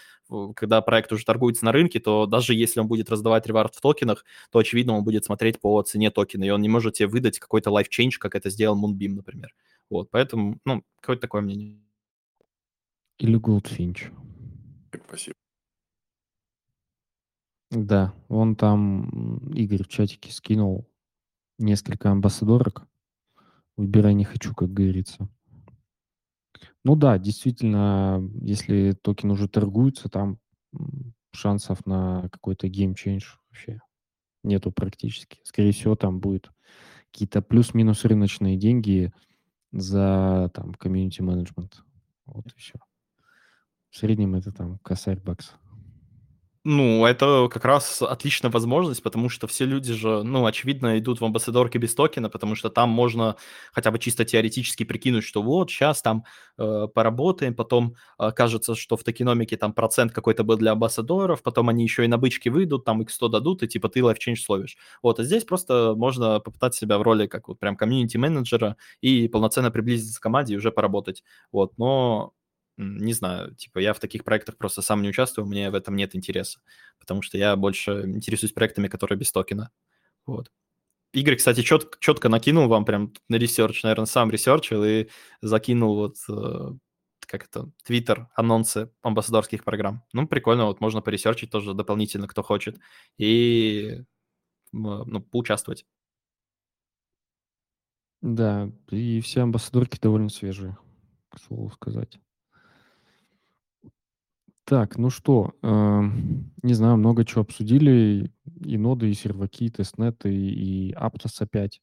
когда 0.56 0.80
проект 0.82 1.12
уже 1.12 1.24
торгуется 1.24 1.64
на 1.64 1.72
рынке, 1.72 2.00
то 2.00 2.26
даже 2.26 2.54
если 2.54 2.80
он 2.80 2.88
будет 2.88 3.10
раздавать 3.10 3.46
ревард 3.46 3.74
в 3.76 3.80
токенах, 3.80 4.24
то, 4.50 4.58
очевидно, 4.58 4.96
он 4.96 5.04
будет 5.04 5.24
смотреть 5.24 5.60
по 5.60 5.80
цене 5.82 6.10
токена, 6.10 6.44
и 6.44 6.50
он 6.50 6.60
не 6.62 6.68
может 6.68 6.94
тебе 6.94 7.08
выдать 7.08 7.38
какой-то 7.38 7.70
life 7.70 7.86
change, 7.90 8.18
как 8.18 8.34
это 8.34 8.50
сделал 8.50 8.76
Moonbeam, 8.76 9.14
например. 9.14 9.54
Вот, 9.88 10.10
поэтому, 10.10 10.58
ну, 10.64 10.82
какое-то 11.00 11.22
такое 11.22 11.40
мнение. 11.42 11.78
Или 13.20 13.38
Goldfinch. 13.38 14.10
Спасибо. 15.04 15.34
Да, 17.70 18.14
он 18.28 18.56
там, 18.56 19.52
Игорь 19.52 19.84
в 19.84 19.88
чатике 19.88 20.32
скинул 20.32 20.88
несколько 21.58 22.10
амбассадорок. 22.10 22.88
Выбирай 23.76 24.14
не 24.14 24.24
хочу, 24.24 24.54
как 24.54 24.72
говорится. 24.72 25.28
Ну 26.82 26.96
да, 26.96 27.18
действительно, 27.18 28.26
если 28.40 28.92
токен 28.92 29.30
уже 29.30 29.48
торгуется, 29.48 30.08
там 30.08 30.38
шансов 31.32 31.84
на 31.84 32.26
какой-то 32.30 32.68
game 32.68 32.91
change 32.91 33.24
вообще 33.50 33.82
нету 34.42 34.72
практически. 34.72 35.40
Скорее 35.44 35.72
всего, 35.72 35.94
там 35.94 36.20
будет 36.20 36.50
какие-то 37.12 37.42
плюс-минус 37.42 38.06
рыночные 38.06 38.56
деньги 38.56 39.12
за 39.72 40.50
там 40.54 40.72
комьюнити 40.72 41.20
менеджмент. 41.20 41.84
Вот 42.24 42.46
и 42.46 42.58
все. 42.58 42.78
В 43.90 43.96
среднем 43.96 44.34
это 44.34 44.52
там 44.52 44.78
косарь 44.78 45.20
бакс. 45.20 45.52
Ну, 46.62 47.06
это 47.06 47.48
как 47.50 47.64
раз 47.64 48.02
отличная 48.02 48.50
возможность, 48.50 49.02
потому 49.02 49.30
что 49.30 49.46
все 49.46 49.64
люди 49.64 49.94
же, 49.94 50.22
ну, 50.22 50.44
очевидно, 50.44 50.98
идут 50.98 51.18
в 51.18 51.24
амбассадорки 51.24 51.78
без 51.78 51.94
токена, 51.94 52.28
потому 52.28 52.54
что 52.54 52.68
там 52.68 52.90
можно 52.90 53.36
хотя 53.72 53.90
бы 53.90 53.98
чисто 53.98 54.26
теоретически 54.26 54.84
прикинуть, 54.84 55.24
что 55.24 55.42
вот 55.42 55.70
сейчас 55.70 56.02
там 56.02 56.24
э, 56.58 56.86
поработаем, 56.92 57.54
потом 57.54 57.94
э, 58.18 58.30
кажется, 58.32 58.74
что 58.74 58.98
в 58.98 59.04
токеномике 59.04 59.56
там 59.56 59.72
процент 59.72 60.12
какой-то 60.12 60.44
был 60.44 60.58
для 60.58 60.72
амбассадоров, 60.72 61.42
потом 61.42 61.70
они 61.70 61.82
еще 61.82 62.04
и 62.04 62.08
на 62.08 62.18
бычки 62.18 62.50
выйдут, 62.50 62.84
там 62.84 63.00
их 63.00 63.08
100 63.08 63.28
дадут, 63.28 63.62
и 63.62 63.68
типа 63.68 63.88
ты 63.88 64.04
life 64.04 64.19
change 64.19 64.42
словишь. 64.42 64.76
Вот, 65.02 65.18
а 65.18 65.24
здесь 65.24 65.44
просто 65.44 65.94
можно 65.96 66.40
попытать 66.40 66.74
себя 66.74 66.98
в 66.98 67.02
роли 67.02 67.26
как 67.26 67.48
вот 67.48 67.58
прям 67.58 67.74
комьюнити-менеджера 67.74 68.76
и 69.00 69.28
полноценно 69.28 69.70
приблизиться 69.70 70.20
к 70.20 70.22
команде 70.22 70.52
и 70.54 70.56
уже 70.58 70.72
поработать. 70.72 71.24
Вот, 71.52 71.78
но 71.78 72.34
не 72.80 73.12
знаю, 73.12 73.54
типа 73.54 73.78
я 73.78 73.92
в 73.92 74.00
таких 74.00 74.24
проектах 74.24 74.56
просто 74.56 74.82
сам 74.82 75.02
не 75.02 75.08
участвую, 75.08 75.46
мне 75.46 75.70
в 75.70 75.74
этом 75.74 75.96
нет 75.96 76.16
интереса, 76.16 76.60
потому 76.98 77.22
что 77.22 77.38
я 77.38 77.56
больше 77.56 78.02
интересуюсь 78.06 78.52
проектами, 78.52 78.88
которые 78.88 79.18
без 79.18 79.30
токена. 79.32 79.70
Вот. 80.26 80.50
Игорь, 81.12 81.36
кстати, 81.36 81.62
чет, 81.62 81.98
четко 81.98 82.28
накинул 82.28 82.68
вам 82.68 82.84
прям 82.84 83.12
на 83.28 83.36
research, 83.36 83.82
наверное, 83.82 84.06
сам 84.06 84.30
ресерчил 84.30 84.84
и 84.84 85.08
закинул 85.42 85.96
вот 85.96 86.16
э, 86.28 86.70
как 87.26 87.44
это, 87.44 87.70
твиттер, 87.84 88.28
анонсы 88.34 88.90
амбассадорских 89.02 89.64
программ. 89.64 90.04
Ну, 90.12 90.26
прикольно, 90.26 90.66
вот 90.66 90.80
можно 90.80 91.00
поресерчить 91.00 91.50
тоже 91.50 91.74
дополнительно, 91.74 92.28
кто 92.28 92.42
хочет, 92.42 92.78
и 93.18 94.04
ну, 94.72 95.20
поучаствовать. 95.20 95.86
Да, 98.20 98.70
и 98.90 99.20
все 99.20 99.42
амбассадорки 99.42 99.98
довольно 100.00 100.28
свежие, 100.28 100.76
к 101.30 101.38
слову 101.40 101.70
сказать. 101.70 102.20
Так, 104.70 104.98
ну 104.98 105.10
что, 105.10 105.52
эм, 105.62 106.54
не 106.62 106.74
знаю, 106.74 106.96
много 106.96 107.24
чего 107.24 107.40
обсудили. 107.40 108.32
И 108.64 108.78
ноды, 108.78 109.10
и 109.10 109.14
серваки, 109.14 109.64
и 109.64 109.68
тестнеты, 109.68 110.32
и 110.32 110.92
Aptos 110.92 111.42
опять, 111.42 111.80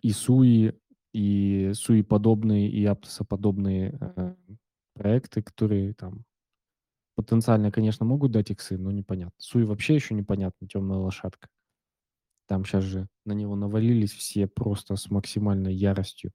и 0.00 0.10
SUI, 0.10 0.78
и 1.12 1.72
SUI 1.72 2.04
подобные, 2.04 2.70
и 2.70 2.84
Aptos 2.84 3.24
подобные 3.28 3.98
э, 4.00 4.34
проекты, 4.94 5.42
которые 5.42 5.94
там 5.94 6.24
потенциально, 7.16 7.72
конечно, 7.72 8.06
могут 8.06 8.30
дать 8.30 8.52
иксы, 8.52 8.78
но 8.78 8.92
непонятно. 8.92 9.34
SUI 9.40 9.64
вообще 9.64 9.96
еще 9.96 10.14
непонятно, 10.14 10.68
темная 10.68 10.98
лошадка. 10.98 11.48
Там 12.46 12.64
сейчас 12.64 12.84
же 12.84 13.08
на 13.24 13.32
него 13.32 13.56
навалились 13.56 14.12
все 14.12 14.46
просто 14.46 14.94
с 14.94 15.10
максимальной 15.10 15.74
яростью. 15.74 16.30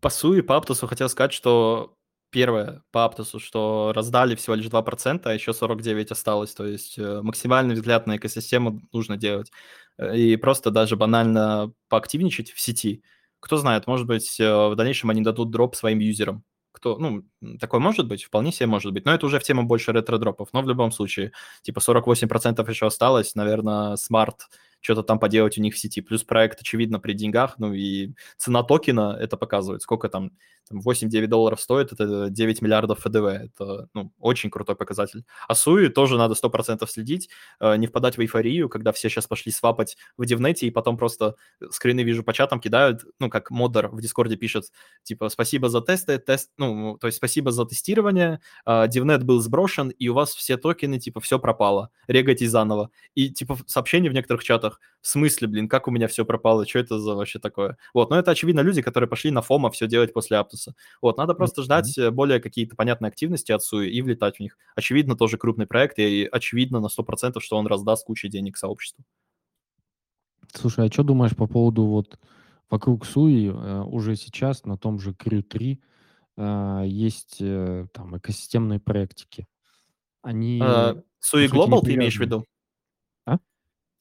По 0.00 0.10
Суи, 0.10 0.42
по 0.42 0.56
Аптосу 0.56 0.86
хотел 0.86 1.08
сказать, 1.08 1.32
что 1.32 1.96
первое 2.32 2.82
по 2.92 3.04
Аптосу, 3.04 3.38
что 3.40 3.92
раздали 3.94 4.34
всего 4.34 4.56
лишь 4.56 4.66
2%, 4.68 5.26
а 5.26 5.34
еще 5.34 5.54
49 5.54 6.10
осталось. 6.12 6.54
То 6.54 6.66
есть 6.66 6.98
э, 6.98 7.22
максимальный 7.22 7.74
взгляд 7.76 8.06
на 8.08 8.16
экосистему 8.16 8.82
нужно 8.92 9.16
делать. 9.16 9.52
Э, 9.98 10.16
И 10.16 10.36
просто 10.36 10.70
даже 10.72 10.96
банально 10.96 11.72
поактивничать 11.88 12.50
в 12.52 12.60
сети. 12.60 13.02
Кто 13.40 13.56
знает, 13.58 13.86
может 13.86 14.06
быть, 14.06 14.40
э, 14.40 14.68
в 14.68 14.74
дальнейшем 14.76 15.10
они 15.10 15.22
дадут 15.22 15.50
дроп 15.50 15.76
своим 15.76 15.98
юзерам. 16.00 16.44
Кто, 16.72 16.98
ну, 16.98 17.22
такое 17.60 17.80
может 17.80 18.08
быть, 18.08 18.24
вполне 18.24 18.50
себе 18.52 18.66
может 18.66 18.92
быть. 18.92 19.04
Но 19.04 19.14
это 19.14 19.26
уже 19.26 19.38
в 19.38 19.42
тему 19.44 19.64
больше 19.64 19.92
ретро-дропов. 19.92 20.48
Но 20.52 20.62
в 20.62 20.68
любом 20.68 20.90
случае, 20.92 21.32
типа 21.62 21.80
48% 21.80 22.68
еще 22.70 22.86
осталось. 22.86 23.34
Наверное, 23.34 23.96
смысл 23.96 24.48
что-то 24.82 25.02
там 25.02 25.18
поделать 25.18 25.56
у 25.56 25.62
них 25.62 25.74
в 25.74 25.78
сети. 25.78 26.00
Плюс 26.00 26.24
проект, 26.24 26.60
очевидно, 26.60 26.98
при 27.00 27.14
деньгах, 27.14 27.54
ну 27.58 27.72
и 27.72 28.14
цена 28.36 28.62
токена 28.62 29.16
это 29.18 29.36
показывает. 29.36 29.82
Сколько 29.82 30.08
там, 30.08 30.32
там 30.68 30.80
8-9 30.80 31.26
долларов 31.28 31.60
стоит, 31.60 31.92
это 31.92 32.28
9 32.28 32.62
миллиардов 32.62 32.98
FDV. 33.00 33.24
Это 33.24 33.88
ну, 33.94 34.12
очень 34.18 34.50
крутой 34.50 34.76
показатель. 34.76 35.24
А 35.48 35.54
Sui 35.54 35.88
тоже 35.88 36.18
надо 36.18 36.34
100% 36.34 36.86
следить, 36.88 37.30
э, 37.60 37.76
не 37.76 37.86
впадать 37.86 38.18
в 38.18 38.20
эйфорию, 38.20 38.68
когда 38.68 38.92
все 38.92 39.08
сейчас 39.08 39.26
пошли 39.26 39.52
свапать 39.52 39.96
в 40.16 40.24
Devnet 40.26 40.56
е, 40.56 40.66
и 40.66 40.70
потом 40.70 40.96
просто 40.96 41.36
скрины, 41.70 42.00
вижу, 42.00 42.24
по 42.24 42.32
чатам 42.32 42.60
кидают, 42.60 43.04
ну, 43.20 43.30
как 43.30 43.50
модер 43.50 43.88
в 43.88 44.00
Дискорде 44.00 44.36
пишет, 44.36 44.72
типа, 45.04 45.28
спасибо 45.28 45.68
за 45.68 45.80
тесты, 45.80 46.18
тест, 46.18 46.50
ну, 46.58 46.98
то 46.98 47.06
есть 47.06 47.18
спасибо 47.18 47.52
за 47.52 47.64
тестирование, 47.64 48.40
э, 48.66 48.88
Дивнет 48.88 49.22
был 49.22 49.40
сброшен, 49.40 49.90
и 49.90 50.08
у 50.08 50.14
вас 50.14 50.34
все 50.34 50.56
токены, 50.56 50.98
типа, 50.98 51.20
все 51.20 51.38
пропало, 51.38 51.90
регайтесь 52.08 52.50
заново. 52.50 52.90
И, 53.14 53.30
типа, 53.30 53.58
сообщения 53.66 54.10
в 54.10 54.14
некоторых 54.14 54.42
чатах, 54.42 54.71
в 55.00 55.06
смысле, 55.08 55.48
блин, 55.48 55.68
как 55.68 55.88
у 55.88 55.90
меня 55.90 56.06
все 56.08 56.24
пропало, 56.24 56.66
что 56.66 56.78
это 56.78 56.98
за 56.98 57.14
вообще 57.14 57.38
такое? 57.38 57.76
Вот, 57.92 58.10
но 58.10 58.18
это, 58.18 58.30
очевидно, 58.30 58.60
люди, 58.60 58.82
которые 58.82 59.08
пошли 59.08 59.30
на 59.30 59.42
фома 59.42 59.70
все 59.70 59.86
делать 59.88 60.12
после 60.12 60.36
Аптуса. 60.36 60.74
Вот, 61.00 61.16
надо 61.18 61.34
просто 61.34 61.60
Мгм. 61.60 61.64
ждать 61.64 61.98
э, 61.98 62.10
более 62.10 62.40
какие-то 62.40 62.76
понятные 62.76 63.08
активности 63.08 63.52
от 63.52 63.62
Суи 63.62 63.90
и 63.90 64.00
влетать 64.02 64.36
в 64.36 64.40
них. 64.40 64.56
Очевидно, 64.76 65.16
тоже 65.16 65.38
крупный 65.38 65.66
проект, 65.66 65.98
и 65.98 66.28
очевидно 66.30 66.80
на 66.80 66.88
100%, 66.88 67.42
что 67.42 67.56
он 67.56 67.66
раздаст 67.66 68.06
кучу 68.06 68.28
денег 68.28 68.56
сообществу. 68.56 69.04
Слушай, 70.54 70.86
а 70.86 70.92
что 70.92 71.02
думаешь 71.02 71.34
по 71.34 71.46
поводу 71.46 71.84
вот 71.84 72.18
вокруг 72.70 73.06
Суи 73.06 73.48
э, 73.48 73.82
уже 73.82 74.16
сейчас 74.16 74.64
на 74.64 74.76
том 74.76 74.98
же 75.00 75.12
Crew 75.12 75.42
3 75.42 75.80
э, 76.36 76.82
есть 76.86 77.36
э, 77.40 77.86
там 77.92 78.16
экосистемные 78.16 78.80
проектики? 78.80 79.46
Они, 80.22 80.60
А, 80.60 80.94
не 80.94 81.46
Global 81.48 81.82
ты 81.82 81.94
имеешь 81.94 82.16
в 82.16 82.20
виду? 82.20 82.44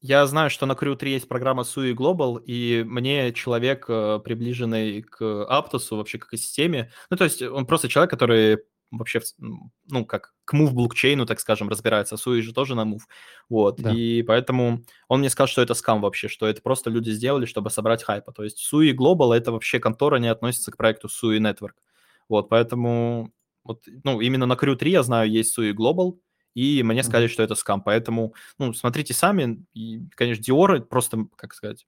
Я 0.01 0.25
знаю, 0.25 0.49
что 0.49 0.65
на 0.65 0.73
Crew 0.73 0.95
3 0.95 1.11
есть 1.11 1.27
программа 1.27 1.61
Sui 1.61 1.93
Global, 1.93 2.43
и 2.43 2.83
мне 2.83 3.31
человек, 3.33 3.85
э, 3.87 4.19
приближенный 4.23 5.03
к 5.03 5.21
Aptos, 5.21 5.95
вообще 5.95 6.17
к 6.17 6.25
экосистеме, 6.25 6.91
ну, 7.11 7.17
то 7.17 7.23
есть 7.23 7.43
он 7.43 7.67
просто 7.67 7.87
человек, 7.87 8.09
который 8.09 8.57
вообще, 8.89 9.21
ну, 9.37 10.05
как 10.05 10.33
к 10.45 10.53
Move 10.53 10.71
блокчейну, 10.71 11.25
так 11.25 11.39
скажем, 11.39 11.69
разбирается. 11.69 12.15
Sui 12.15 12.41
же 12.41 12.51
тоже 12.53 12.75
на 12.75 12.81
Move. 12.81 13.03
Вот. 13.47 13.79
Да. 13.79 13.91
И 13.91 14.21
поэтому 14.23 14.83
он 15.07 15.19
мне 15.19 15.29
сказал, 15.29 15.47
что 15.47 15.61
это 15.61 15.75
скам 15.75 16.01
вообще, 16.01 16.27
что 16.27 16.47
это 16.47 16.61
просто 16.61 16.89
люди 16.89 17.11
сделали, 17.11 17.45
чтобы 17.45 17.69
собрать 17.69 18.03
хайпа. 18.03 18.31
То 18.33 18.43
есть 18.43 18.67
Sui 18.73 18.91
Global— 18.93 19.33
это 19.35 19.51
вообще 19.51 19.79
контора, 19.79 20.17
не 20.17 20.27
относится 20.27 20.71
к 20.71 20.77
проекту 20.77 21.07
Sui 21.07 21.37
Network. 21.39 21.75
Вот, 22.27 22.49
поэтому 22.49 23.31
вот, 23.63 23.83
ну, 24.03 24.19
именно 24.19 24.45
на 24.45 24.53
Crew 24.53 24.75
3 24.75 24.91
я 24.91 25.03
знаю, 25.03 25.29
есть 25.29 25.57
Sui 25.57 25.73
Global, 25.73 26.17
и 26.55 26.83
мне 26.83 27.03
сказали, 27.03 27.27
что 27.27 27.43
это 27.43 27.55
скам. 27.55 27.81
Поэтому, 27.81 28.33
ну, 28.59 28.73
смотрите 28.73 29.13
сами. 29.13 29.65
И, 29.73 30.01
конечно, 30.15 30.43
Диоры 30.43 30.81
просто, 30.81 31.27
как 31.35 31.53
сказать, 31.53 31.85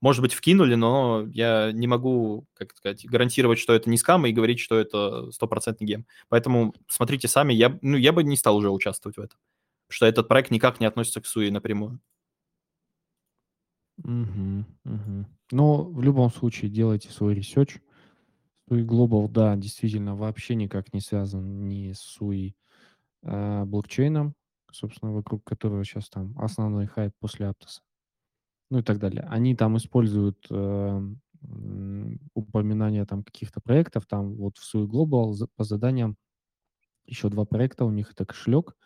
может 0.00 0.22
быть, 0.22 0.34
вкинули, 0.34 0.74
но 0.74 1.26
я 1.32 1.70
не 1.72 1.86
могу, 1.86 2.46
как 2.54 2.76
сказать, 2.76 3.04
гарантировать, 3.06 3.58
что 3.58 3.72
это 3.74 3.88
не 3.90 3.96
скам, 3.98 4.26
и 4.26 4.32
говорить, 4.32 4.60
что 4.60 4.78
это 4.78 5.30
стопроцентный 5.32 5.86
гем. 5.86 6.06
Поэтому 6.28 6.74
смотрите 6.88 7.28
сами. 7.28 7.52
Я, 7.54 7.78
ну, 7.82 7.96
я 7.96 8.12
бы 8.12 8.24
не 8.24 8.36
стал 8.36 8.56
уже 8.56 8.70
участвовать 8.70 9.16
в 9.16 9.20
этом. 9.20 9.38
Что 9.88 10.06
этот 10.06 10.28
проект 10.28 10.50
никак 10.50 10.80
не 10.80 10.86
относится 10.86 11.20
к 11.20 11.26
Sui 11.26 11.50
напрямую. 11.50 12.00
Мгм, 13.98 14.66
мгм. 14.84 15.26
Но 15.52 15.84
в 15.84 16.02
любом 16.02 16.30
случае 16.30 16.70
делайте 16.70 17.10
свой 17.10 17.34
research. 17.34 17.78
Sui 18.70 18.82
Global, 18.84 19.28
да, 19.28 19.56
действительно, 19.56 20.16
вообще 20.16 20.54
никак 20.54 20.92
не 20.94 21.00
связан 21.00 21.68
ни 21.68 21.92
с 21.92 22.18
Sui 22.20 22.54
а, 23.22 23.64
блокчейном, 23.64 24.34
собственно, 24.72 25.12
вокруг 25.12 25.44
которого 25.44 25.84
сейчас 25.84 26.08
там 26.08 26.38
основной 26.38 26.86
хайп 26.86 27.12
после 27.20 27.48
Аптоса, 27.48 27.82
ну 28.70 28.78
и 28.78 28.82
так 28.82 28.98
далее. 28.98 29.26
Они 29.28 29.54
там 29.56 29.76
используют 29.76 30.46
э, 30.50 30.54
м, 31.42 32.20
упоминания 32.34 33.04
там 33.04 33.24
каких-то 33.24 33.60
проектов, 33.60 34.06
там 34.06 34.34
вот 34.36 34.58
в 34.58 34.74
Sui 34.74 34.86
Global 34.86 35.34
по 35.56 35.64
заданиям 35.64 36.16
еще 37.06 37.28
два 37.28 37.44
проекта 37.44 37.84
у 37.84 37.90
них, 37.90 38.12
это 38.12 38.24
кошелек 38.24 38.76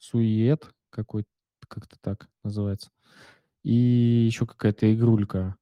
Suiet 0.00 0.64
какой-то, 0.90 1.28
как-то 1.68 1.96
так 2.00 2.28
называется, 2.44 2.90
и 3.62 3.72
еще 3.72 4.46
какая-то 4.46 4.92
игрулька 4.92 5.56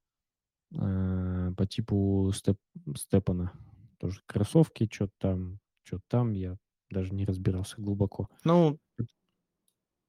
э, 0.74 1.52
по 1.56 1.66
типу 1.66 2.30
степ, 2.34 2.58
Степана. 2.96 3.52
Тоже 3.98 4.20
кроссовки, 4.26 4.88
что-то 4.92 5.12
там, 5.18 5.58
что-то 5.84 6.04
там, 6.08 6.32
я 6.32 6.56
даже 6.90 7.12
не 7.14 7.24
разбирался 7.24 7.76
глубоко. 7.78 8.28
Ну, 8.44 8.78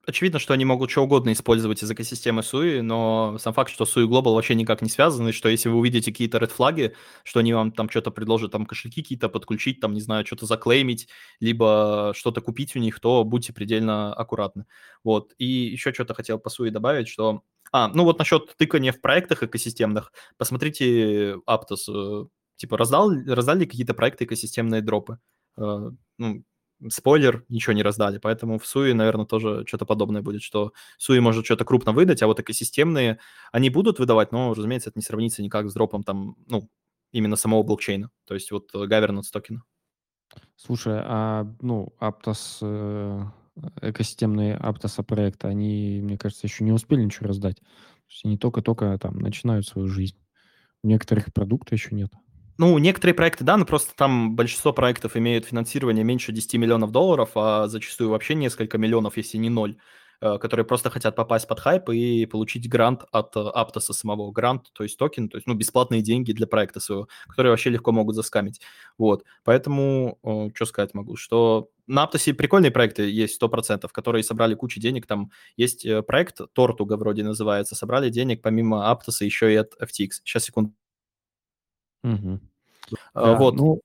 очевидно, 0.06 0.40
что 0.40 0.54
они 0.54 0.64
могут 0.64 0.90
что 0.90 1.04
угодно 1.04 1.34
использовать 1.34 1.84
из 1.84 1.92
экосистемы 1.92 2.42
Суи, 2.42 2.80
но 2.80 3.38
сам 3.40 3.54
факт, 3.54 3.70
что 3.72 3.86
Суи 3.86 4.06
Global 4.08 4.34
вообще 4.34 4.56
никак 4.56 4.82
не 4.82 4.90
связан, 4.90 5.28
и 5.28 5.32
что 5.34 5.50
если 5.50 5.70
вы 5.70 5.78
увидите 5.78 6.12
какие-то 6.12 6.38
red 6.38 6.48
флаги, 6.48 6.96
что 7.24 7.40
они 7.42 7.54
вам 7.54 7.72
там 7.72 7.90
что-то 7.90 8.12
предложат, 8.12 8.52
там 8.54 8.66
кошельки 8.66 9.02
какие-то 9.02 9.28
подключить, 9.30 9.80
там, 9.82 9.94
не 9.94 10.02
знаю, 10.02 10.26
что-то 10.26 10.46
заклеймить, 10.46 11.10
либо 11.40 12.14
что-то 12.16 12.42
купить 12.42 12.76
у 12.76 12.80
них, 12.80 13.00
то 13.00 13.24
будьте 13.26 13.54
предельно 13.54 14.14
аккуратны. 14.14 14.66
Вот. 15.04 15.34
И 15.38 15.46
еще 15.46 15.94
что-то 15.94 16.14
хотел 16.14 16.40
по 16.40 16.50
Суи 16.50 16.70
добавить, 16.70 17.08
что... 17.10 17.44
А, 17.74 17.90
ну 17.90 18.06
вот 18.06 18.18
насчет 18.18 18.56
тыкания 18.58 18.94
в 18.94 19.02
проектах 19.02 19.44
экосистемных. 19.44 20.14
Посмотрите 20.38 21.34
Aptos. 21.48 21.90
э, 21.90 22.28
Типа 22.56 22.78
раздал, 22.78 23.12
раздали 23.28 23.66
какие-то 23.66 23.94
проекты 23.94 24.24
экосистемные 24.24 24.82
дропы. 24.82 25.20
Э, 25.58 25.92
Ну, 26.18 26.44
спойлер, 26.90 27.46
ничего 27.50 27.74
не 27.74 27.84
раздали, 27.84 28.18
поэтому 28.18 28.60
в 28.60 28.66
Суи, 28.66 28.92
наверное, 28.92 29.26
тоже 29.26 29.66
что-то 29.68 29.86
подобное 29.86 30.22
будет, 30.22 30.42
что 30.42 30.74
Суи 30.98 31.20
может 31.20 31.46
что-то 31.46 31.66
крупно 31.66 31.92
выдать, 31.92 32.22
а 32.22 32.28
вот 32.28 32.40
экосистемные, 32.40 33.20
они 33.52 33.70
будут 33.70 34.00
выдавать, 34.00 34.32
но, 34.32 34.54
разумеется, 34.54 34.90
это 34.90 35.00
не 35.00 35.04
сравнится 35.04 35.42
никак 35.42 35.70
с 35.70 35.74
дропом 35.74 36.04
там, 36.04 36.36
ну, 36.48 36.70
именно 37.12 37.36
самого 37.36 37.64
блокчейна, 37.64 38.12
то 38.26 38.34
есть 38.34 38.52
вот 38.52 38.70
э, 38.74 38.86
governance 38.86 39.32
токена. 39.32 39.64
Слушай, 40.56 41.00
а 41.04 41.48
ну, 41.62 41.94
Aptos, 42.00 42.60
э, 42.62 43.24
экосистемные 43.82 44.58
Aptos 44.58 45.04
проекты, 45.04 45.48
они, 45.48 46.02
мне 46.04 46.18
кажется, 46.18 46.48
еще 46.48 46.64
не 46.64 46.72
успели 46.72 47.04
ничего 47.04 47.28
раздать. 47.28 47.58
То 47.60 48.12
есть 48.12 48.26
они 48.26 48.38
только-только 48.38 48.98
там 49.00 49.18
начинают 49.20 49.68
свою 49.68 49.88
жизнь. 49.88 50.18
У 50.84 50.88
некоторых 50.88 51.34
продукта 51.34 51.76
еще 51.76 51.96
нет. 51.96 52.12
Ну, 52.60 52.76
некоторые 52.80 53.14
проекты, 53.14 53.44
да, 53.44 53.56
но 53.56 53.66
просто 53.66 53.94
там 53.96 54.36
большинство 54.36 54.74
проектов 54.74 55.16
имеют 55.16 55.46
финансирование 55.46 56.04
меньше 56.04 56.32
10 56.32 56.56
миллионов 56.56 56.92
долларов, 56.92 57.32
а 57.36 57.68
зачастую 57.68 58.10
вообще 58.10 58.34
несколько 58.34 58.80
миллионов, 58.80 59.16
если 59.18 59.38
не 59.38 59.50
ноль, 59.50 59.78
э, 60.22 60.40
которые 60.40 60.66
просто 60.66 60.90
хотят 60.90 61.16
попасть 61.16 61.48
под 61.48 61.60
хайп 61.60 61.90
и 61.90 62.26
получить 62.26 62.68
грант 62.68 63.04
от 63.12 63.36
э, 63.38 63.40
Аптоса 63.42 63.94
самого. 63.94 64.32
Грант, 64.32 64.72
то 64.74 64.82
есть 64.84 64.98
токен, 64.98 65.30
то 65.30 65.38
есть, 65.38 65.46
ну, 65.46 65.54
бесплатные 65.54 66.02
деньги 66.02 66.32
для 66.32 66.48
проекта 66.48 66.80
своего, 66.80 67.08
которые 67.28 67.52
вообще 67.52 67.70
легко 67.70 67.92
могут 67.92 68.16
заскамить. 68.16 68.60
Вот, 68.98 69.24
поэтому, 69.44 70.18
что 70.56 70.66
сказать 70.66 70.96
могу, 70.96 71.16
что 71.16 71.70
на 71.86 72.04
Аптосе 72.04 72.34
прикольные 72.34 72.72
проекты 72.72 73.04
есть 73.08 73.36
100%, 73.36 73.88
которые 73.92 74.24
собрали 74.24 74.56
кучу 74.56 74.80
денег, 74.80 75.06
там 75.06 75.32
есть 75.58 75.86
э, 75.86 76.02
проект, 76.02 76.40
Tortuga 76.54 76.98
вроде 76.98 77.24
называется, 77.24 77.76
собрали 77.76 78.10
денег 78.10 78.42
помимо 78.42 78.90
Аптоса 78.90 79.26
еще 79.26 79.54
и 79.54 79.58
от 79.58 79.74
FTX. 79.80 80.10
Сейчас, 80.24 80.46
секунду. 80.46 80.74
А, 83.14 83.26
Да, 83.26 83.36
Вот, 83.36 83.56
ну, 83.56 83.82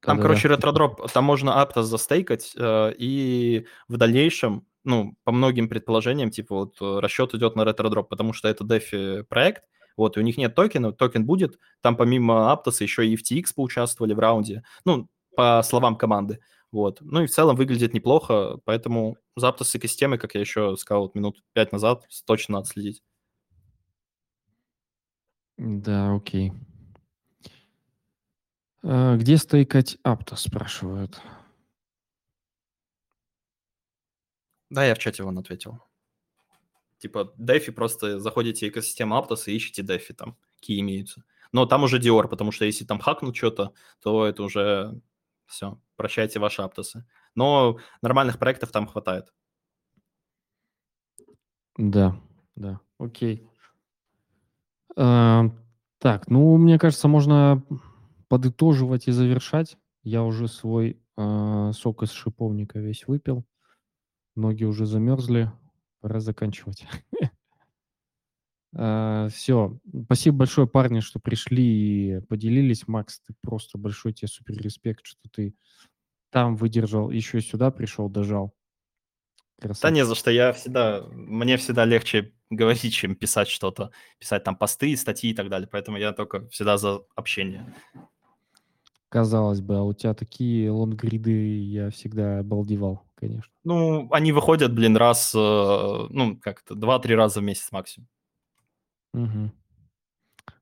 там, 0.00 0.16
да-да-да. 0.16 0.22
короче, 0.22 0.48
ретродроп, 0.48 1.10
там 1.10 1.24
можно 1.24 1.50
Aptos 1.50 1.82
застейкать, 1.82 2.54
э, 2.56 2.92
и 2.98 3.66
в 3.88 3.96
дальнейшем, 3.96 4.66
ну, 4.84 5.16
по 5.24 5.32
многим 5.32 5.68
предположениям, 5.68 6.30
типа, 6.30 6.54
вот 6.54 6.76
э, 6.80 7.00
расчет 7.00 7.34
идет 7.34 7.56
на 7.56 7.64
ретродроп, 7.64 8.08
потому 8.08 8.32
что 8.32 8.48
это 8.48 8.64
DeFi 8.64 9.24
проект, 9.24 9.64
вот, 9.96 10.16
и 10.16 10.20
у 10.20 10.22
них 10.22 10.36
нет 10.36 10.54
токена, 10.54 10.92
токен 10.92 11.26
будет, 11.26 11.58
там 11.80 11.96
помимо 11.96 12.52
Aptos 12.52 12.82
еще 12.82 13.06
и 13.06 13.16
FTX 13.16 13.54
поучаствовали 13.56 14.14
в 14.14 14.18
раунде, 14.20 14.62
ну, 14.84 15.08
по 15.34 15.62
словам 15.64 15.96
команды, 15.96 16.40
вот. 16.70 16.98
Ну 17.00 17.22
и 17.22 17.26
в 17.26 17.30
целом 17.30 17.56
выглядит 17.56 17.94
неплохо, 17.94 18.60
поэтому 18.64 19.16
за 19.36 19.48
Aptos 19.48 19.76
экосистемой, 19.76 20.18
как 20.18 20.34
я 20.34 20.40
еще 20.40 20.76
сказал 20.76 21.02
вот 21.02 21.14
минут 21.16 21.42
пять 21.54 21.72
назад, 21.72 22.04
точно 22.26 22.58
надо 22.58 22.68
следить. 22.68 23.02
Да, 25.56 26.14
окей. 26.14 26.52
Где 28.82 29.36
стейкать 29.36 29.98
Aptos, 30.04 30.36
спрашивают. 30.36 31.20
Да, 34.70 34.84
я 34.84 34.94
в 34.94 34.98
чате 34.98 35.22
вон 35.22 35.38
ответил. 35.38 35.82
Типа, 36.98 37.32
DeFi 37.38 37.72
просто 37.72 38.18
заходите 38.20 38.66
в 38.66 38.70
экосистему 38.70 39.16
Aptos 39.16 39.44
и 39.46 39.56
ищите 39.56 39.82
DeFi 39.82 40.14
там, 40.14 40.36
какие 40.56 40.80
имеются. 40.80 41.24
Но 41.52 41.64
там 41.64 41.84
уже 41.84 41.98
Dior, 41.98 42.28
потому 42.28 42.52
что 42.52 42.64
если 42.64 42.84
там 42.84 42.98
хакнут 42.98 43.36
что-то, 43.36 43.72
то 44.00 44.26
это 44.26 44.42
уже 44.42 45.00
все, 45.46 45.80
прощайте 45.96 46.38
ваши 46.38 46.60
Аптосы. 46.60 47.06
Но 47.34 47.78
нормальных 48.02 48.38
проектов 48.38 48.70
там 48.70 48.86
хватает. 48.86 49.32
Да, 51.76 52.20
да, 52.56 52.80
окей. 52.98 53.48
А, 54.96 55.44
так, 55.98 56.28
ну, 56.28 56.56
мне 56.58 56.78
кажется, 56.78 57.08
можно 57.08 57.64
подытоживать 58.28 59.08
и 59.08 59.12
завершать. 59.12 59.76
Я 60.02 60.22
уже 60.22 60.48
свой 60.48 61.00
а, 61.16 61.72
сок 61.72 62.02
из 62.02 62.12
шиповника 62.12 62.78
весь 62.78 63.06
выпил. 63.06 63.44
Ноги 64.36 64.64
уже 64.64 64.86
замерзли. 64.86 65.50
Пора 66.00 66.20
заканчивать. 66.20 66.86
Все. 69.32 69.78
Спасибо 70.04 70.36
большое, 70.36 70.68
парни, 70.68 71.00
что 71.00 71.18
пришли 71.18 71.64
и 71.64 72.20
поделились. 72.20 72.86
Макс, 72.86 73.20
ты 73.20 73.34
просто 73.40 73.78
большой 73.78 74.12
тебе 74.12 74.28
супер 74.28 74.56
респект, 74.58 75.06
что 75.06 75.28
ты 75.32 75.54
там 76.30 76.56
выдержал, 76.56 77.10
еще 77.10 77.40
сюда 77.40 77.70
пришел, 77.70 78.08
дожал. 78.08 78.54
Да 79.58 79.68
Красавчик. 79.68 79.94
не 79.94 80.04
за 80.04 80.14
что, 80.14 80.30
я 80.30 80.52
всегда, 80.52 81.02
мне 81.10 81.56
всегда 81.56 81.84
легче 81.84 82.32
говорить, 82.50 82.92
чем 82.92 83.16
писать 83.16 83.48
что-то, 83.48 83.90
писать 84.18 84.44
там 84.44 84.56
посты, 84.56 84.96
статьи 84.96 85.30
и 85.30 85.34
так 85.34 85.48
далее, 85.48 85.68
поэтому 85.70 85.96
я 85.96 86.12
только 86.12 86.48
всегда 86.50 86.78
за 86.78 87.00
общение. 87.16 87.74
Казалось 89.08 89.62
бы, 89.62 89.76
а 89.78 89.82
у 89.82 89.94
тебя 89.94 90.12
такие 90.12 90.70
лонгриды, 90.70 91.60
я 91.62 91.90
всегда 91.90 92.40
обалдевал, 92.40 93.04
конечно. 93.14 93.50
Ну, 93.64 94.08
они 94.12 94.32
выходят, 94.32 94.74
блин, 94.74 94.96
раз, 94.96 95.34
э, 95.34 95.38
ну, 96.10 96.36
как-то, 96.36 96.74
два-три 96.74 97.14
раза 97.14 97.40
в 97.40 97.42
месяц 97.42 97.72
максимум. 97.72 98.08
Мгм. 99.14 99.52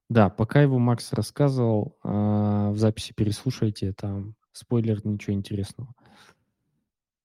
Да, 0.09 0.31
пока 0.31 0.62
его 0.62 0.78
Макс 0.78 1.12
рассказывал, 1.12 1.98
а, 2.05 2.70
в 2.70 2.78
записи 2.78 3.12
переслушайте, 3.12 3.93
там 3.93 4.36
спойлер, 4.52 5.05
ничего 5.05 5.35
интересного. 5.35 5.93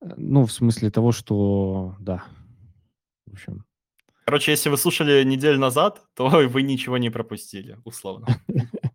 Э, 0.02 0.14
Ну, 0.18 0.46
в 0.48 0.52
смысле 0.52 0.90
того, 0.90 1.12
что, 1.12 1.96
да, 2.00 2.24
в 3.28 3.34
общем, 3.34 3.66
Короче, 4.26 4.52
если 4.52 4.70
вы 4.70 4.78
слушали 4.78 5.24
неделю 5.24 5.60
назад, 5.60 6.02
то 6.16 6.30
вы 6.30 6.62
ничего 6.64 6.98
не 6.98 7.12
пропустили, 7.12 7.78
условно. 7.86 8.28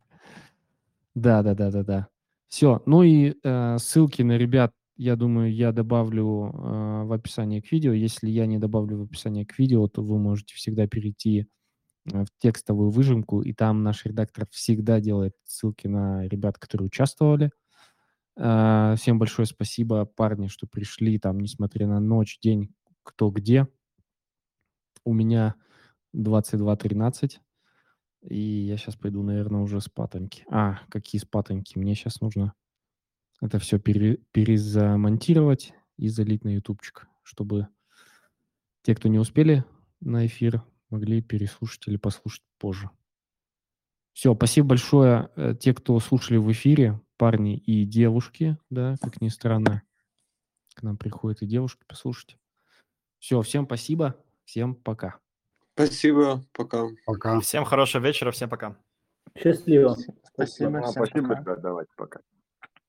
Да, 1.15 1.43
да, 1.43 1.55
да, 1.55 1.71
да, 1.71 1.83
да. 1.83 2.09
Все. 2.49 2.83
Ну 2.87 3.03
и 3.03 3.35
э, 3.43 3.79
ссылки 3.79 4.23
на 4.23 4.37
ребят, 4.39 4.73
я 4.97 5.17
думаю, 5.17 5.53
я 5.53 5.73
добавлю 5.73 6.53
э, 6.55 7.05
в 7.05 7.13
описании 7.13 7.61
к 7.61 7.71
видео. 7.73 7.93
Если 7.93 8.29
я 8.31 8.47
не 8.47 8.59
добавлю 8.59 8.99
в 8.99 9.03
описание 9.03 9.45
к 9.45 9.59
видео, 9.59 9.89
то 9.89 10.03
вы 10.03 10.19
можете 10.19 10.55
всегда 10.55 10.87
перейти 10.87 11.47
э, 12.13 12.25
в 12.25 12.29
текстовую 12.41 12.91
выжимку, 12.91 13.43
и 13.43 13.53
там 13.55 13.83
наш 13.83 14.07
редактор 14.07 14.47
всегда 14.51 15.01
делает 15.01 15.35
ссылки 15.47 15.89
на 15.89 16.29
ребят, 16.29 16.59
которые 16.59 16.87
участвовали. 16.89 17.51
Э, 18.39 18.95
всем 18.99 19.19
большое 19.19 19.47
спасибо, 19.47 20.07
парни, 20.07 20.49
что 20.49 20.67
пришли 20.67 21.19
там, 21.19 21.41
несмотря 21.41 21.87
на 21.89 22.01
ночь, 22.01 22.39
день, 22.43 22.75
кто 23.05 23.31
где. 23.31 23.69
У 25.05 25.15
меня 25.15 25.55
22.13. 26.13 27.41
И 28.29 28.39
я 28.39 28.77
сейчас 28.77 28.97
пойду, 28.97 29.23
наверное, 29.23 29.61
уже 29.61 29.81
спатоньки. 29.81 30.45
А, 30.51 30.81
какие 30.89 31.21
спатоньки? 31.21 31.79
Мне 31.79 31.95
сейчас 31.95 32.21
нужно 32.21 32.55
это 33.41 33.59
все 33.59 33.79
пере, 33.79 34.19
перезамонтировать 34.33 35.73
и 35.97 36.09
залить 36.09 36.45
на 36.45 36.55
ютубчик, 36.55 37.07
чтобы 37.23 37.69
те, 38.83 38.95
кто 38.95 39.09
не 39.09 39.19
успели 39.19 39.65
на 40.01 40.27
эфир, 40.27 40.63
могли 40.91 41.21
переслушать 41.21 41.87
или 41.89 41.97
послушать 41.97 42.45
позже. 42.59 42.91
Все, 44.13 44.35
спасибо 44.35 44.69
большое. 44.69 45.31
э, 45.37 45.55
Те, 45.59 45.75
кто 45.75 45.99
слушали 46.01 46.39
в 46.39 46.51
эфире, 46.53 47.01
парни 47.19 47.57
и 47.57 47.85
девушки, 47.85 48.57
да, 48.71 48.97
как 49.03 49.21
ни 49.21 49.29
странно, 49.29 49.83
к 50.75 50.83
нам 50.83 50.97
приходят 50.97 51.43
и 51.43 51.47
девушки 51.47 51.85
послушать. 51.87 52.39
Все, 53.19 53.41
всем 53.43 53.67
спасибо, 53.67 54.17
всем 54.45 54.75
пока. 54.75 55.26
Спасибо, 55.77 56.43
пока. 56.55 56.87
Пока. 57.05 57.39
Всем 57.41 57.67
хорошего 57.67 58.03
вечера, 58.03 58.31
всем 58.31 58.49
пока. 58.49 58.77
Счастливо. 59.39 59.95
Спасибо, 60.33 60.79
А, 60.79 60.83
всем 60.85 61.05
спасибо, 61.05 61.29
пока. 61.29 61.41
ребят, 61.41 61.61
давайте, 61.61 61.91
пока. 61.99 62.21